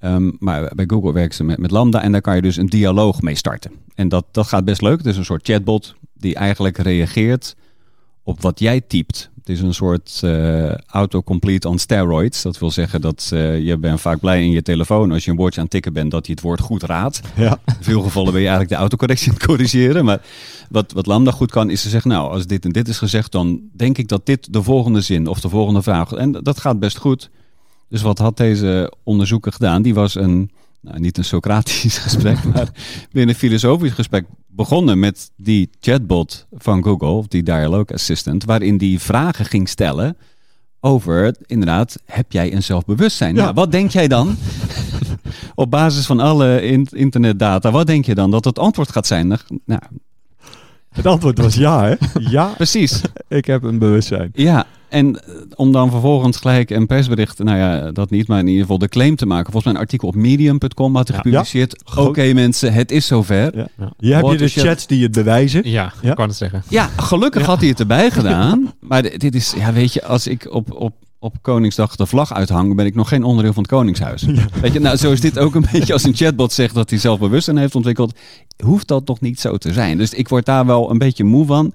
Um, 0.00 0.36
maar 0.38 0.72
bij 0.74 0.84
Google 0.86 1.12
werken 1.12 1.34
ze 1.34 1.44
met, 1.44 1.58
met 1.58 1.70
Lambda 1.70 2.02
en 2.02 2.12
daar 2.12 2.20
kan 2.20 2.34
je 2.36 2.42
dus 2.42 2.56
een 2.56 2.66
dialoog 2.66 3.22
mee 3.22 3.34
starten. 3.34 3.72
En 3.94 4.08
dat, 4.08 4.26
dat 4.30 4.46
gaat 4.46 4.64
best 4.64 4.82
leuk. 4.82 4.98
Het 4.98 5.06
is 5.06 5.16
een 5.16 5.24
soort 5.24 5.46
chatbot 5.46 5.94
die 6.24 6.34
eigenlijk 6.34 6.78
reageert 6.78 7.54
op 8.22 8.40
wat 8.40 8.60
jij 8.60 8.80
typt. 8.80 9.30
Het 9.38 9.48
is 9.48 9.60
een 9.60 9.74
soort 9.74 10.20
uh, 10.24 10.74
autocomplete 10.74 11.68
on 11.68 11.78
steroids. 11.78 12.42
Dat 12.42 12.58
wil 12.58 12.70
zeggen 12.70 13.00
dat 13.00 13.30
uh, 13.34 13.60
je 13.60 13.78
bent 13.78 14.00
vaak 14.00 14.20
blij 14.20 14.42
in 14.42 14.50
je 14.50 14.62
telefoon 14.62 15.12
als 15.12 15.24
je 15.24 15.30
een 15.30 15.36
woordje 15.36 15.56
aan 15.56 15.64
het 15.64 15.72
tikken 15.72 15.92
bent 15.92 16.10
dat 16.10 16.26
hij 16.26 16.34
het 16.34 16.44
woord 16.44 16.60
goed 16.60 16.82
raadt. 16.82 17.20
Ja. 17.36 17.58
In 17.66 17.74
veel 17.80 18.02
gevallen 18.02 18.32
ben 18.32 18.40
je 18.40 18.46
eigenlijk 18.46 18.74
de 18.76 18.80
autocorrectie 18.80 19.28
aan 19.28 19.34
het 19.34 19.46
corrigeren. 19.46 20.04
Maar 20.04 20.22
wat, 20.68 20.92
wat 20.92 21.06
Lambda 21.06 21.30
goed 21.30 21.50
kan 21.50 21.70
is 21.70 21.82
ze 21.82 21.88
zeggen, 21.88 22.10
nou 22.10 22.30
als 22.30 22.46
dit 22.46 22.64
en 22.64 22.72
dit 22.72 22.88
is 22.88 22.98
gezegd, 22.98 23.32
dan 23.32 23.60
denk 23.72 23.98
ik 23.98 24.08
dat 24.08 24.26
dit 24.26 24.52
de 24.52 24.62
volgende 24.62 25.00
zin 25.00 25.26
of 25.26 25.40
de 25.40 25.48
volgende 25.48 25.82
vraag. 25.82 26.12
En 26.12 26.32
dat 26.32 26.60
gaat 26.60 26.78
best 26.78 26.96
goed. 26.96 27.30
Dus 27.88 28.02
wat 28.02 28.18
had 28.18 28.36
deze 28.36 28.92
onderzoeker 29.02 29.52
gedaan? 29.52 29.82
Die 29.82 29.94
was 29.94 30.14
een, 30.14 30.50
nou, 30.80 31.00
niet 31.00 31.18
een 31.18 31.24
Socratisch 31.24 31.98
gesprek, 32.06 32.44
maar 32.44 32.68
weer 33.12 33.28
een 33.28 33.34
filosofisch 33.34 33.92
gesprek 33.92 34.24
begonnen 34.56 34.98
met 34.98 35.30
die 35.36 35.70
chatbot 35.80 36.46
van 36.52 36.82
Google, 36.82 37.08
of 37.08 37.26
die 37.26 37.42
Dialogue 37.42 37.94
Assistant, 37.94 38.44
waarin 38.44 38.78
die 38.78 39.00
vragen 39.00 39.44
ging 39.44 39.68
stellen 39.68 40.16
over, 40.80 41.36
inderdaad, 41.46 41.98
heb 42.04 42.32
jij 42.32 42.52
een 42.52 42.62
zelfbewustzijn? 42.62 43.34
Ja. 43.34 43.42
Nou, 43.42 43.54
wat 43.54 43.72
denk 43.72 43.90
jij 43.90 44.08
dan? 44.08 44.36
Op 45.54 45.70
basis 45.70 46.06
van 46.06 46.20
alle 46.20 46.62
in 46.62 46.88
internetdata, 46.90 47.70
wat 47.70 47.86
denk 47.86 48.04
je 48.04 48.14
dan 48.14 48.30
dat 48.30 48.44
het 48.44 48.58
antwoord 48.58 48.92
gaat 48.92 49.06
zijn? 49.06 49.28
Nou, 49.64 49.80
het 50.90 51.06
antwoord 51.06 51.38
was 51.38 51.54
ja, 51.54 51.84
hè? 51.84 51.94
Ja, 52.36 52.46
precies. 52.46 53.00
ik 53.28 53.44
heb 53.44 53.62
een 53.62 53.78
bewustzijn. 53.78 54.30
Ja, 54.34 54.66
en 54.94 55.18
om 55.54 55.72
dan 55.72 55.90
vervolgens 55.90 56.36
gelijk 56.36 56.70
een 56.70 56.86
persbericht, 56.86 57.38
nou 57.38 57.58
ja, 57.58 57.92
dat 57.92 58.10
niet, 58.10 58.28
maar 58.28 58.38
in 58.38 58.46
ieder 58.46 58.62
geval 58.62 58.78
de 58.78 58.88
claim 58.88 59.16
te 59.16 59.26
maken. 59.26 59.44
Volgens 59.52 59.64
mij 59.64 59.74
een 59.74 59.80
artikel 59.80 60.08
op 60.08 60.14
medium.com 60.14 60.96
had 60.96 61.08
hij 61.08 61.16
Ja. 61.16 61.22
gepubliceerd. 61.22 61.82
Ja. 61.94 62.02
Oké 62.02 62.32
mensen, 62.32 62.72
het 62.72 62.90
is 62.90 63.06
zover. 63.06 63.56
Ja. 63.56 63.68
Je 63.98 64.14
de 64.14 64.20
What 64.20 64.40
is 64.40 64.54
your- 64.54 64.68
chats 64.68 64.86
die 64.86 65.02
het 65.02 65.12
bewijzen. 65.12 65.68
Ja, 65.70 65.92
Ja. 66.02 66.10
ik 66.10 66.16
kan 66.16 66.28
het 66.28 66.36
zeggen. 66.36 66.62
Ja, 66.68 66.90
gelukkig 66.96 67.46
had 67.46 67.58
hij 67.60 67.68
het 67.68 67.80
erbij 67.80 68.10
gedaan. 68.18 68.72
Maar 68.80 69.02
dit 69.02 69.34
is, 69.34 69.54
ja, 69.56 69.72
weet 69.72 69.92
je, 69.92 70.04
als 70.04 70.26
ik 70.26 70.46
op, 70.50 70.72
op, 70.80 70.94
op 71.18 71.34
Koningsdag 71.42 71.96
de 71.96 72.06
vlag 72.06 72.32
uithang, 72.34 72.74
ben 72.76 72.86
ik 72.86 72.94
nog 72.94 73.08
geen 73.08 73.24
onderdeel 73.24 73.52
van 73.52 73.62
het 73.62 73.72
Koningshuis. 73.72 74.24
Weet 74.60 74.72
je, 74.72 74.80
nou, 74.80 74.96
zo 74.96 75.12
is 75.12 75.20
dit 75.20 75.38
ook 75.38 75.54
een 75.54 75.66
beetje 75.72 75.92
als 75.92 76.04
een 76.04 76.14
chatbot 76.14 76.52
zegt 76.52 76.74
dat 76.74 76.90
hij 76.90 76.98
zelfbewustzijn 76.98 77.56
heeft 77.56 77.74
ontwikkeld. 77.74 78.18
Hoeft 78.64 78.88
dat 78.88 79.06
toch 79.06 79.20
niet 79.20 79.40
zo 79.40 79.56
te 79.56 79.72
zijn? 79.72 79.98
Dus 79.98 80.14
ik 80.14 80.28
word 80.28 80.46
daar 80.46 80.66
wel 80.66 80.90
een 80.90 80.98
beetje 80.98 81.24
moe 81.24 81.46
van. 81.46 81.72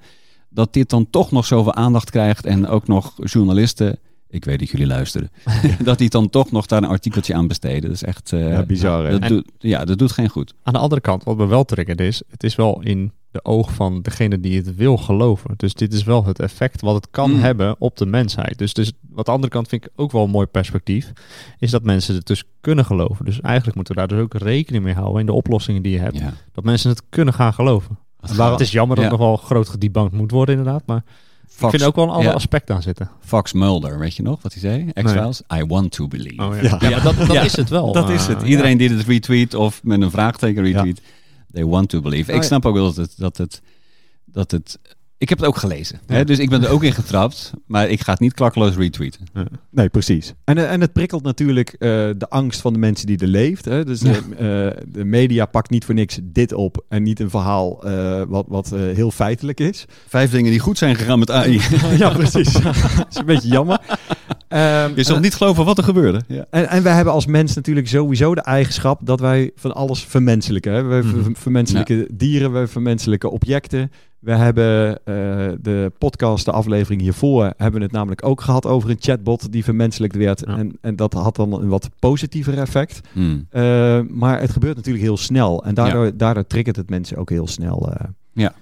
Dat 0.49 0.73
dit 0.73 0.89
dan 0.89 1.09
toch 1.09 1.31
nog 1.31 1.45
zoveel 1.45 1.73
aandacht 1.73 2.09
krijgt. 2.09 2.45
En 2.45 2.67
ook 2.67 2.87
nog 2.87 3.13
journalisten. 3.23 3.99
Ik 4.29 4.45
weet 4.45 4.59
dat 4.59 4.69
jullie 4.69 4.87
luisteren. 4.87 5.29
dat 5.83 5.97
die 5.97 6.09
dan 6.09 6.29
toch 6.29 6.51
nog 6.51 6.65
daar 6.65 6.83
een 6.83 6.89
artikeltje 6.89 7.33
aan 7.35 7.47
besteden. 7.47 7.81
Dat 7.81 7.91
is 7.91 8.03
echt. 8.03 8.33
eh, 8.33 8.49
Ja, 8.49 8.63
bizar, 8.63 9.05
hè? 9.05 9.19
Dat 9.19 9.29
doet, 9.29 9.51
ja, 9.57 9.85
dat 9.85 9.97
doet 9.97 10.11
geen 10.11 10.29
goed. 10.29 10.53
Aan 10.63 10.73
de 10.73 10.79
andere 10.79 11.01
kant, 11.01 11.23
wat 11.23 11.37
me 11.37 11.45
wel 11.45 11.65
triggert 11.65 12.01
is, 12.01 12.21
het 12.29 12.43
is 12.43 12.55
wel 12.55 12.81
in 12.81 13.11
de 13.31 13.45
oog 13.45 13.73
van 13.73 14.01
degene 14.01 14.39
die 14.39 14.57
het 14.57 14.75
wil 14.75 14.97
geloven. 14.97 15.53
Dus 15.57 15.73
dit 15.73 15.93
is 15.93 16.03
wel 16.03 16.25
het 16.25 16.39
effect 16.39 16.81
wat 16.81 16.95
het 16.95 17.07
kan 17.11 17.31
Mm. 17.31 17.39
hebben 17.39 17.75
op 17.79 17.97
de 17.97 18.05
mensheid. 18.05 18.57
Dus, 18.57 18.73
dus 18.73 18.91
wat 19.09 19.25
de 19.25 19.31
andere 19.31 19.51
kant 19.51 19.67
vind 19.67 19.85
ik 19.85 19.91
ook 19.95 20.11
wel 20.11 20.23
een 20.23 20.29
mooi 20.29 20.45
perspectief, 20.45 21.11
is 21.59 21.71
dat 21.71 21.83
mensen 21.83 22.15
het 22.15 22.25
dus 22.25 22.43
kunnen 22.61 22.85
geloven. 22.85 23.25
Dus 23.25 23.41
eigenlijk 23.41 23.75
moeten 23.75 23.93
we 23.93 23.99
daar 23.99 24.09
dus 24.09 24.19
ook 24.19 24.33
rekening 24.33 24.83
mee 24.83 24.93
houden 24.93 25.19
in 25.19 25.25
de 25.25 25.33
oplossingen 25.33 25.81
die 25.81 25.91
je 25.91 25.99
hebt. 25.99 26.17
Ja. 26.17 26.33
Dat 26.51 26.63
mensen 26.63 26.89
het 26.89 27.01
kunnen 27.09 27.33
gaan 27.33 27.53
geloven. 27.53 27.97
Waarom- 28.19 28.51
Het 28.57 28.61
is 28.61 28.71
jammer 28.71 28.95
dat 28.95 29.05
Ja. 29.05 29.11
het 29.11 29.19
nog 29.19 29.27
wel 29.29 29.37
groot 29.37 29.69
gedebunked 29.69 30.13
moet 30.13 30.31
worden 30.31 30.57
inderdaad, 30.57 30.83
maar 30.85 31.03
Fox, 31.47 31.63
ik 31.63 31.69
vind 31.69 31.81
er 31.81 31.87
ook 31.87 31.95
wel 31.95 32.03
een 32.05 32.11
ander 32.11 32.27
ja. 32.29 32.33
aspect 32.33 32.69
aan 32.71 32.81
zitten. 32.81 33.09
Fox 33.25 33.53
Mulder, 33.53 33.99
weet 33.99 34.15
je 34.15 34.23
nog 34.23 34.41
wat 34.41 34.53
hij 34.53 34.61
zei? 34.61 34.91
X-Files? 35.03 35.41
I 35.53 35.65
want 35.65 35.91
to 35.91 36.07
believe. 36.07 36.43
Oh, 36.43 36.55
ja. 36.55 36.61
Ja. 36.61 36.77
Ja, 36.79 36.89
maar 36.89 37.01
dat, 37.03 37.17
dat 37.17 37.31
Ja. 37.31 37.41
is 37.41 37.55
het 37.55 37.69
wel. 37.69 37.93
Dat 37.93 38.09
is 38.09 38.27
het. 38.27 38.41
Iedereen 38.41 38.77
die 38.77 38.89
het 38.89 39.05
retweet 39.07 39.53
of 39.53 39.83
met 39.83 40.01
een 40.01 40.11
vraagteken 40.11 40.63
retweet. 40.63 41.01
They 41.53 41.65
want 41.65 41.89
to 41.89 42.01
believe. 42.01 42.29
Oh, 42.29 42.35
Ik 42.35 42.41
ja. 42.41 42.47
snap 42.47 42.65
ook 42.65 42.73
wel 42.75 42.85
dat 42.85 42.95
het... 42.95 43.13
Dat 43.17 43.37
het, 43.37 43.61
dat 44.25 44.51
het 44.51 44.79
ik 45.19 45.29
heb 45.29 45.37
het 45.37 45.47
ook 45.47 45.57
gelezen. 45.57 45.99
Hè? 46.07 46.23
Dus 46.25 46.39
ik 46.39 46.49
ben 46.49 46.63
er 46.63 46.69
ook 46.69 46.83
in 46.83 46.93
getrapt. 46.93 47.53
Maar 47.65 47.89
ik 47.89 48.01
ga 48.01 48.11
het 48.11 48.19
niet 48.19 48.33
klakkeloos 48.33 48.75
retweeten. 48.75 49.25
Nee, 49.71 49.89
precies. 49.89 50.33
En, 50.43 50.57
eh, 50.57 50.71
en 50.71 50.81
het 50.81 50.93
prikkelt 50.93 51.23
natuurlijk 51.23 51.69
eh, 51.69 51.79
de 52.17 52.25
angst 52.29 52.61
van 52.61 52.73
de 52.73 52.79
mensen 52.79 53.07
die 53.07 53.17
er 53.19 53.27
leeft. 53.27 53.65
Hè? 53.65 53.85
Dus 53.85 53.99
de, 53.99 54.09
eh, 54.11 54.83
de 54.93 55.05
media 55.05 55.45
pakt 55.45 55.69
niet 55.69 55.85
voor 55.85 55.93
niks 55.95 56.19
dit 56.23 56.53
op 56.53 56.85
en 56.89 57.03
niet 57.03 57.19
een 57.19 57.29
verhaal 57.29 57.83
eh, 57.83 58.21
wat, 58.27 58.45
wat 58.47 58.71
eh, 58.71 58.79
heel 58.79 59.11
feitelijk 59.11 59.59
is. 59.59 59.85
Vijf 60.07 60.31
dingen 60.31 60.51
die 60.51 60.59
goed 60.59 60.77
zijn 60.77 60.95
gegaan 60.95 61.19
met 61.19 61.31
AI. 61.31 61.59
ja, 61.97 62.09
precies. 62.09 62.51
dat 62.97 63.05
is 63.09 63.15
een 63.17 63.25
beetje 63.25 63.49
jammer. 63.49 63.79
Ehm, 64.47 64.91
Je 64.95 65.03
zult 65.03 65.21
niet 65.21 65.35
geloven 65.35 65.65
wat 65.65 65.77
er 65.77 65.83
gebeurde. 65.83 66.21
Ja. 66.27 66.45
En, 66.49 66.69
en 66.69 66.83
wij 66.83 66.93
hebben 66.95 67.13
als 67.13 67.25
mens 67.25 67.55
natuurlijk 67.55 67.87
sowieso 67.87 68.35
de 68.35 68.41
eigenschap 68.41 68.99
dat 69.03 69.19
wij 69.19 69.51
van 69.55 69.73
alles 69.75 70.03
vermenselijken. 70.03 70.73
Hè? 70.73 70.83
We 70.83 71.03
ver- 71.03 71.17
Mhm. 71.19 71.33
vermenselijken 71.33 72.07
dieren, 72.13 72.53
we 72.53 72.67
vermenselijken 72.67 73.31
objecten. 73.31 73.91
We 74.19 74.31
hebben 74.35 74.97
eh, 75.05 75.13
de 75.61 75.91
podcast, 75.97 76.45
de 76.45 76.51
aflevering 76.51 77.01
hiervoor, 77.01 77.53
hebben 77.57 77.81
het 77.81 77.91
namelijk 77.91 78.25
ook 78.25 78.41
gehad 78.41 78.65
over 78.65 78.89
een 78.89 78.97
chatbot 78.99 79.51
die 79.51 79.63
vermenselijkt 79.63 80.15
werd. 80.15 80.43
Ja. 80.47 80.57
En, 80.57 80.77
en 80.81 80.95
dat 80.95 81.13
had 81.13 81.35
dan 81.35 81.53
een 81.53 81.67
wat 81.69 81.89
positiever 81.99 82.57
effect. 82.57 83.01
Hmm. 83.13 83.45
Eh, 83.49 83.99
maar 84.09 84.39
het 84.39 84.49
gebeurt 84.51 84.75
natuurlijk 84.75 85.05
heel 85.05 85.17
snel. 85.17 85.63
En 85.63 85.73
daardoor, 85.73 86.17
daardoor 86.17 86.47
triggert 86.47 86.75
het 86.75 86.89
mensen 86.89 87.17
ook 87.17 87.29
heel 87.29 87.47
snel. 87.47 87.91
eh. 87.93 88.05
Ja. 88.33 88.53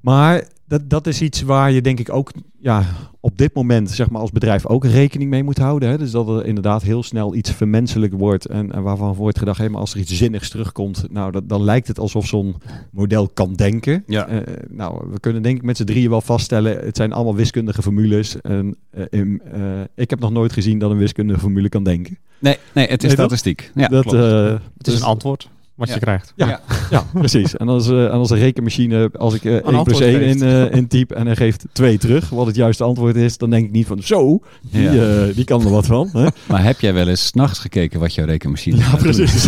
Maar 0.00 0.44
dat, 0.70 0.90
dat 0.90 1.06
is 1.06 1.22
iets 1.22 1.42
waar 1.42 1.72
je 1.72 1.80
denk 1.80 2.00
ik 2.00 2.12
ook 2.12 2.32
ja, 2.60 2.84
op 3.20 3.38
dit 3.38 3.54
moment 3.54 3.90
zeg 3.90 4.10
maar, 4.10 4.20
als 4.20 4.30
bedrijf 4.30 4.66
ook 4.66 4.84
rekening 4.84 5.30
mee 5.30 5.42
moet 5.42 5.58
houden. 5.58 5.88
Hè? 5.88 5.98
Dus 5.98 6.10
dat 6.10 6.28
er 6.28 6.46
inderdaad 6.46 6.82
heel 6.82 7.02
snel 7.02 7.34
iets 7.34 7.50
vermenselijk 7.50 8.12
wordt. 8.12 8.46
En, 8.46 8.72
en 8.72 8.82
waarvan 8.82 9.14
wordt 9.14 9.38
gedacht, 9.38 9.58
hé, 9.58 9.68
maar 9.68 9.80
als 9.80 9.94
er 9.94 10.00
iets 10.00 10.16
zinnigs 10.16 10.50
terugkomt, 10.50 11.06
nou, 11.10 11.32
dat, 11.32 11.48
dan 11.48 11.62
lijkt 11.64 11.88
het 11.88 11.98
alsof 11.98 12.26
zo'n 12.26 12.56
model 12.90 13.28
kan 13.28 13.54
denken. 13.54 14.02
Ja. 14.06 14.26
Eh, 14.26 14.54
nou, 14.68 15.06
we 15.12 15.20
kunnen 15.20 15.42
denk 15.42 15.56
ik 15.56 15.62
met 15.62 15.76
z'n 15.76 15.84
drieën 15.84 16.10
wel 16.10 16.20
vaststellen, 16.20 16.78
het 16.78 16.96
zijn 16.96 17.12
allemaal 17.12 17.34
wiskundige 17.34 17.82
formules. 17.82 18.40
En, 18.40 18.76
eh, 18.90 19.04
in, 19.10 19.40
eh, 19.52 19.60
ik 19.94 20.10
heb 20.10 20.20
nog 20.20 20.30
nooit 20.30 20.52
gezien 20.52 20.78
dat 20.78 20.90
een 20.90 20.98
wiskundige 20.98 21.40
formule 21.40 21.68
kan 21.68 21.84
denken. 21.84 22.18
Nee, 22.38 22.56
nee, 22.74 22.86
het 22.86 23.02
is 23.02 23.08
Nee, 23.08 23.18
statistiek. 23.18 23.70
Ja, 23.74 23.88
dat, 23.88 24.02
klopt. 24.02 24.16
eh, 24.16 24.44
Het 24.44 24.86
is 24.86 24.92
dus- 24.92 25.00
een 25.00 25.06
antwoord 25.06 25.48
wat 25.80 25.88
Ja. 25.88 25.94
je 25.94 26.00
krijgt. 26.00 26.32
Ja. 26.36 26.46
Ja. 26.48 26.60
Ja, 26.90 27.04
precies. 27.20 27.56
En 27.56 27.68
als, 27.68 27.88
eh, 27.88 28.04
en 28.04 28.10
als 28.10 28.30
een 28.30 28.38
rekenmachine, 28.38 29.10
als 29.18 29.34
ik 29.34 29.44
eh 29.44 29.52
1 29.52 29.62
plus 29.62 29.74
antwoord 29.76 30.00
1 30.04 30.12
geeft. 30.20 30.40
in, 30.40 30.48
eh 30.48 30.76
in 30.76 30.86
type 30.88 31.14
en 31.14 31.26
hij 31.26 31.36
geeft 31.36 31.64
2 31.72 31.98
terug, 31.98 32.28
wat 32.28 32.46
het 32.46 32.56
juiste 32.56 32.84
antwoord 32.84 33.16
is, 33.16 33.38
dan 33.38 33.50
denk 33.50 33.64
ik 33.66 33.70
niet 33.72 33.86
van 33.86 34.02
zo, 34.02 34.40
die, 34.70 34.82
Ja. 34.90 34.92
eh, 35.26 35.34
die 35.34 35.44
kan 35.44 35.60
er 35.64 35.70
wat 35.70 35.86
van. 35.86 36.08
Hè? 36.12 36.26
Maar 36.48 36.62
heb 36.64 36.80
jij 36.80 36.94
wel 36.94 37.08
eens 37.08 37.26
's 37.26 37.32
nachts 37.32 37.58
gekeken 37.58 38.00
wat 38.00 38.14
jouw 38.14 38.26
rekenmachine 38.26 38.76
Ja, 38.76 38.96
precies. 38.96 39.46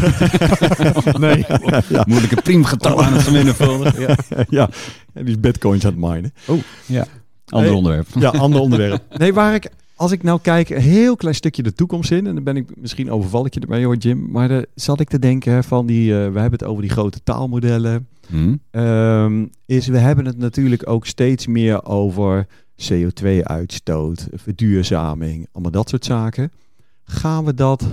nee. 1.19 1.45
ja, 1.89 2.05
Moeilijke 2.07 2.43
priemgetallen 2.43 3.05
aan 3.05 3.13
het 3.13 3.23
vermenigvuldigen. 3.23 4.01
Ja. 4.01 4.17
ja. 4.49 4.69
En 5.15 5.25
die 5.25 5.35
is 5.35 5.41
bitcoins 5.41 5.85
aan 5.87 5.91
het 5.91 6.01
minen. 6.01 6.33
Ander 7.47 7.69
Hey. 7.69 7.77
onderwerp. 7.77 8.07
Ja, 8.19 8.29
ander 8.29 8.61
onderwerp. 8.61 9.03
Nee, 9.19 9.33
waar 9.35 9.55
ik, 9.55 9.69
als 10.03 10.13
ik 10.13 10.23
nou 10.23 10.41
kijk, 10.41 10.71
een 10.71 10.81
heel 10.81 11.17
klein 11.17 11.35
stukje 11.35 11.63
de 11.63 11.73
toekomst 11.73 12.11
in, 12.11 12.27
en 12.27 12.35
dan 12.35 12.45
ben 12.45 12.57
ik 12.57 12.77
misschien 12.77 13.11
overval 13.11 13.47
ik 13.47 13.55
je 13.55 13.61
ermee 13.61 13.85
hoor, 13.85 13.97
Jim, 13.97 14.31
maar 14.31 14.49
daar 14.49 14.65
zat 14.75 15.01
ik 15.01 15.09
te 15.09 15.19
denken 15.19 15.65
van 15.65 15.87
die, 15.87 16.11
eh, 16.11 16.17
we 16.19 16.41
hebben 16.41 16.59
het 16.59 16.65
over 16.65 16.83
die 16.83 16.91
grote 16.91 17.23
taalmodellen. 17.23 18.09
Hm? 18.29 18.57
Ehm, 18.71 19.47
is 19.67 19.87
we 19.87 19.99
hebben 19.99 20.25
het 20.25 20.39
natuurlijk 20.39 20.89
ook 20.89 21.07
steeds 21.07 21.47
meer 21.47 21.85
over 21.85 22.47
CO2-uitstoot, 22.77 24.29
verduurzaming, 24.33 25.49
allemaal 25.53 25.73
dat 25.73 25.89
soort 25.89 26.05
zaken. 26.05 26.53
Gaan 27.05 27.45
we 27.45 27.55
dat 27.55 27.85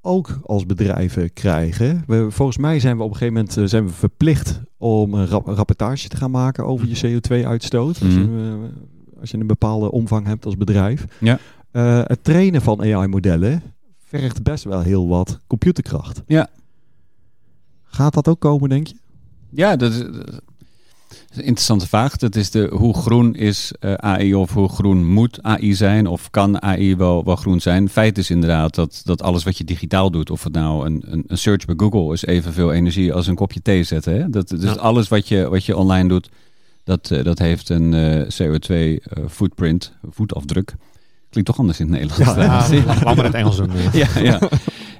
ook 0.00 0.40
als 0.44 0.66
bedrijven 0.66 1.32
krijgen? 1.32 2.04
We, 2.06 2.26
volgens 2.30 2.58
mij 2.58 2.80
zijn 2.80 2.96
we 2.96 3.02
op 3.02 3.10
een 3.10 3.16
gegeven 3.16 3.34
moment 3.34 3.56
eh, 3.56 3.64
zijn 3.64 3.86
we 3.86 3.92
verplicht 3.92 4.60
om 4.78 5.14
een 5.14 5.26
rap- 5.26 5.46
rapportage 5.46 6.08
te 6.08 6.16
gaan 6.16 6.30
maken 6.30 6.66
over 6.66 6.88
je 6.88 7.20
CO2-uitstoot. 7.20 8.00
Mhm. 8.00 8.38
eh, 8.38 8.52
als 9.22 9.30
je 9.30 9.38
een 9.38 9.46
bepaalde 9.46 9.90
omvang 9.90 10.26
hebt 10.26 10.44
als 10.44 10.56
bedrijf. 10.56 11.04
Ja. 11.20 11.38
Eh, 11.70 12.00
het 12.04 12.24
trainen 12.24 12.62
van 12.62 12.80
AI-modellen 12.80 13.62
vergt 14.06 14.42
best 14.42 14.64
wel 14.64 14.80
heel 14.80 15.08
wat 15.08 15.38
computerkracht. 15.46 16.22
Ja. 16.26 16.48
Gaat 17.84 18.14
dat 18.14 18.28
ook 18.28 18.40
komen, 18.40 18.68
denk 18.68 18.86
je? 18.86 18.94
Ja, 19.50 19.76
dat 19.76 19.92
is, 19.92 19.98
dat 19.98 20.08
is 21.30 21.36
een 21.36 21.44
interessante 21.44 21.88
vraag. 21.88 22.16
Dat 22.16 22.36
is 22.36 22.50
de, 22.50 22.70
hoe 22.74 22.94
groen 22.94 23.34
is 23.34 23.72
eh, 23.80 23.94
AI 23.94 24.34
of 24.34 24.52
hoe 24.52 24.68
groen 24.68 25.06
moet 25.12 25.42
AI 25.42 25.74
zijn? 25.74 26.06
Of 26.06 26.30
kan 26.30 26.62
AI 26.62 26.96
wel, 26.96 27.24
wel 27.24 27.36
groen 27.36 27.60
zijn? 27.60 27.88
Feit 27.88 28.18
is 28.18 28.30
inderdaad 28.30 28.74
dat, 28.74 29.00
dat 29.04 29.22
alles 29.22 29.44
wat 29.44 29.58
je 29.58 29.64
digitaal 29.64 30.10
doet, 30.10 30.30
of 30.30 30.44
het 30.44 30.52
nou 30.52 30.86
een, 30.86 31.02
een, 31.06 31.24
een 31.26 31.38
search 31.38 31.64
bij 31.64 31.74
Google 31.78 32.12
is 32.12 32.24
evenveel 32.24 32.72
energie 32.72 33.12
als 33.12 33.26
een 33.26 33.34
kopje 33.34 33.62
thee 33.62 33.82
zetten. 33.84 34.12
Hè? 34.20 34.30
Dat, 34.30 34.48
dus 34.48 34.62
Ja. 34.62 34.72
alles 34.72 35.08
wat 35.08 35.28
je, 35.28 35.48
wat 35.48 35.64
je 35.64 35.76
online 35.76 36.08
doet, 36.08 36.28
dat, 36.84 37.10
eh, 37.10 37.24
dat 37.24 37.38
heeft 37.38 37.68
een 37.68 37.94
CO2 38.28 39.02
footprint, 39.28 39.92
voetafdruk. 40.10 40.74
Klinkt 41.32 41.50
toch 41.50 41.58
anders 41.58 41.80
in 41.80 41.92
het 41.92 42.00
Nederlands. 42.00 42.40
Ja, 42.40 42.66
ja 42.76 43.04
laat 43.04 43.16
maar 43.16 43.24
het 43.24 43.34
Engels 43.34 43.56
doen. 43.56 43.70
ja, 43.92 44.08
ja. 44.18 44.38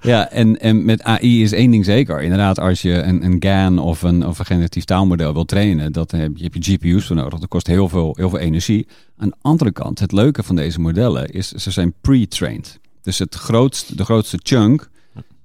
ja 0.01 0.31
en, 0.31 0.61
en 0.61 0.85
met 0.85 1.03
AI 1.03 1.43
is 1.43 1.53
één 1.53 1.71
ding 1.71 1.85
zeker. 1.85 2.23
Inderdaad, 2.23 2.59
als 2.59 2.83
je 2.83 3.03
een, 3.03 3.25
een 3.25 3.37
GAN 3.39 3.79
of 3.79 4.03
een, 4.03 4.27
of 4.27 4.39
een 4.39 4.45
generatief 4.45 4.85
taalmodel 4.85 5.33
wil 5.33 5.45
trainen, 5.45 5.93
dat 5.93 6.11
heb 6.11 6.37
je, 6.37 6.43
heb 6.45 6.55
je 6.55 6.63
GPU's 6.63 7.07
voor 7.07 7.17
nodig. 7.17 7.39
Dat 7.39 7.49
kost 7.49 7.67
heel 7.67 7.89
veel, 7.89 8.15
heel 8.17 8.29
veel 8.29 8.39
energie. 8.39 8.87
Aan 9.17 9.29
de 9.29 9.37
andere 9.41 9.73
kant, 9.73 9.99
het 9.99 10.13
leuke 10.13 10.43
van 10.43 10.57
deze 10.57 10.81
modellen 10.81 11.29
is, 11.29 11.53
ze 11.53 11.71
zijn 11.71 11.95
pre-trained. 12.01 12.81
Dus 13.03 13.19
het 13.19 13.35
grootste, 13.35 13.97
de 13.97 14.05
grootste 14.05 14.39
chunk 14.43 14.91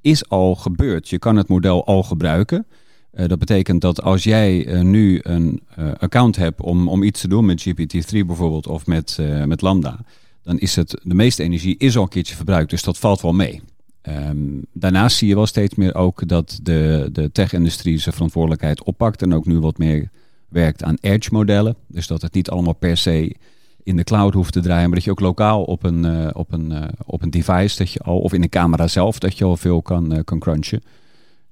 is 0.02 0.30
al 0.30 0.56
gebeurd. 0.56 1.10
Je 1.10 1.20
kan 1.20 1.36
het 1.36 1.48
model 1.48 1.86
al 1.86 2.04
gebruiken. 2.04 2.66
Uh, 3.18 3.28
dat 3.28 3.40
betekent 3.40 3.82
dat 3.82 4.02
als 4.02 4.24
jij 4.24 4.66
uh, 4.66 4.82
nu 4.82 5.20
een 5.24 5.62
uh, 5.80 5.92
account 5.98 6.36
hebt 6.36 6.62
om, 6.62 6.88
om 6.88 7.04
iets 7.04 7.22
te 7.22 7.28
doen 7.28 7.46
met 7.46 7.70
GPT-3 7.70 8.26
bijvoorbeeld 8.26 8.68
of 8.68 8.86
met, 8.86 9.18
met 9.46 9.62
Lambda, 9.62 10.00
dan 10.44 10.60
is 10.60 10.76
het, 10.76 11.02
de 11.04 11.16
meeste 11.16 11.44
energie 11.44 11.76
is 11.78 11.98
al 11.98 12.04
een 12.04 12.10
keertje 12.10 12.36
verbruikt. 12.36 12.70
Dus 12.70 12.84
dat 12.84 12.98
valt 12.98 13.22
wel 13.22 13.34
mee. 13.34 13.62
Um, 14.04 14.66
daarnaast 14.74 15.18
zie 15.18 15.28
je 15.28 15.36
wel 15.36 15.46
steeds 15.46 15.76
meer 15.76 15.96
ook 15.96 16.28
dat 16.28 16.60
de, 16.64 17.10
de 17.12 17.32
tech-industrie 17.32 17.98
zijn 17.98 18.14
verantwoordelijkheid 18.14 18.84
oppakt 18.84 19.22
en 19.22 19.34
ook 19.34 19.46
nu 19.46 19.60
wat 19.60 19.78
meer 19.78 20.10
werkt 20.50 20.84
aan 20.84 20.98
edge-modellen. 21.02 21.76
Dus 21.88 22.08
dat 22.08 22.22
het 22.22 22.34
niet 22.34 22.50
allemaal 22.50 22.76
per 22.76 22.98
se 22.98 23.36
in 23.84 23.96
de 23.96 24.04
cloud 24.04 24.34
hoeft 24.34 24.54
te 24.54 24.62
draaien, 24.62 24.86
maar 24.86 24.96
dat 24.96 25.04
je 25.04 25.12
ook 25.12 25.20
lokaal 25.20 25.64
op 25.64 25.84
een, 25.84 26.36
op 26.36 26.54
een, 26.54 26.74
op 27.06 27.22
een 27.22 27.30
device 27.30 27.78
dat 27.78 27.92
je 27.92 28.00
al, 28.00 28.20
of 28.20 28.34
in 28.34 28.42
de 28.42 28.50
camera 28.50 28.88
zelf, 28.88 29.20
dat 29.20 29.38
je 29.38 29.44
al 29.44 29.58
veel 29.58 29.82
kan, 29.82 30.24
kan 30.24 30.40
crunchen. 30.40 30.82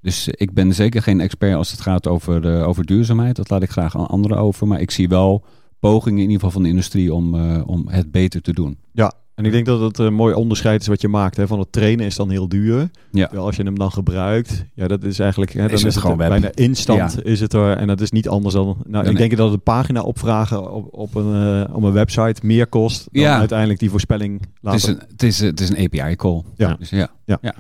Dus 0.06 0.28
ik 0.28 0.54
ben 0.54 0.74
zeker 0.74 1.02
geen 1.02 1.20
expert 1.20 1.56
als 1.56 1.72
het 1.72 1.82
gaat 1.82 2.08
over, 2.08 2.64
over 2.64 2.86
duurzaamheid. 2.86 3.36
Dat 3.36 3.50
laat 3.50 3.64
ik 3.64 3.70
graag 3.70 3.98
aan 3.98 4.08
anderen 4.08 4.38
over. 4.38 4.68
Maar 4.68 4.82
ik 4.82 4.92
zie 4.92 5.08
wel 5.08 5.44
pogingen 5.80 6.18
in 6.18 6.30
ieder 6.30 6.36
geval 6.36 6.52
van 6.52 6.64
de 6.64 6.70
industrie 6.70 7.14
om, 7.14 7.36
om 7.62 7.88
het 7.88 8.12
beter 8.12 8.42
te 8.42 8.54
doen. 8.54 8.78
Ja, 8.92 9.14
en 9.36 9.46
ik 9.46 9.52
denk 9.52 9.66
dat 9.66 9.80
het 9.80 9.98
een 9.98 10.14
mooi 10.14 10.34
onderscheid 10.34 10.82
is 10.82 10.88
wat 10.88 11.02
je 11.02 11.08
maakt. 11.08 11.38
Hè? 11.38 11.48
Van 11.48 11.60
het 11.60 11.72
trainen 11.72 12.06
is 12.06 12.16
dan 12.16 12.30
heel 12.30 12.50
duur. 12.50 12.90
Ja. 13.12 13.26
Als 13.26 13.56
je 13.56 13.64
hem 13.64 13.78
dan 13.78 13.92
gebruikt, 13.92 14.66
ja, 14.74 14.88
dat 14.88 15.04
is 15.04 15.20
eigenlijk. 15.20 15.54
Hè, 15.54 15.62
dan 15.62 15.72
is, 15.72 15.84
het, 15.84 15.98
gewoon 15.98 16.18
bijna 16.18 16.52
instant 16.54 17.26
is 17.26 17.40
het 17.40 17.54
er. 17.54 17.78
En 17.78 17.88
dat 17.88 18.02
is 18.02 18.12
niet 18.12 18.30
anders 18.30 18.54
dan. 18.54 18.78
Nou, 18.88 19.10
ik 19.10 19.18
denk 19.18 19.38
dat 19.38 19.52
een 19.52 19.62
pagina 19.62 20.02
opvragen 20.02 20.72
op, 20.72 20.88
op 20.94 21.16
een, 21.16 21.66
uh, 21.68 21.76
op 21.76 21.84
een 21.84 21.92
website 21.92 22.46
meer 22.46 22.68
kost 22.68 23.08
dan 23.12 23.24
ja. 23.24 23.38
uiteindelijk 23.40 23.80
die 23.80 23.90
voorspelling 23.90 24.42
laten. 24.62 24.80
Het 24.80 24.90
is 24.90 25.04
een, 25.04 25.10
het 25.12 25.24
is, 25.24 25.40
het 25.40 25.60
is 25.60 25.70
een 25.70 25.78
API 25.78 26.16
call. 26.16 26.44
Ja. 26.56 26.76
Dus 26.80 26.90
ja. 26.90 27.10
ja. 27.26 27.38
ja. 27.42 27.56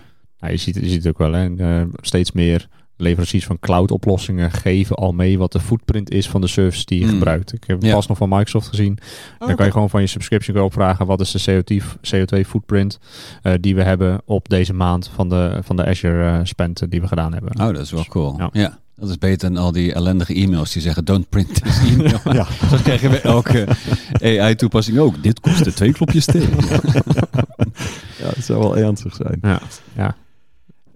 Nou, 0.45 0.57
je, 0.57 0.63
ziet, 0.63 0.75
je 0.75 0.89
ziet 0.89 1.03
het 1.03 1.07
ook 1.07 1.17
wel, 1.17 1.31
hè? 1.31 1.49
Uh, 1.49 1.87
steeds 2.01 2.31
meer 2.31 2.67
leveranciers 2.97 3.45
van 3.45 3.59
cloud-oplossingen 3.59 4.51
geven 4.51 4.95
al 4.95 5.11
mee 5.11 5.37
wat 5.37 5.51
de 5.51 5.59
footprint 5.59 6.11
is 6.11 6.29
van 6.29 6.41
de 6.41 6.47
service 6.47 6.85
die 6.85 6.99
je 6.99 7.05
mm. 7.05 7.11
gebruikt. 7.11 7.53
Ik 7.53 7.63
heb 7.67 7.79
pas 7.79 8.07
nog 8.07 8.17
van 8.17 8.29
Microsoft 8.29 8.67
gezien. 8.67 8.97
Oh, 9.39 9.47
dan 9.47 9.55
kan 9.55 9.65
je 9.65 9.71
gewoon 9.71 9.89
van 9.89 10.01
je 10.01 10.07
subscription 10.07 10.57
opvragen 10.57 11.05
wat 11.05 11.21
is 11.21 11.31
de 11.31 11.63
CO2-footprint 12.15 12.99
uh, 13.43 13.53
die 13.59 13.75
we 13.75 13.83
hebben 13.83 14.21
op 14.25 14.49
deze 14.49 14.73
maand 14.73 15.11
van 15.13 15.29
de, 15.29 15.59
van 15.63 15.75
de 15.75 15.85
Azure 15.85 16.31
uh, 16.31 16.39
spend 16.43 16.91
die 16.91 17.01
we 17.01 17.07
gedaan 17.07 17.33
hebben. 17.33 17.59
Oh, 17.59 17.65
dat 17.65 17.77
is 17.77 17.91
wel 17.91 18.05
cool. 18.05 18.35
Ja. 18.37 18.49
ja. 18.51 18.79
Dat 18.95 19.09
is 19.09 19.17
beter 19.17 19.53
dan 19.53 19.63
al 19.63 19.71
die 19.71 19.93
ellendige 19.93 20.33
e-mails 20.33 20.71
die 20.71 20.81
zeggen 20.81 21.05
don't 21.05 21.29
print 21.29 21.63
this 21.63 21.79
email. 21.91 22.19
ja. 22.23 22.47
Zo 22.69 22.77
krijgen 22.83 23.11
we 23.11 23.21
elke 23.21 23.67
AI-toepassing 24.21 24.97
ook. 24.97 25.23
Dit 25.23 25.39
kostte 25.39 25.73
twee 25.73 25.93
klopjes 25.93 26.25
thee. 26.25 26.41
ja, 28.21 28.29
dat 28.35 28.43
zou 28.43 28.59
wel 28.59 28.77
ernstig 28.77 29.15
zijn. 29.15 29.37
Ja, 29.41 29.61
ja. 29.95 30.15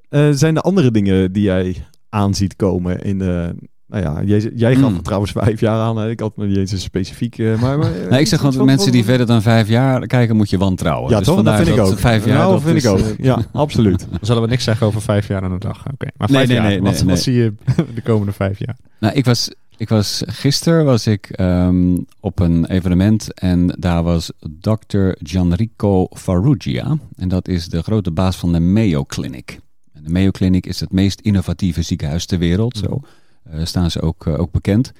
Uh, 0.10 0.30
zijn 0.32 0.56
er 0.56 0.62
andere 0.62 0.91
dingen 0.91 1.32
die 1.32 1.43
jij 1.43 1.76
aanziet 2.10 2.56
komen 2.56 3.02
in 3.02 3.19
de... 3.19 3.56
Nou 3.88 4.04
ja, 4.04 4.24
jij, 4.24 4.52
jij 4.56 4.76
gaf 4.76 4.91
mm. 4.91 5.02
trouwens 5.02 5.32
vijf 5.32 5.60
jaar 5.60 5.80
aan. 5.80 5.98
Hè? 5.98 6.10
Ik 6.10 6.19
had 6.19 6.38
me 6.38 6.45
niet 6.45 6.58
eens 6.58 6.82
specifiek... 6.82 7.38
Uh, 7.38 7.62
maar, 7.62 7.78
maar 7.78 7.91
nee, 8.10 8.19
ik 8.19 8.28
zeg 8.28 8.39
gewoon, 8.39 8.65
mensen 8.65 8.91
die 8.91 9.04
verder 9.04 9.26
dan 9.26 9.41
vijf 9.41 9.67
jaar 9.67 10.08
kijken, 10.08 10.36
moet 10.36 10.50
je 10.50 10.58
wantrouwen. 10.58 11.12
Ja, 11.12 11.17
dus 11.17 11.28
toch? 11.28 11.43
Dat 11.43 11.56
vind 11.56 11.67
ik 11.67 11.80
ook. 11.80 12.00
Vijf 12.00 12.26
jaar, 12.26 12.38
nou, 12.38 12.52
dat 12.52 12.62
vind 12.62 12.84
ik 12.84 12.91
ook. 12.91 13.00
Ja, 13.17 13.45
absoluut. 13.52 14.08
Dan 14.10 14.19
zullen 14.22 14.41
we 14.41 14.48
niks 14.48 14.63
zeggen 14.63 14.88
over 14.88 15.02
vijf 15.02 15.28
jaar 15.28 15.43
aan 15.43 15.52
de 15.52 15.60
dag. 15.60 15.80
Oké, 15.80 15.93
okay. 15.93 16.12
maar 16.17 16.30
vijf 16.30 16.48
nee, 16.48 16.58
nee, 16.60 16.69
jaar, 16.72 16.82
nee, 16.82 16.91
wat, 16.91 17.02
wat 17.02 17.19
zie 17.19 17.34
je 17.34 17.54
de 17.95 18.02
komende 18.02 18.32
vijf 18.32 18.60
jaar? 18.60 18.78
Nou, 19.00 19.13
ik 19.13 19.26
was... 19.26 19.50
Ik 19.78 19.89
was 19.89 20.24
gisteren 20.26 20.86
was 20.86 21.08
ik 21.08 21.39
um, 21.39 22.06
op 22.19 22.39
een 22.39 22.65
evenement 22.65 23.34
en 23.34 23.76
daar 23.80 24.04
was 24.04 24.32
Dr. 24.60 25.10
Gianrico 25.24 26.08
Farrugia. 26.10 26.98
En 27.15 27.28
dat 27.28 27.48
is 27.48 27.67
de 27.67 27.84
grote 27.84 28.12
baas 28.12 28.36
van 28.36 28.52
de 28.52 28.60
Mayo 28.60 29.04
Clinic. 29.06 29.60
De 30.03 30.09
Mayo 30.09 30.31
Clinic 30.31 30.65
is 30.65 30.79
het 30.79 30.91
meest 30.91 31.19
innovatieve 31.19 31.81
ziekenhuis 31.81 32.25
ter 32.25 32.39
wereld. 32.39 32.77
Zo 32.77 33.01
uh, 33.53 33.65
staan 33.65 33.91
ze 33.91 34.01
ook, 34.01 34.25
uh, 34.25 34.39
ook 34.39 34.51
bekend. 34.51 34.91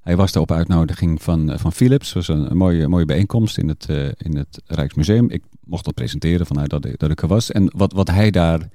Hij 0.00 0.16
was 0.16 0.32
daar 0.32 0.42
op 0.42 0.52
uitnodiging 0.52 1.22
van, 1.22 1.50
uh, 1.50 1.58
van 1.58 1.72
Philips. 1.72 2.12
Dat 2.12 2.26
was 2.26 2.36
een, 2.36 2.50
een, 2.50 2.56
mooie, 2.56 2.88
mooie 2.88 3.04
bijeenkomst 3.04 3.58
in 3.58 3.68
het, 3.68 3.86
in 4.16 4.36
het 4.36 4.60
Rijksmuseum. 4.66 5.30
Ik 5.30 5.42
mocht 5.64 5.84
dat 5.84 5.94
presenteren 5.94 6.46
vanuit 6.46 6.70
dat, 6.70 6.84
ik, 6.84 6.98
dat 6.98 7.10
ik 7.10 7.22
er 7.22 7.28
was. 7.28 7.50
En 7.50 7.70
wat, 7.76 7.92
wat 7.92 8.10
hij 8.10 8.30
daar 8.30 8.68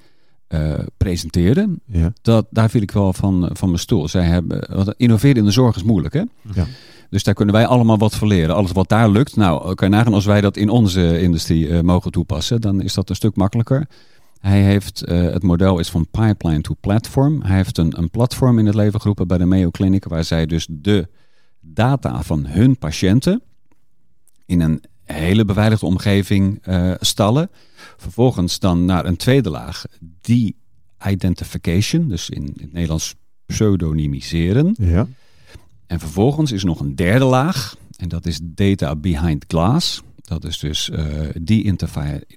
presenteerde, 0.98 1.70
ja. 1.86 2.14
dat, 2.22 2.46
daar 2.50 2.70
viel 2.70 2.82
ik 2.82 2.92
wel 2.92 3.14
van, 3.14 3.50
van 3.54 3.68
mijn 3.68 3.80
stoel. 3.80 4.08
Zij 4.08 4.26
hebben, 4.26 4.68
wat, 4.76 4.94
innoveren 4.98 5.38
in 5.38 5.46
de 5.46 5.52
zorg 5.52 5.76
is 5.76 5.84
moeilijk, 5.84 6.14
hè? 6.14 6.24
Ja. 6.54 6.66
Dus 7.10 7.24
daar 7.24 7.34
kunnen 7.34 7.56
wij 7.56 7.66
allemaal 7.66 7.98
wat 7.98 8.16
van 8.16 8.28
leren. 8.28 8.56
Alles 8.56 8.72
wat 8.72 8.90
daar 8.90 9.10
lukt, 9.10 9.36
nou, 9.36 9.74
kan 9.74 9.90
je 9.90 9.96
nagaan 9.96 10.14
als 10.14 10.26
wij 10.26 10.42
dat 10.42 10.58
in 10.58 10.70
onze 10.70 11.22
industrie 11.22 11.84
mogen 11.84 12.12
toepassen, 12.12 12.62
dan 12.62 12.82
is 12.82 12.94
dat 12.94 13.10
een 13.10 13.16
stuk 13.16 13.36
makkelijker. 13.36 13.88
Hij 14.46 14.64
heeft, 14.64 15.10
uh, 15.10 15.32
het 15.32 15.44
model 15.44 15.80
is 15.80 15.90
van 15.90 16.08
pipeline 16.12 16.62
to 16.62 16.76
platform. 16.80 17.42
Hij 17.42 17.56
heeft 17.56 17.78
een, 17.78 17.98
een 17.98 18.10
platform 18.10 18.60
in 18.60 18.66
het 18.66 18.76
leven 18.76 19.00
geroepen 19.00 19.28
bij 19.28 19.38
de 19.38 19.46
Mayo 19.46 19.72
Clinic, 19.72 20.06
waar 20.06 20.24
zij 20.24 20.46
dus 20.46 20.68
de 20.70 21.08
data 21.60 22.24
van 22.24 22.46
hun 22.46 22.78
patiënten 22.78 23.42
in 24.46 24.62
een 24.62 24.84
hele 25.04 25.46
beveiligde 25.46 25.86
omgeving 25.86 26.68
uh, 26.68 26.94
stallen. 27.00 27.50
Vervolgens 27.98 28.60
dan 28.60 28.86
naar 28.86 29.06
een 29.06 29.18
tweede 29.18 29.50
laag, 29.50 29.86
die 30.22 30.56
identification, 31.08 32.08
dus 32.08 32.30
in, 32.30 32.44
in 32.44 32.54
het 32.62 32.74
Nederlands 32.74 33.16
pseudonymiseren. 33.46 34.76
Ja. 34.80 35.08
En 35.88 36.00
vervolgens 36.00 36.52
is 36.52 36.64
nog 36.64 36.80
een 36.80 36.96
derde 36.96 37.26
laag, 37.26 37.76
en 37.98 38.10
dat 38.10 38.26
is 38.26 38.40
data 38.44 38.96
behind 38.96 39.46
glass. 39.48 40.02
Dat 40.26 40.44
is 40.44 40.60
dus 40.60 40.90
uh, 40.90 41.00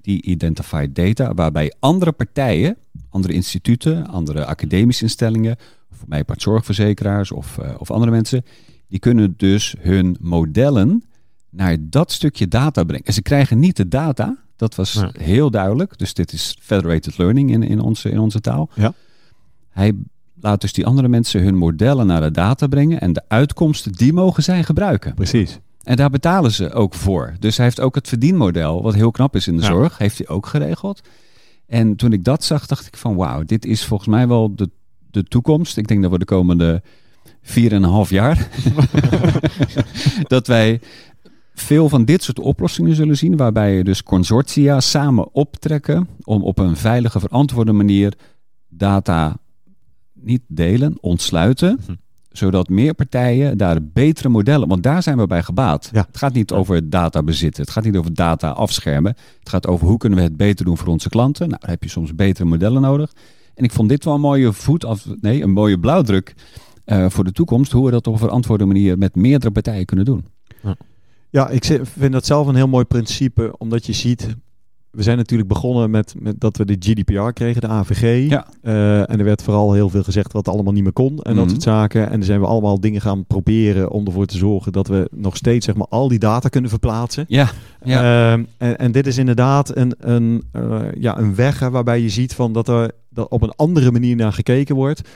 de-identified 0.03 0.95
data, 0.95 1.35
waarbij 1.35 1.73
andere 1.79 2.13
partijen, 2.13 2.77
andere 3.09 3.33
instituten, 3.33 4.07
andere 4.07 4.45
academische 4.45 5.03
instellingen, 5.03 5.57
voor 5.91 6.09
mij 6.09 6.25
part 6.25 6.43
zorgverzekeraars 6.43 7.33
of, 7.33 7.59
uh, 7.63 7.75
of 7.79 7.91
andere 7.91 8.11
mensen, 8.11 8.45
die 8.89 8.99
kunnen 8.99 9.35
dus 9.37 9.75
hun 9.79 10.17
modellen 10.21 11.05
naar 11.51 11.77
dat 11.81 12.13
stukje 12.13 12.49
data 12.49 12.85
brengen. 12.85 13.07
En 13.07 13.13
ze 13.13 13.23
krijgen 13.23 13.59
niet 13.59 13.77
de 13.77 13.89
data, 13.89 14.37
dat 14.57 14.75
was 14.75 15.05
heel 15.13 15.51
duidelijk. 15.51 15.99
Dus 15.99 16.15
dit 16.15 16.33
is 16.33 16.57
federated 16.61 17.19
learning 17.19 17.51
in, 17.51 17.63
in, 17.63 17.81
onze, 17.81 18.11
in 18.11 18.19
onze 18.19 18.41
taal. 18.41 18.71
Ja. 18.75 18.95
Hij 19.71 19.93
laat 20.41 20.61
dus 20.61 20.73
die 20.73 20.87
andere 20.87 21.09
mensen 21.09 21.43
hun 21.43 21.57
modellen 21.57 22.07
naar 22.07 22.21
de 22.21 22.31
data 22.31 22.67
brengen 22.67 23.01
en 23.01 23.13
de 23.13 23.23
uitkomsten 23.29 23.93
die 23.93 24.13
mogen 24.13 24.43
zij 24.43 24.65
gebruiken. 24.65 25.15
Precies. 25.15 25.59
En 25.89 25.97
daar 25.97 26.11
betalen 26.11 26.53
ze 26.53 26.73
ook 26.73 26.95
voor. 26.95 27.35
Dus 27.39 27.57
hij 27.57 27.65
heeft 27.67 27.81
ook 27.81 27.95
het 27.95 28.09
verdienmodel, 28.09 28.83
wat 28.83 28.95
heel 28.95 29.11
knap 29.11 29.37
is 29.37 29.47
in 29.47 29.57
de 29.57 29.63
zorg, 29.63 29.99
heeft 29.99 30.19
hij 30.19 30.29
ook 30.29 30.47
geregeld. 30.47 31.01
En 31.67 31.97
toen 31.97 32.13
ik 32.13 32.25
dat 32.25 32.45
zag, 32.45 32.67
dacht 32.67 32.87
ik 32.87 32.97
van 32.97 33.15
wauw, 33.15 33.45
dit 33.45 33.65
is 33.65 33.85
volgens 33.85 34.09
mij 34.09 34.29
wel 34.29 34.55
de, 34.55 34.71
de 35.11 35.25
toekomst. 35.25 35.77
Ik 35.77 35.89
denk 35.89 36.03
dat 36.03 36.11
we 36.11 36.19
de 36.19 36.25
komende 36.25 36.83
vier 37.43 37.73
en 37.73 37.83
een 37.83 37.91
half 37.91 38.11
jaar, 38.11 38.49
dat 40.35 40.47
wij 40.47 40.81
veel 41.55 41.89
van 41.89 42.05
dit 42.05 42.23
soort 42.23 42.39
oplossingen 42.39 42.95
zullen 42.95 43.17
zien, 43.17 43.37
waarbij 43.37 43.77
je 43.77 43.85
dus 43.85 44.03
consortia 44.03 44.81
samen 44.81 45.35
optrekken 45.35 46.09
om 46.25 46.43
op 46.43 46.59
een 46.59 46.77
veilige, 46.77 47.21
verantwoorde 47.21 47.73
manier 47.73 48.15
data 48.69 49.37
niet 50.13 50.43
delen, 50.47 50.99
ontsluiten. 51.01 51.81
Zodat 52.39 52.69
meer 52.69 52.95
partijen 52.95 53.59
daar 53.59 53.79
betere 53.83 54.29
modellen, 54.29 54.69
want 54.69 54.83
daar 54.83 55.03
zijn 55.03 55.19
we 55.19 55.27
bij 55.27 55.43
gebaat. 55.43 55.91
Ja. 55.93 56.05
Het 56.07 56.17
gaat 56.17 56.33
niet 56.33 56.53
over 56.53 56.91
data 56.91 57.23
bezitten, 57.23 57.63
het 57.63 57.73
gaat 57.73 57.85
niet 57.85 57.97
over 57.97 58.15
data 58.15 58.51
afschermen. 58.51 59.17
Het 59.39 59.49
gaat 59.49 59.67
over 59.67 59.87
hoe 59.87 59.99
kunnen 59.99 60.19
we 60.19 60.25
het 60.25 60.37
beter 60.37 60.65
doen 60.65 60.77
voor 60.77 60.89
onze 60.89 61.09
klanten. 61.09 61.49
Nou, 61.49 61.61
dan 61.61 61.71
heb 61.71 61.83
je 61.83 61.89
soms 61.89 62.15
betere 62.15 62.49
modellen 62.49 62.83
nodig. 62.83 63.13
En 63.55 63.65
ik 63.65 63.73
vond 63.73 63.89
dit 63.89 64.05
wel 64.05 64.15
een 64.15 64.21
mooie 64.21 64.53
voet 64.53 64.85
af, 64.85 65.07
nee, 65.21 65.43
een 65.43 65.51
mooie 65.51 65.79
blauwdruk 65.79 66.35
uh, 66.87 67.09
voor 67.09 67.25
de 67.25 67.33
toekomst, 67.33 67.73
hoe 67.73 67.85
we 67.85 67.91
dat 67.91 68.07
op 68.07 68.13
een 68.13 68.19
verantwoorde 68.19 68.65
manier 68.65 68.99
met 68.99 69.15
meerdere 69.15 69.53
partijen 69.53 69.85
kunnen 69.85 70.05
doen. 70.05 70.27
Ja. 70.63 70.77
Ja, 71.31 71.49
ik 71.49 71.65
vind 71.83 72.13
dat 72.13 72.27
zelf 72.27 72.47
een 72.47 72.55
heel 72.55 72.69
mooi 72.69 72.85
principe, 72.85 73.55
omdat 73.59 73.87
je 73.87 73.93
ziet 73.93 74.37
we 74.91 75.03
zijn 75.03 75.17
natuurlijk 75.17 75.49
begonnen 75.49 75.91
met, 75.91 76.15
met 76.19 76.41
dat 76.41 76.57
we 76.57 76.65
de 76.65 76.77
GDPR 76.79 77.31
kregen, 77.33 77.61
de 77.61 77.67
AVG. 77.67 78.29
Ja. 78.29 78.47
Uh, 78.63 78.99
en 78.99 79.19
er 79.19 79.25
werd 79.25 79.43
vooral 79.43 79.73
heel 79.73 79.89
veel 79.89 80.03
gezegd 80.03 80.33
wat 80.33 80.49
allemaal 80.49 80.73
niet 80.73 80.83
meer 80.83 80.93
kon 80.93 81.19
en 81.23 81.35
dat 81.35 81.45
mhm. 81.45 81.49
soort 81.49 81.63
zaken. 81.63 82.05
En 82.05 82.13
dan 82.13 82.23
zijn 82.23 82.41
we 82.41 82.47
allemaal 82.47 82.81
dingen 82.81 83.01
gaan 83.01 83.25
proberen 83.25 83.91
om 83.91 84.07
ervoor 84.07 84.27
te 84.27 84.37
zorgen 84.37 84.73
dat 84.73 84.89
we 84.89 85.09
nog 85.11 85.37
steeds 85.37 85.67
zeg 85.67 85.75
maar, 85.75 85.87
al 85.87 86.09
die 86.09 86.19
data 86.19 86.49
kunnen 86.49 86.71
verplaatsen. 86.71 87.25
Ja. 87.29 87.51
ja. 87.85 88.03
Uh, 88.03 88.45
en, 88.59 88.79
en, 88.79 88.93
dit 88.93 89.07
is 89.07 89.19
inderdaad 89.19 89.77
een, 89.77 89.95
een, 89.99 90.43
uh, 90.53 90.81
ja, 90.99 91.19
een 91.19 91.35
weg 91.35 91.59
waarbij 91.59 92.01
je 92.01 92.09
ziet 92.09 92.35
van 92.35 92.53
dat 92.53 92.69
er 92.69 92.91
dat 93.11 93.29
op 93.29 93.43
een 93.43 93.53
andere 93.57 93.91
manier 93.91 94.17
naar 94.17 94.33
gekeken 94.33 94.75
wordt. 94.75 95.09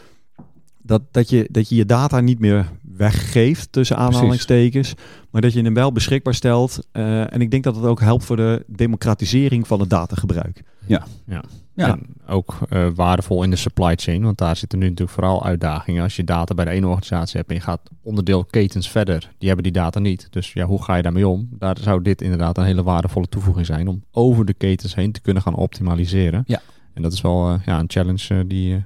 Dat, 0.83 1.03
dat, 1.11 1.31
je, 1.31 1.49
dat 1.51 1.68
je 1.68 1.75
je 1.75 1.87
data 1.87 2.21
niet 2.21 2.38
meer 2.38 2.71
weggeeft 2.97 3.73
tussen 3.73 3.97
aanhalingstekens, 3.97 4.95
maar 5.31 5.40
dat 5.40 5.53
je 5.53 5.62
hem 5.62 5.75
wel 5.75 5.92
beschikbaar 5.92 6.35
stelt. 6.35 6.87
Uh, 6.92 7.33
en 7.35 7.40
ik 7.40 7.51
denk 7.51 7.64
dat 7.64 7.77
het 7.77 7.85
ook 7.85 8.01
helpt 8.01 8.25
voor 8.25 8.37
de 8.37 8.64
democratisering 8.66 9.66
van 9.66 9.81
het 9.81 9.90
datagebruik. 9.90 10.62
Ja, 10.87 11.05
ja. 11.27 11.45
ja. 11.75 11.88
En 11.88 12.07
ook 12.27 12.59
uh, 12.71 12.87
waardevol 12.95 13.42
in 13.42 13.51
de 13.51 13.57
supply 13.57 13.95
chain, 13.97 14.23
want 14.23 14.38
daar 14.38 14.57
zitten 14.57 14.79
nu 14.79 14.85
natuurlijk 14.85 15.18
vooral 15.18 15.45
uitdagingen. 15.45 16.03
Als 16.03 16.16
je 16.16 16.25
data 16.25 16.55
bij 16.55 16.64
de 16.64 16.71
ene 16.71 16.87
organisatie 16.87 17.37
hebt 17.37 17.49
en 17.49 17.55
je 17.55 17.61
gaat 17.61 17.90
onderdeel 18.03 18.45
ketens 18.45 18.90
verder, 18.90 19.31
die 19.38 19.47
hebben 19.47 19.73
die 19.73 19.83
data 19.83 20.01
niet. 20.01 20.27
Dus 20.31 20.53
ja, 20.53 20.64
hoe 20.64 20.83
ga 20.83 20.95
je 20.95 21.03
daarmee 21.03 21.29
om? 21.29 21.49
Daar 21.51 21.77
zou 21.81 22.03
dit 22.03 22.23
inderdaad 22.23 22.59
een 22.59 22.64
hele 22.64 22.83
waardevolle 22.83 23.29
toevoeging 23.29 23.66
zijn 23.66 23.88
om 23.88 24.05
over 24.11 24.45
de 24.45 24.55
ketens 24.55 24.95
heen 24.95 25.12
te 25.12 25.21
kunnen 25.21 25.42
gaan 25.42 25.55
optimaliseren. 25.55 26.42
Ja. 26.47 26.61
En 26.95 27.03
dat 27.03 27.12
is 27.12 27.21
wel 27.21 27.53
uh, 27.53 27.61
ja, 27.66 27.79
een 27.79 27.90
challenge 27.90 28.47
die 28.47 28.85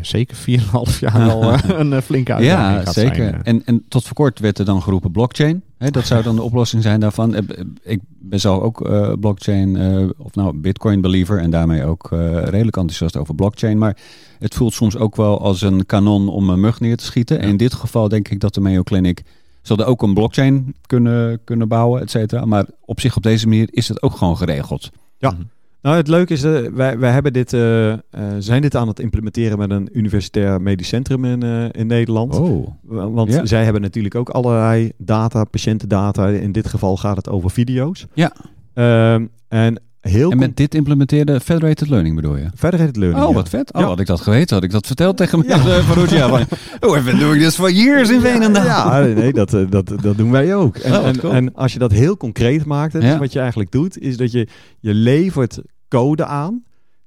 zeker 0.00 0.36
4,5 0.36 0.98
jaar 1.00 1.30
al 1.30 1.52
uh, 1.52 1.58
een 1.80 1.92
uh, 1.92 2.00
flinke 2.00 2.34
uitdaging 2.34 2.84
ja, 2.84 2.92
zeker. 2.92 3.14
Zijn, 3.14 3.42
en, 3.42 3.62
en 3.64 3.84
tot 3.88 4.04
voor 4.04 4.16
kort 4.16 4.38
werd 4.38 4.58
er 4.58 4.64
dan 4.64 4.82
geroepen 4.82 5.10
blockchain. 5.12 5.62
Hè, 5.78 5.90
dat 5.90 6.06
zou 6.06 6.22
dan 6.22 6.36
de 6.36 6.42
oplossing 6.50 6.82
zijn 6.82 7.00
daarvan. 7.00 7.36
Ik 7.82 8.00
ben 8.08 8.40
zelf 8.40 8.62
ook 8.62 8.86
uh, 8.86 9.12
blockchain, 9.20 9.76
of 10.18 10.34
nou 10.34 10.56
bitcoin 10.56 11.00
believer 11.00 11.38
en 11.38 11.50
daarmee 11.50 11.84
ook 11.84 12.08
redelijk 12.44 12.76
enthousiast 12.76 13.16
over 13.16 13.34
blockchain. 13.34 13.78
Maar 13.78 13.96
het 14.38 14.54
voelt 14.54 14.74
soms 14.74 14.96
ook 14.96 15.16
wel 15.16 15.40
als 15.40 15.62
een 15.62 15.86
kanon 15.86 16.28
om 16.28 16.50
een 16.50 16.60
mug 16.60 16.80
neer 16.80 16.96
te 16.96 17.04
schieten. 17.04 17.40
En 17.40 17.48
in 17.48 17.56
dit 17.56 17.74
geval 17.74 18.08
denk 18.08 18.28
ik 18.28 18.40
dat 18.40 18.54
de 18.54 18.60
Mayo 18.60 18.82
Clinic 18.82 19.22
zullen 19.62 19.86
ook 19.86 20.02
een 20.02 20.14
blockchain 20.14 20.74
kunnen, 20.86 21.40
kunnen 21.44 21.68
bouwen, 21.68 22.00
et 22.00 22.10
cetera. 22.10 22.44
Maar 22.44 22.66
op 22.84 23.00
zich 23.00 23.16
op 23.16 23.22
deze 23.22 23.48
manier 23.48 23.68
is 23.70 23.88
het 23.88 24.02
ook 24.02 24.16
gewoon 24.16 24.36
geregeld. 24.36 24.90
Ja. 25.18 25.30
Mhm. 25.30 25.42
Nou, 25.82 25.96
het 25.96 26.08
leuke 26.08 26.32
is, 26.32 26.44
uh, 26.44 26.68
wij, 26.68 26.98
wij 26.98 27.10
hebben 27.10 27.32
dit, 27.32 27.52
uh, 27.52 27.88
uh, 27.88 27.98
zijn 28.38 28.62
dit 28.62 28.76
aan 28.76 28.88
het 28.88 29.00
implementeren 29.00 29.58
met 29.58 29.70
een 29.70 29.88
universitair 29.92 30.62
medisch 30.62 30.88
centrum 30.88 31.24
in, 31.24 31.42
in 31.72 31.86
Nederland. 31.86 32.38
Oh. 32.38 32.68
Want 32.82 33.32
ja. 33.32 33.46
zij 33.46 33.64
hebben 33.64 33.82
natuurlijk 33.82 34.14
ook 34.14 34.28
allerlei 34.28 34.92
data, 34.96 35.44
patiëntendata. 35.44 36.28
In 36.28 36.52
dit 36.52 36.68
geval 36.68 36.96
gaat 36.96 37.16
het 37.16 37.28
over 37.28 37.50
video's. 37.50 38.06
Ja. 38.14 38.32
Ehm, 38.74 39.26
en 39.48 39.80
Heel 40.00 40.30
en 40.30 40.38
met 40.38 40.56
dit 40.56 40.74
implementeerde 40.74 41.40
federated 41.40 41.88
learning 41.88 42.14
bedoel 42.14 42.36
je? 42.36 42.50
Federated 42.54 42.96
learning, 42.96 43.24
Oh, 43.24 43.34
wat 43.34 43.48
vet. 43.48 43.72
Oh, 43.72 43.84
had 43.84 44.00
ik 44.00 44.06
dat 44.06 44.20
geweten, 44.20 44.54
had 44.54 44.64
ik 44.64 44.70
dat 44.70 44.86
verteld 44.86 45.16
tegen 45.16 45.42
ja. 45.46 45.58
van 45.58 46.08
ja, 46.08 46.28
van, 46.28 46.46
oh, 46.80 46.96
I've 46.96 47.04
been 47.04 47.18
doing 47.18 47.42
this 47.42 47.54
for 47.54 47.70
years 47.70 48.10
in 48.10 48.20
Veenendaal. 48.20 48.64
Ja, 48.64 49.14
nee, 49.14 49.32
dat, 49.32 49.50
dat, 49.50 49.92
dat 50.00 50.16
doen 50.16 50.30
wij 50.30 50.54
ook. 50.54 50.76
En, 50.76 50.92
oh, 50.92 51.06
en, 51.06 51.20
en, 51.20 51.54
als 51.54 51.72
je 51.72 51.78
dat 51.78 51.92
heel 51.92 52.16
concreet 52.16 52.64
maakt, 52.64 53.02
ja. 53.02 53.18
wat 53.18 53.32
je 53.32 53.38
eigenlijk 53.38 53.70
doet, 53.70 53.98
is 53.98 54.16
dat 54.16 54.32
je, 54.32 54.48
je 54.80 54.94
levert 54.94 55.60
code 55.88 56.24
aan 56.24 56.62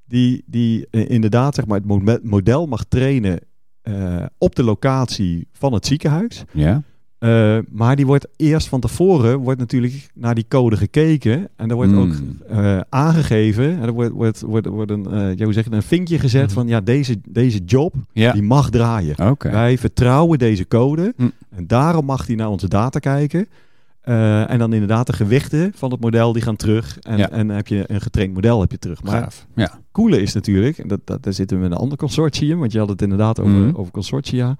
die, 0.05 0.43
die 0.45 0.87
inderdaad 0.89 1.55
zeg 1.55 1.65
maar, 1.65 1.79
het 2.05 2.23
model 2.23 2.65
mag 2.65 2.83
trainen 2.83 3.39
uh, 3.83 4.25
op 4.37 4.55
de 4.55 4.63
locatie 4.63 5.47
van 5.51 5.73
het 5.73 5.85
ziekenhuis. 5.85 6.43
Ja. 6.51 6.83
Uh, 7.23 7.57
maar 7.69 7.95
die 7.95 8.05
wordt 8.05 8.27
eerst 8.35 8.67
van 8.67 8.79
tevoren 8.79 9.37
wordt 9.37 9.59
natuurlijk 9.59 10.09
naar 10.13 10.35
die 10.35 10.45
code 10.47 10.77
gekeken. 10.77 11.47
En 11.55 11.69
er 11.69 11.75
wordt 11.75 11.91
mm. 11.91 11.97
ook 11.97 12.13
uh, 12.51 12.79
aangegeven. 12.89 13.79
En 13.79 13.81
er 13.81 13.91
wordt, 13.91 14.11
wordt, 14.11 14.41
wordt, 14.41 14.67
wordt 14.67 14.91
een, 14.91 15.07
uh, 15.11 15.35
ja, 15.35 15.43
hoe 15.43 15.53
zeg 15.53 15.65
je, 15.65 15.71
een 15.71 15.83
vinkje 15.83 16.19
gezet 16.19 16.47
mm. 16.47 16.49
van 16.49 16.67
ja, 16.67 16.81
deze, 16.81 17.15
deze 17.29 17.59
job 17.65 17.95
ja. 18.11 18.31
die 18.31 18.41
mag 18.41 18.69
draaien. 18.69 19.29
Okay. 19.29 19.51
Wij 19.51 19.77
vertrouwen 19.77 20.39
deze 20.39 20.67
code. 20.67 21.13
Mm. 21.17 21.31
En 21.49 21.67
daarom 21.67 22.05
mag 22.05 22.27
hij 22.27 22.35
naar 22.35 22.49
onze 22.49 22.67
data 22.67 22.99
kijken. 22.99 23.47
en 24.01 24.57
dan 24.57 24.73
inderdaad 24.73 25.07
de 25.07 25.13
gewichten 25.13 25.71
van 25.75 25.91
het 25.91 26.01
model 26.01 26.33
die 26.33 26.41
gaan 26.41 26.55
terug. 26.55 26.99
En, 26.99 27.17
ja. 27.17 27.29
en 27.29 27.49
heb 27.49 27.67
je 27.67 27.83
een 27.87 28.01
getraind 28.01 28.33
model 28.33 28.61
heb 28.61 28.71
je 28.71 28.79
terug. 28.79 29.03
Maar 29.03 29.21
Gaaf. 29.21 29.47
ja. 29.55 29.79
coole 29.91 30.21
is 30.21 30.33
natuurlijk, 30.33 30.77
en 30.77 30.87
dat, 30.87 30.99
dat, 31.03 31.23
daar 31.23 31.33
zitten 31.33 31.57
we 31.57 31.63
met 31.63 31.71
een 31.71 31.77
ander 31.77 31.97
consortium. 31.97 32.59
Want 32.59 32.71
je 32.71 32.79
had 32.79 32.89
het 32.89 33.01
inderdaad 33.01 33.39
over, 33.39 33.77
over 33.77 33.91
consortia. 33.91 34.55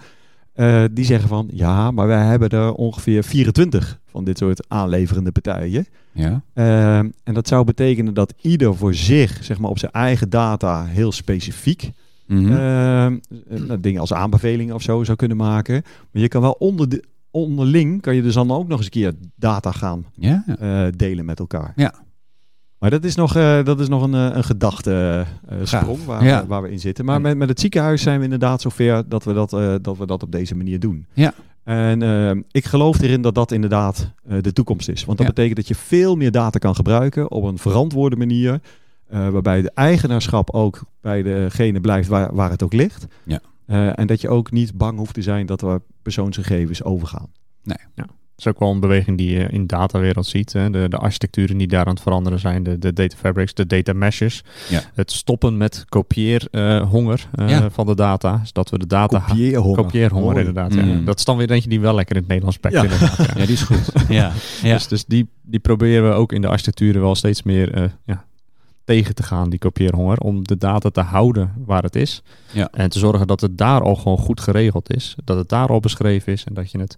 Uh, 0.55 0.83
die 0.91 1.05
zeggen 1.05 1.29
van 1.29 1.49
ja, 1.51 1.91
maar 1.91 2.07
wij 2.07 2.25
hebben 2.25 2.49
er 2.49 2.73
ongeveer 2.73 3.23
24 3.23 3.99
van 4.05 4.23
dit 4.23 4.37
soort 4.37 4.69
aanleverende 4.69 5.31
partijen. 5.31 5.85
Ja. 6.11 6.41
Uh, 6.53 6.97
en 6.97 7.33
dat 7.33 7.47
zou 7.47 7.65
betekenen 7.65 8.13
dat 8.13 8.33
ieder 8.41 8.75
voor 8.75 8.93
zich, 8.93 9.43
zeg 9.43 9.59
maar 9.59 9.69
op 9.69 9.79
zijn 9.79 9.91
eigen 9.91 10.29
data, 10.29 10.85
heel 10.85 11.11
specifiek 11.11 11.91
mm 12.27 12.45
-hmm. 12.45 13.19
uh, 13.49 13.71
dingen 13.79 14.01
als 14.01 14.13
aanbevelingen 14.13 14.75
of 14.75 14.81
zo 14.81 15.03
zou 15.03 15.17
kunnen 15.17 15.37
maken. 15.37 15.81
Maar 16.11 16.21
je 16.21 16.27
kan 16.27 16.41
wel 16.41 16.55
onder 16.59 16.89
de, 16.89 17.03
onderling, 17.31 18.01
kan 18.01 18.15
je 18.15 18.21
dus 18.21 18.33
dan 18.33 18.51
ook 18.51 18.67
nog 18.67 18.77
eens 18.77 18.85
een 18.85 18.91
keer 18.91 19.13
data 19.35 19.71
gaan 19.71 20.05
ja. 20.13 20.43
delen 20.95 21.25
met 21.25 21.39
elkaar. 21.39 21.73
Ja. 21.75 21.93
Maar 22.81 22.89
dat 22.89 23.03
is 23.03 23.15
nog, 23.15 23.37
uh, 23.37 23.63
dat 23.63 23.79
is 23.79 23.87
nog 23.87 24.03
een, 24.03 24.13
een 24.13 24.43
gedachte 24.43 25.25
uh, 25.51 25.57
sprong 25.63 26.05
waar, 26.05 26.25
ja. 26.25 26.45
waar 26.45 26.61
we 26.61 26.71
in 26.71 26.79
zitten. 26.79 27.05
Maar 27.05 27.21
met, 27.21 27.37
met 27.37 27.49
het 27.49 27.59
ziekenhuis 27.59 28.01
zijn 28.01 28.17
we 28.17 28.23
inderdaad 28.23 28.61
zover 28.61 29.09
dat 29.09 29.23
we 29.23 29.33
dat, 29.33 29.53
uh, 29.53 29.75
dat, 29.81 29.97
we 29.97 30.05
dat 30.05 30.23
op 30.23 30.31
deze 30.31 30.55
manier 30.55 30.79
doen. 30.79 31.05
Ja. 31.13 31.33
En 31.63 32.45
ik 32.51 32.65
geloof 32.65 33.01
erin 33.01 33.21
dat 33.21 33.35
dat 33.35 33.51
inderdaad 33.51 34.11
de 34.41 34.53
toekomst 34.53 34.89
is. 34.89 35.05
Want 35.05 35.17
dat 35.17 35.27
ja. 35.27 35.33
betekent 35.33 35.57
dat 35.57 35.67
je 35.67 35.75
veel 35.75 36.15
meer 36.15 36.31
data 36.31 36.59
kan 36.59 36.75
gebruiken 36.75 37.31
op 37.31 37.43
een 37.43 37.57
verantwoorde 37.57 38.15
manier. 38.15 38.59
waarbij 39.09 39.61
de 39.61 39.71
eigenaarschap 39.73 40.49
ook 40.49 40.81
bij 41.01 41.23
degene 41.23 41.81
blijft 41.81 42.07
waar, 42.07 42.35
waar 42.35 42.49
het 42.49 42.63
ook 42.63 42.73
ligt. 42.73 43.07
Ja. 43.23 43.39
en 43.95 44.07
dat 44.07 44.21
je 44.21 44.29
ook 44.29 44.51
niet 44.51 44.73
bang 44.73 44.97
hoeft 44.97 45.13
te 45.13 45.21
zijn 45.21 45.45
dat 45.45 45.61
er 45.61 45.81
persoonsgegevens 46.01 46.83
overgaan. 46.83 47.27
Nee. 47.63 47.77
Ja 47.95 48.05
is 48.41 48.47
ook 48.47 48.59
wel 48.59 48.71
een 48.71 48.79
beweging 48.79 49.17
die 49.17 49.31
je 49.31 49.47
in 49.49 49.61
de 49.61 49.75
datawereld 49.75 50.25
ziet. 50.25 50.53
Hè. 50.53 50.69
De, 50.69 50.89
de 50.89 50.97
architecturen 50.97 51.57
die 51.57 51.67
daar 51.67 51.85
aan 51.85 51.93
het 51.93 52.01
veranderen 52.01 52.39
zijn. 52.39 52.63
De, 52.63 52.79
de 52.79 52.93
data 52.93 53.15
fabrics, 53.17 53.53
de 53.53 53.65
data 53.65 53.93
meshes. 53.93 54.43
Ja. 54.69 54.81
Het 54.93 55.11
stoppen 55.11 55.57
met 55.57 55.85
kopieerhonger 55.89 57.27
ja. 57.35 57.69
van 57.69 57.85
de 57.85 57.95
data. 57.95 58.41
Zodat 58.43 58.69
we 58.69 58.79
de 58.79 58.87
data... 58.87 59.19
Kopieerhonger. 59.19 59.83
Kopieerhonger, 59.83 60.37
inderdaad. 60.37 60.75
Mm. 60.75 60.89
Ja. 60.89 60.99
Dat 61.05 61.17
is 61.17 61.25
dan 61.25 61.37
weer 61.37 61.51
eentje 61.51 61.69
die 61.69 61.79
wel 61.79 61.95
lekker 61.95 62.15
in 62.15 62.21
het 62.21 62.29
Nederlands 62.29 62.59
pakt. 62.59 62.75
Ja. 62.75 62.83
Inderdaad, 62.83 63.17
ja. 63.17 63.45
die 63.45 63.53
is 63.53 63.61
goed. 63.61 63.91
ja. 64.09 64.31
Dus, 64.61 64.87
dus 64.87 65.05
die, 65.05 65.29
die 65.41 65.59
proberen 65.59 66.09
we 66.09 66.15
ook 66.15 66.31
in 66.31 66.41
de 66.41 66.47
architecturen 66.47 67.01
wel 67.01 67.15
steeds 67.15 67.43
meer 67.43 67.77
uh, 67.77 67.83
ja, 68.05 68.25
tegen 68.91 69.15
te 69.15 69.23
gaan, 69.23 69.49
die 69.49 69.59
kopieerhonger. 69.59 70.17
Om 70.17 70.47
de 70.47 70.57
data 70.57 70.89
te 70.89 71.01
houden 71.01 71.53
waar 71.65 71.83
het 71.83 71.95
is. 71.95 72.23
Ja. 72.53 72.69
En 72.71 72.89
te 72.89 72.99
zorgen 72.99 73.27
dat 73.27 73.41
het 73.41 73.57
daar 73.57 73.81
al 73.81 73.95
gewoon 73.95 74.17
goed 74.17 74.39
geregeld 74.39 74.93
is. 74.93 75.15
Dat 75.23 75.37
het 75.37 75.49
daar 75.49 75.67
al 75.67 75.79
beschreven 75.79 76.33
is. 76.33 76.43
En 76.43 76.53
dat 76.53 76.71
je 76.71 76.79
het, 76.79 76.95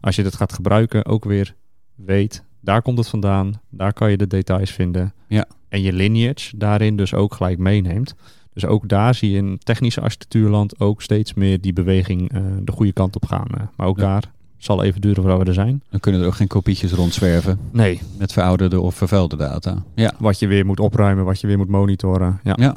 als 0.00 0.16
je 0.16 0.22
het 0.22 0.36
gaat 0.36 0.52
gebruiken, 0.52 1.06
ook 1.06 1.24
weer 1.24 1.54
weet. 1.94 2.44
Daar 2.60 2.82
komt 2.82 2.98
het 2.98 3.08
vandaan. 3.08 3.60
Daar 3.70 3.92
kan 3.92 4.10
je 4.10 4.16
de 4.16 4.26
details 4.26 4.70
vinden. 4.70 5.12
Ja. 5.28 5.46
En 5.68 5.82
je 5.82 5.92
lineage 5.92 6.56
daarin 6.56 6.96
dus 6.96 7.14
ook 7.14 7.34
gelijk 7.34 7.58
meeneemt. 7.58 8.14
Dus 8.52 8.64
ook 8.64 8.88
daar 8.88 9.14
zie 9.14 9.30
je 9.30 9.36
in 9.36 9.58
technische 9.58 10.00
architectuurland 10.00 10.80
ook 10.80 11.02
steeds 11.02 11.34
meer 11.34 11.60
die 11.60 11.72
beweging 11.72 12.34
uh, 12.34 12.42
de 12.62 12.72
goede 12.72 12.92
kant 12.92 13.16
op 13.16 13.26
gaan. 13.26 13.48
Uh, 13.54 13.62
maar 13.76 13.86
ook 13.86 13.98
ja. 13.98 14.02
daar 14.02 14.32
zal 14.64 14.82
even 14.82 15.00
duren 15.00 15.22
voordat 15.22 15.40
we 15.40 15.44
er 15.44 15.54
zijn. 15.54 15.82
Dan 15.90 16.00
kunnen 16.00 16.20
er 16.20 16.26
ook 16.26 16.34
geen 16.34 16.46
kopietjes 16.46 16.92
rondzwerven. 16.92 17.58
Nee. 17.72 18.00
Met 18.18 18.32
verouderde 18.32 18.80
of 18.80 18.94
vervuilde 18.94 19.36
data. 19.36 19.82
Ja. 19.94 20.12
Wat 20.18 20.38
je 20.38 20.46
weer 20.46 20.66
moet 20.66 20.80
opruimen, 20.80 21.24
wat 21.24 21.40
je 21.40 21.46
weer 21.46 21.58
moet 21.58 21.68
monitoren. 21.68 22.40
Ja, 22.42 22.52
ja. 22.56 22.76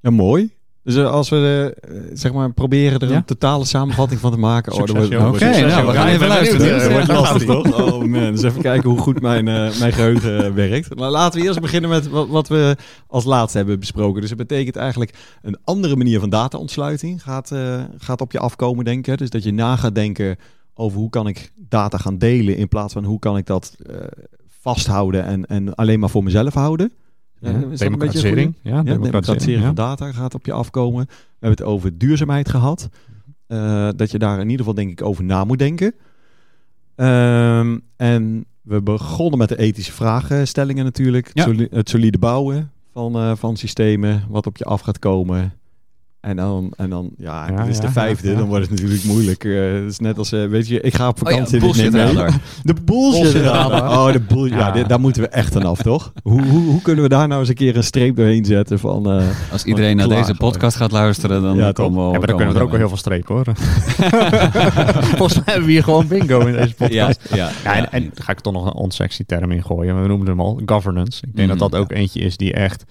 ja 0.00 0.10
mooi. 0.10 0.56
Dus 0.88 0.96
uh, 0.96 1.10
als 1.10 1.28
we 1.28 1.76
uh, 1.90 2.00
zeg 2.12 2.32
maar 2.32 2.52
proberen 2.52 3.00
er 3.00 3.08
ja? 3.08 3.16
een 3.16 3.24
totale 3.24 3.64
samenvatting 3.64 4.20
van 4.20 4.30
te 4.30 4.38
maken. 4.38 4.72
Oh, 4.72 4.80
Oké, 4.80 4.90
okay, 4.90 5.60
nou, 5.60 5.86
we 5.86 5.92
gaan 5.92 6.06
even 6.06 6.28
luisteren. 6.28 6.78
Dat 6.78 6.92
wordt 6.92 7.08
lastig 7.08 7.44
toch? 7.44 7.80
Oh 7.82 8.04
man, 8.04 8.32
dus 8.32 8.42
even 8.42 8.62
kijken 8.62 8.90
hoe 8.90 8.98
goed 8.98 9.20
mijn, 9.20 9.46
uh, 9.46 9.78
mijn 9.78 9.92
geheugen 9.92 10.54
werkt. 10.54 10.98
Maar 10.98 11.10
laten 11.10 11.40
we 11.40 11.46
eerst 11.46 11.60
beginnen 11.60 11.90
met 11.90 12.08
wat, 12.08 12.28
wat, 12.28 12.48
we 12.48 12.76
als 13.06 13.24
laatste 13.24 13.58
hebben 13.58 13.78
besproken. 13.78 14.20
Dus 14.20 14.30
het 14.30 14.38
betekent 14.38 14.76
eigenlijk 14.76 15.14
een 15.42 15.58
andere 15.64 15.96
manier 15.96 16.20
van 16.20 16.30
data-ontsluiting 16.30 17.22
gaat, 17.22 17.52
gaat 17.98 18.20
op 18.20 18.32
je 18.32 18.38
afkomen 18.38 18.84
denken. 18.84 19.16
Dus 19.16 19.30
dat 19.30 19.42
je 19.42 19.52
na 19.52 19.76
gaat 19.76 19.94
denken 19.94 20.36
over 20.78 20.98
hoe 20.98 21.10
kan 21.10 21.26
ik 21.26 21.52
data 21.56 21.98
gaan 21.98 22.18
delen 22.18 22.56
in 22.56 22.68
plaats 22.68 22.92
van 22.92 23.04
hoe 23.04 23.18
kan 23.18 23.36
ik 23.36 23.46
dat 23.46 23.76
uh, 23.90 23.96
vasthouden 24.46 25.24
en, 25.24 25.46
en 25.46 25.74
alleen 25.74 26.00
maar 26.00 26.10
voor 26.10 26.22
mezelf 26.22 26.54
houden. 26.54 26.92
Ja, 27.40 27.50
uh, 27.50 27.76
democratisering. 27.76 28.54
Ja, 28.62 28.82
ja, 28.84 28.96
democratisering 28.96 29.64
van 29.64 29.74
data 29.74 30.12
gaat 30.12 30.34
op 30.34 30.46
je 30.46 30.52
afkomen. 30.52 31.06
We 31.06 31.14
hebben 31.38 31.58
het 31.58 31.62
over 31.62 31.98
duurzaamheid 31.98 32.48
gehad. 32.48 32.88
Uh, 33.48 33.88
dat 33.96 34.10
je 34.10 34.18
daar 34.18 34.34
in 34.34 34.50
ieder 34.50 34.58
geval 34.58 34.74
denk 34.74 34.90
ik 34.90 35.02
over 35.02 35.24
na 35.24 35.44
moet 35.44 35.58
denken. 35.58 35.94
Um, 36.96 37.80
en 37.96 38.44
we 38.62 38.82
begonnen 38.82 39.38
met 39.38 39.48
de 39.48 39.58
ethische 39.58 39.92
vraagstellingen 39.92 40.84
natuurlijk. 40.84 41.30
Ja. 41.32 41.52
Het 41.70 41.88
solide 41.88 42.18
bouwen 42.18 42.70
van, 42.92 43.36
van 43.36 43.56
systemen, 43.56 44.24
wat 44.28 44.46
op 44.46 44.56
je 44.56 44.64
af 44.64 44.80
gaat 44.80 44.98
komen. 44.98 45.57
En 46.20 46.36
dan, 46.36 46.72
en 46.76 46.90
dan 46.90 47.10
ja, 47.16 47.48
ja 47.48 47.56
dit 47.56 47.66
is 47.68 47.76
ja, 47.76 47.82
de 47.82 47.90
vijfde, 47.90 48.30
ja, 48.30 48.36
dan 48.36 48.48
wordt 48.48 48.62
het 48.62 48.70
natuurlijk 48.70 49.04
moeilijk. 49.04 49.44
Uh, 49.44 49.72
het 49.74 49.90
is 49.90 49.98
net 49.98 50.18
als, 50.18 50.32
uh, 50.32 50.48
weet 50.48 50.68
je, 50.68 50.80
ik 50.80 50.94
ga 50.94 51.08
op 51.08 51.18
vakantie. 51.18 51.62
Oh 51.62 51.74
ja, 51.74 51.90
de 51.90 52.32
De 52.62 52.74
bullshit 52.84 53.34
radar. 53.34 53.90
Oh, 53.90 54.12
de 54.12 54.20
bull 54.20 54.48
ja, 54.50 54.70
dit, 54.70 54.88
daar 54.88 55.00
moeten 55.00 55.22
we 55.22 55.28
echt 55.28 55.56
aan 55.56 55.64
af, 55.64 55.82
toch? 55.82 56.12
hoe, 56.22 56.42
hoe, 56.42 56.62
hoe, 56.62 56.82
kunnen 56.82 57.02
we 57.02 57.08
daar 57.08 57.28
nou 57.28 57.40
eens 57.40 57.48
een 57.48 57.54
keer 57.54 57.76
een 57.76 57.84
streep 57.84 58.16
doorheen 58.16 58.44
zetten 58.44 58.78
van... 58.78 59.16
Uh, 59.16 59.26
als 59.52 59.64
iedereen 59.64 59.96
naar 59.96 60.08
deze 60.08 60.34
podcast 60.34 60.76
gaat 60.76 60.92
luisteren, 60.92 61.42
dan 61.42 61.56
ja, 61.56 61.72
komen 61.72 62.06
we... 62.06 62.12
Ja, 62.12 62.18
maar 62.18 62.26
dan 62.26 62.36
kunnen 62.36 62.54
we 62.54 62.60
er 62.60 62.64
ook 62.64 62.70
wel 62.70 62.80
heel 62.80 62.88
veel 62.88 62.96
strepen, 62.96 63.34
hoor. 63.34 63.44
Volgens 65.16 65.34
mij 65.34 65.44
hebben 65.44 65.66
we 65.66 65.72
hier 65.72 65.84
gewoon 65.84 66.06
bingo 66.06 66.40
in 66.40 66.52
deze 66.52 66.74
podcast. 66.74 67.20
Ja, 67.34 67.50
ja, 67.64 67.76
en, 67.76 67.92
en 67.92 68.10
ga 68.14 68.32
ik 68.32 68.40
toch 68.40 68.52
nog 68.52 68.66
een 68.66 68.74
onsexy 68.74 69.24
term 69.24 69.50
in 69.50 69.64
gooien. 69.64 70.02
We 70.02 70.08
noemen 70.08 70.26
hem 70.26 70.40
al 70.40 70.60
governance. 70.66 71.22
Ik 71.26 71.36
denk 71.36 71.50
mm, 71.50 71.58
dat 71.58 71.70
dat 71.70 71.80
ook 71.80 71.92
eentje 71.92 72.20
is 72.20 72.36
die 72.36 72.52
echt 72.52 72.84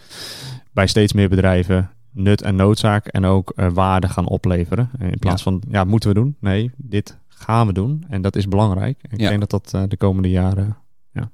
bij 0.74 0.88
steeds 0.88 1.14
meer 1.14 1.30
bedrijven 1.30 1.90
nut 2.18 2.42
en 2.42 2.56
noodzaak 2.56 3.08
en 3.08 3.26
ook 3.26 3.54
waarde 3.74 4.10
gaan 4.10 4.28
opleveren. 4.28 4.90
In 5.00 5.20
plaats 5.20 5.44
van, 5.44 5.62
ja, 5.70 5.84
moeten 5.84 6.10
we 6.10 6.16
doen? 6.16 6.36
Nee, 6.40 6.72
dit 6.78 7.18
gaan 7.28 7.68
we 7.68 7.74
doen. 7.74 8.06
En 8.10 8.22
dat 8.22 8.36
is 8.36 8.48
belangrijk. 8.48 9.00
En 9.02 9.18
ik 9.18 9.28
denk 9.28 9.50
dat 9.50 9.72
dat 9.72 9.90
de 9.90 9.98
komende 9.98 10.30
jaren 10.30 10.78
ja, 11.12 11.32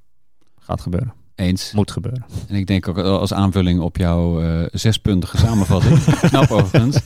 gaat 0.59 0.81
gebeuren. 0.81 1.13
Eens. 1.35 1.71
Moet 1.71 1.91
gebeuren. 1.91 2.25
En 2.47 2.55
ik 2.55 2.67
denk 2.67 2.87
ook 2.87 2.97
als 2.97 3.33
aanvulling 3.33 3.79
op 3.79 3.97
jouw 3.97 4.43
uh, 4.43 4.65
zespuntige 4.71 5.37
samenvatting, 5.37 6.03
knap 6.29 6.51
overigens, 6.51 6.99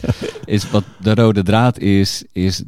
is 0.46 0.70
wat 0.70 0.84
de 1.02 1.14
rode 1.14 1.44
draad 1.44 1.80
is, 1.80 2.24
is 2.32 2.64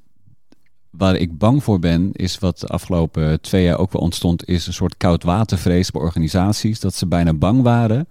waar 0.90 1.16
ik 1.16 1.38
bang 1.38 1.64
voor 1.64 1.80
ben, 1.80 2.12
is 2.12 2.40
wat 2.40 2.60
de 2.60 2.68
afgelopen 2.68 3.42
twee 3.42 3.64
jaar 3.64 3.78
ook 3.78 3.92
wel 3.92 4.02
ontstond, 4.02 4.48
is 4.48 4.68
een 4.68 4.74
soort 4.74 4.98
koudwatervrees 4.98 5.92
bij 5.92 6.02
organisaties, 6.02 6.80
dat 6.80 6.96
ze 6.96 7.08
bijna 7.08 7.34
bang 7.34 7.62
waren 7.62 8.08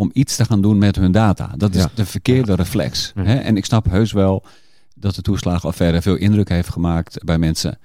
om 0.00 0.10
iets 0.12 0.36
te 0.36 0.44
gaan 0.44 0.60
doen 0.60 0.78
met 0.78 0.96
hun 0.96 1.12
data. 1.12 1.52
Dat 1.56 1.74
is 1.74 1.86
de 1.94 2.06
verkeerde 2.06 2.54
reflex. 2.54 3.12
Hè? 3.14 3.34
En 3.34 3.56
ik 3.56 3.64
snap 3.64 3.90
heus 3.90 4.12
wel 4.12 4.44
dat 4.94 5.14
de 5.14 5.22
toeslagenaffaire 5.22 6.02
veel 6.02 6.16
indruk 6.16 6.48
heeft 6.48 6.68
gemaakt 6.68 7.24
bij 7.24 7.38
mensen. 7.38 7.78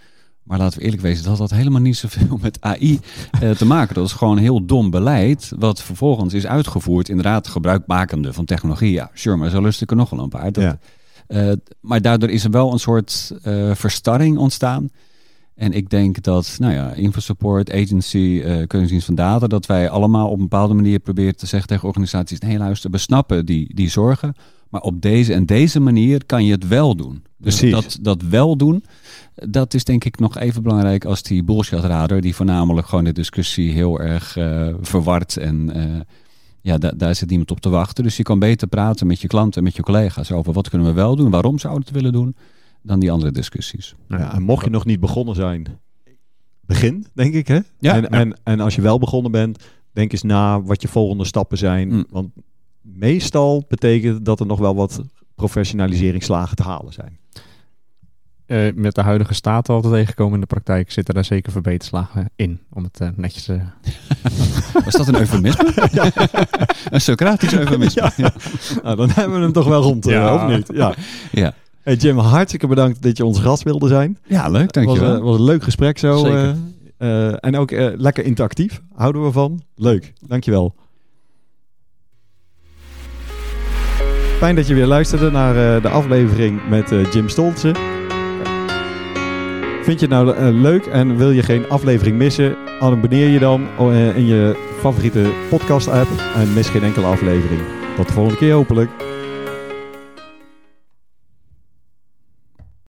Maar 0.43 0.57
laten 0.57 0.78
we 0.80 0.84
eerlijk 0.84 1.01
wezen, 1.01 1.24
dat 1.24 1.38
had 1.38 1.51
helemaal 1.51 1.82
niet 1.82 1.97
zoveel 1.97 2.39
met 2.41 2.61
AI 2.61 2.99
eh, 3.32 3.51
te 3.51 3.66
maken. 3.66 3.95
Dat 3.95 4.05
is 4.05 4.11
gewoon 4.11 4.38
heel 4.38 4.66
dom 4.66 4.89
beleid, 4.89 5.51
wat 5.59 5.82
vervolgens 5.82 6.34
is 6.34 6.45
uitgevoerd, 6.45 7.09
inderdaad 7.09 7.47
gebruikmakende 7.47 8.34
van 8.34 8.45
technologie. 8.45 8.91
Ja, 8.91 9.09
sure, 9.13 9.36
maar 9.36 9.49
zo 9.49 9.61
lust 9.61 9.82
ik 9.82 9.89
er 9.89 9.95
nog 9.95 10.09
wel 10.09 10.20
een 10.20 10.30
paar. 10.30 10.51
Dat, 10.51 10.78
uh, 11.28 11.51
maar 11.80 12.01
daardoor 12.01 12.30
is 12.30 12.43
er 12.43 12.51
wel 12.51 12.72
een 12.72 12.80
soort 12.80 13.32
uh, 13.43 13.72
verstarring 13.74 14.38
ontstaan. 14.38 14.89
En 15.56 15.74
ik 15.74 15.89
denk 15.89 16.22
dat, 16.22 16.56
nou 16.60 16.74
ja, 16.74 16.93
InfoSupport, 16.93 17.72
Agency, 17.72 18.18
uh, 18.18 18.43
Keuringsdienst 18.43 19.06
van 19.06 19.16
Data, 19.16 19.47
dat 19.47 19.66
wij 19.66 19.89
allemaal 19.89 20.30
op 20.30 20.36
een 20.36 20.41
bepaalde 20.41 20.74
manier 20.74 20.99
proberen 20.99 21.36
te 21.36 21.45
zeggen 21.45 21.68
tegen 21.68 21.88
organisaties, 21.88 22.39
nee 22.39 22.58
luister, 22.58 22.91
we 22.91 22.97
snappen 22.97 23.45
die, 23.45 23.76
die 23.76 23.89
zorgen, 23.89 24.34
maar 24.70 24.82
op 24.82 25.01
deze 25.01 25.34
en 25.34 25.45
deze 25.45 25.80
manier 25.80 26.26
kan 26.26 26.45
je 26.45 26.51
het 26.51 26.68
wel 26.68 26.95
doen. 26.95 27.24
Dus 27.38 27.60
dat, 27.60 27.97
dat 28.01 28.22
wel 28.22 28.58
doen, 28.58 28.84
dat 29.36 29.74
is 29.74 29.84
denk 29.84 30.03
ik 30.03 30.20
nog 30.20 30.38
even 30.38 30.64
belangrijk 30.64 31.06
als 31.06 31.24
die 31.24 31.43
bullshit 31.43 31.80
radar, 31.80 32.22
die 32.22 32.36
voornamelijk 32.36 32.88
gewoon 32.88 33.03
de 33.03 33.12
discussie 33.12 33.72
heel 33.72 33.99
erg 33.99 34.38
uh, 34.38 34.74
verward 34.82 35.38
en 35.38 35.78
uh, 35.78 35.84
ja, 36.62 36.78
da 36.78 36.91
daar 36.91 37.16
zit 37.16 37.30
niemand 37.30 37.51
op 37.51 37.60
te 37.60 37.70
wachten. 37.70 38.03
Dus 38.03 38.18
je 38.18 38.24
kan 38.24 38.39
beter 38.39 38.68
praten 38.68 39.08
met 39.08 39.22
je 39.22 39.28
klanten 39.28 39.58
en 39.58 39.64
met 39.64 39.76
je 39.76 39.82
collega's 39.82 40.32
over 40.32 40.53
wat 40.53 40.70
kunnen 40.70 40.88
we 40.88 40.93
wel 40.93 41.16
doen, 41.16 41.30
waarom 41.30 41.60
zouden 41.60 41.84
we 41.84 41.89
het 41.89 42.01
willen 42.01 42.20
doen, 42.20 42.36
dan 42.86 43.00
die 43.00 43.12
andere 43.12 43.32
discussies. 43.32 43.96
Ja, 44.08 44.34
en 44.34 44.42
mocht 44.42 44.64
je 44.64 44.70
nog 44.70 44.86
niet 44.86 45.00
begonnen 45.00 45.36
zijn, 45.36 45.68
begin, 46.62 47.06
denk 47.14 47.34
ik. 47.34 47.48
Hè? 47.48 47.60
Ja, 47.80 47.96
en, 47.96 48.10
En, 48.10 48.38
en 48.44 48.60
als 48.60 48.76
je 48.76 48.82
wel 48.82 49.00
begonnen 49.00 49.32
bent, 49.32 49.64
denk 49.94 50.12
eens 50.12 50.24
na 50.24 50.62
wat 50.62 50.82
je 50.82 50.88
volgende 50.88 51.26
stappen 51.26 51.58
zijn. 51.58 51.88
Mm. 51.88 52.06
Want 52.10 52.30
meestal 52.82 53.66
betekent 53.68 54.26
dat 54.26 54.40
er 54.40 54.46
nog 54.46 54.60
wel 54.60 54.76
wat 54.76 55.02
professionaliseringsslagen 55.36 56.56
te 56.56 56.64
halen 56.64 56.94
zijn. 56.94 57.20
Uh, 58.48 58.74
met 58.74 58.96
de 58.96 59.02
huidige 59.02 59.34
staat 59.34 59.70
altijd 59.70 59.94
tegenkomen 59.94 60.34
in 60.34 60.40
de 60.40 60.46
praktijk 60.46 60.92
zitten 60.92 61.14
daar 61.14 61.26
zeker 61.26 61.52
verbeterslagen 61.52 62.30
in. 62.36 62.60
Om 62.74 62.84
het 62.84 63.00
uh, 63.02 63.10
netjes... 63.16 63.48
Uh... 63.48 63.62
Was 64.86 64.94
dat 64.94 65.08
een 65.08 65.16
eufemisme? 65.16 65.72
ja. 65.92 66.12
een 66.90 67.02
Socratisch 67.02 67.54
eufemisme. 67.54 68.12
Ja. 68.18 68.34
Nou, 68.84 68.96
dan 68.96 69.10
hebben 69.10 69.38
we 69.38 69.44
hem 69.44 69.52
toch 69.52 69.68
wel 69.68 69.82
rond, 69.82 70.06
ja. 70.06 70.34
of 70.36 70.56
niet? 70.56 70.70
Ja. 70.74 70.94
ja. 71.32 71.54
Hey 71.86 71.96
Jim, 71.96 72.18
hartstikke 72.18 72.68
bedankt 72.68 73.02
dat 73.02 73.18
je 73.18 73.26
onze 73.26 73.42
gast 73.42 73.64
wilde 73.64 73.88
zijn. 73.88 74.18
Ja, 74.28 74.50
leuk, 74.50 74.74
dankjewel. 74.74 75.12
Het 75.12 75.22
was, 75.22 75.30
was 75.30 75.40
een 75.40 75.46
leuk 75.46 75.64
gesprek 75.64 75.98
zo. 75.98 76.26
en 77.40 77.56
ook 77.56 77.72
lekker 77.98 78.26
interactief. 78.26 78.82
Houden 78.94 79.24
we 79.24 79.32
van. 79.32 79.62
Leuk, 79.76 80.14
dankjewel. 80.28 80.76
Fijn 84.38 84.56
dat 84.56 84.68
je 84.68 84.74
weer 84.74 84.86
luisterde 84.86 85.32
naar 85.32 85.82
de 85.82 85.90
aflevering 85.90 86.70
met 86.70 86.90
Jim 87.14 87.30
Stoltze. 87.30 87.76
Vind 89.84 90.00
je 90.00 90.06
het 90.06 90.10
nou 90.10 90.52
leuk 90.52 90.86
en 90.86 91.18
wil 91.18 91.32
je 91.32 91.44
geen 91.44 91.70
aflevering 91.70 92.18
missen? 92.18 92.56
Abonneer 92.80 93.28
je 93.28 93.40
dan 93.40 93.68
uh, 93.80 94.18
in 94.18 94.26
je 94.26 94.70
favoriete 94.80 95.32
podcast 95.50 95.88
app 95.88 96.10
en 96.36 96.54
mis 96.54 96.70
geen 96.70 96.84
enkele 96.84 97.06
aflevering. 97.06 97.62
Tot 97.96 98.08
de 98.08 98.14
volgende 98.14 98.40
keer 98.40 98.54
hopelijk. 98.54 98.90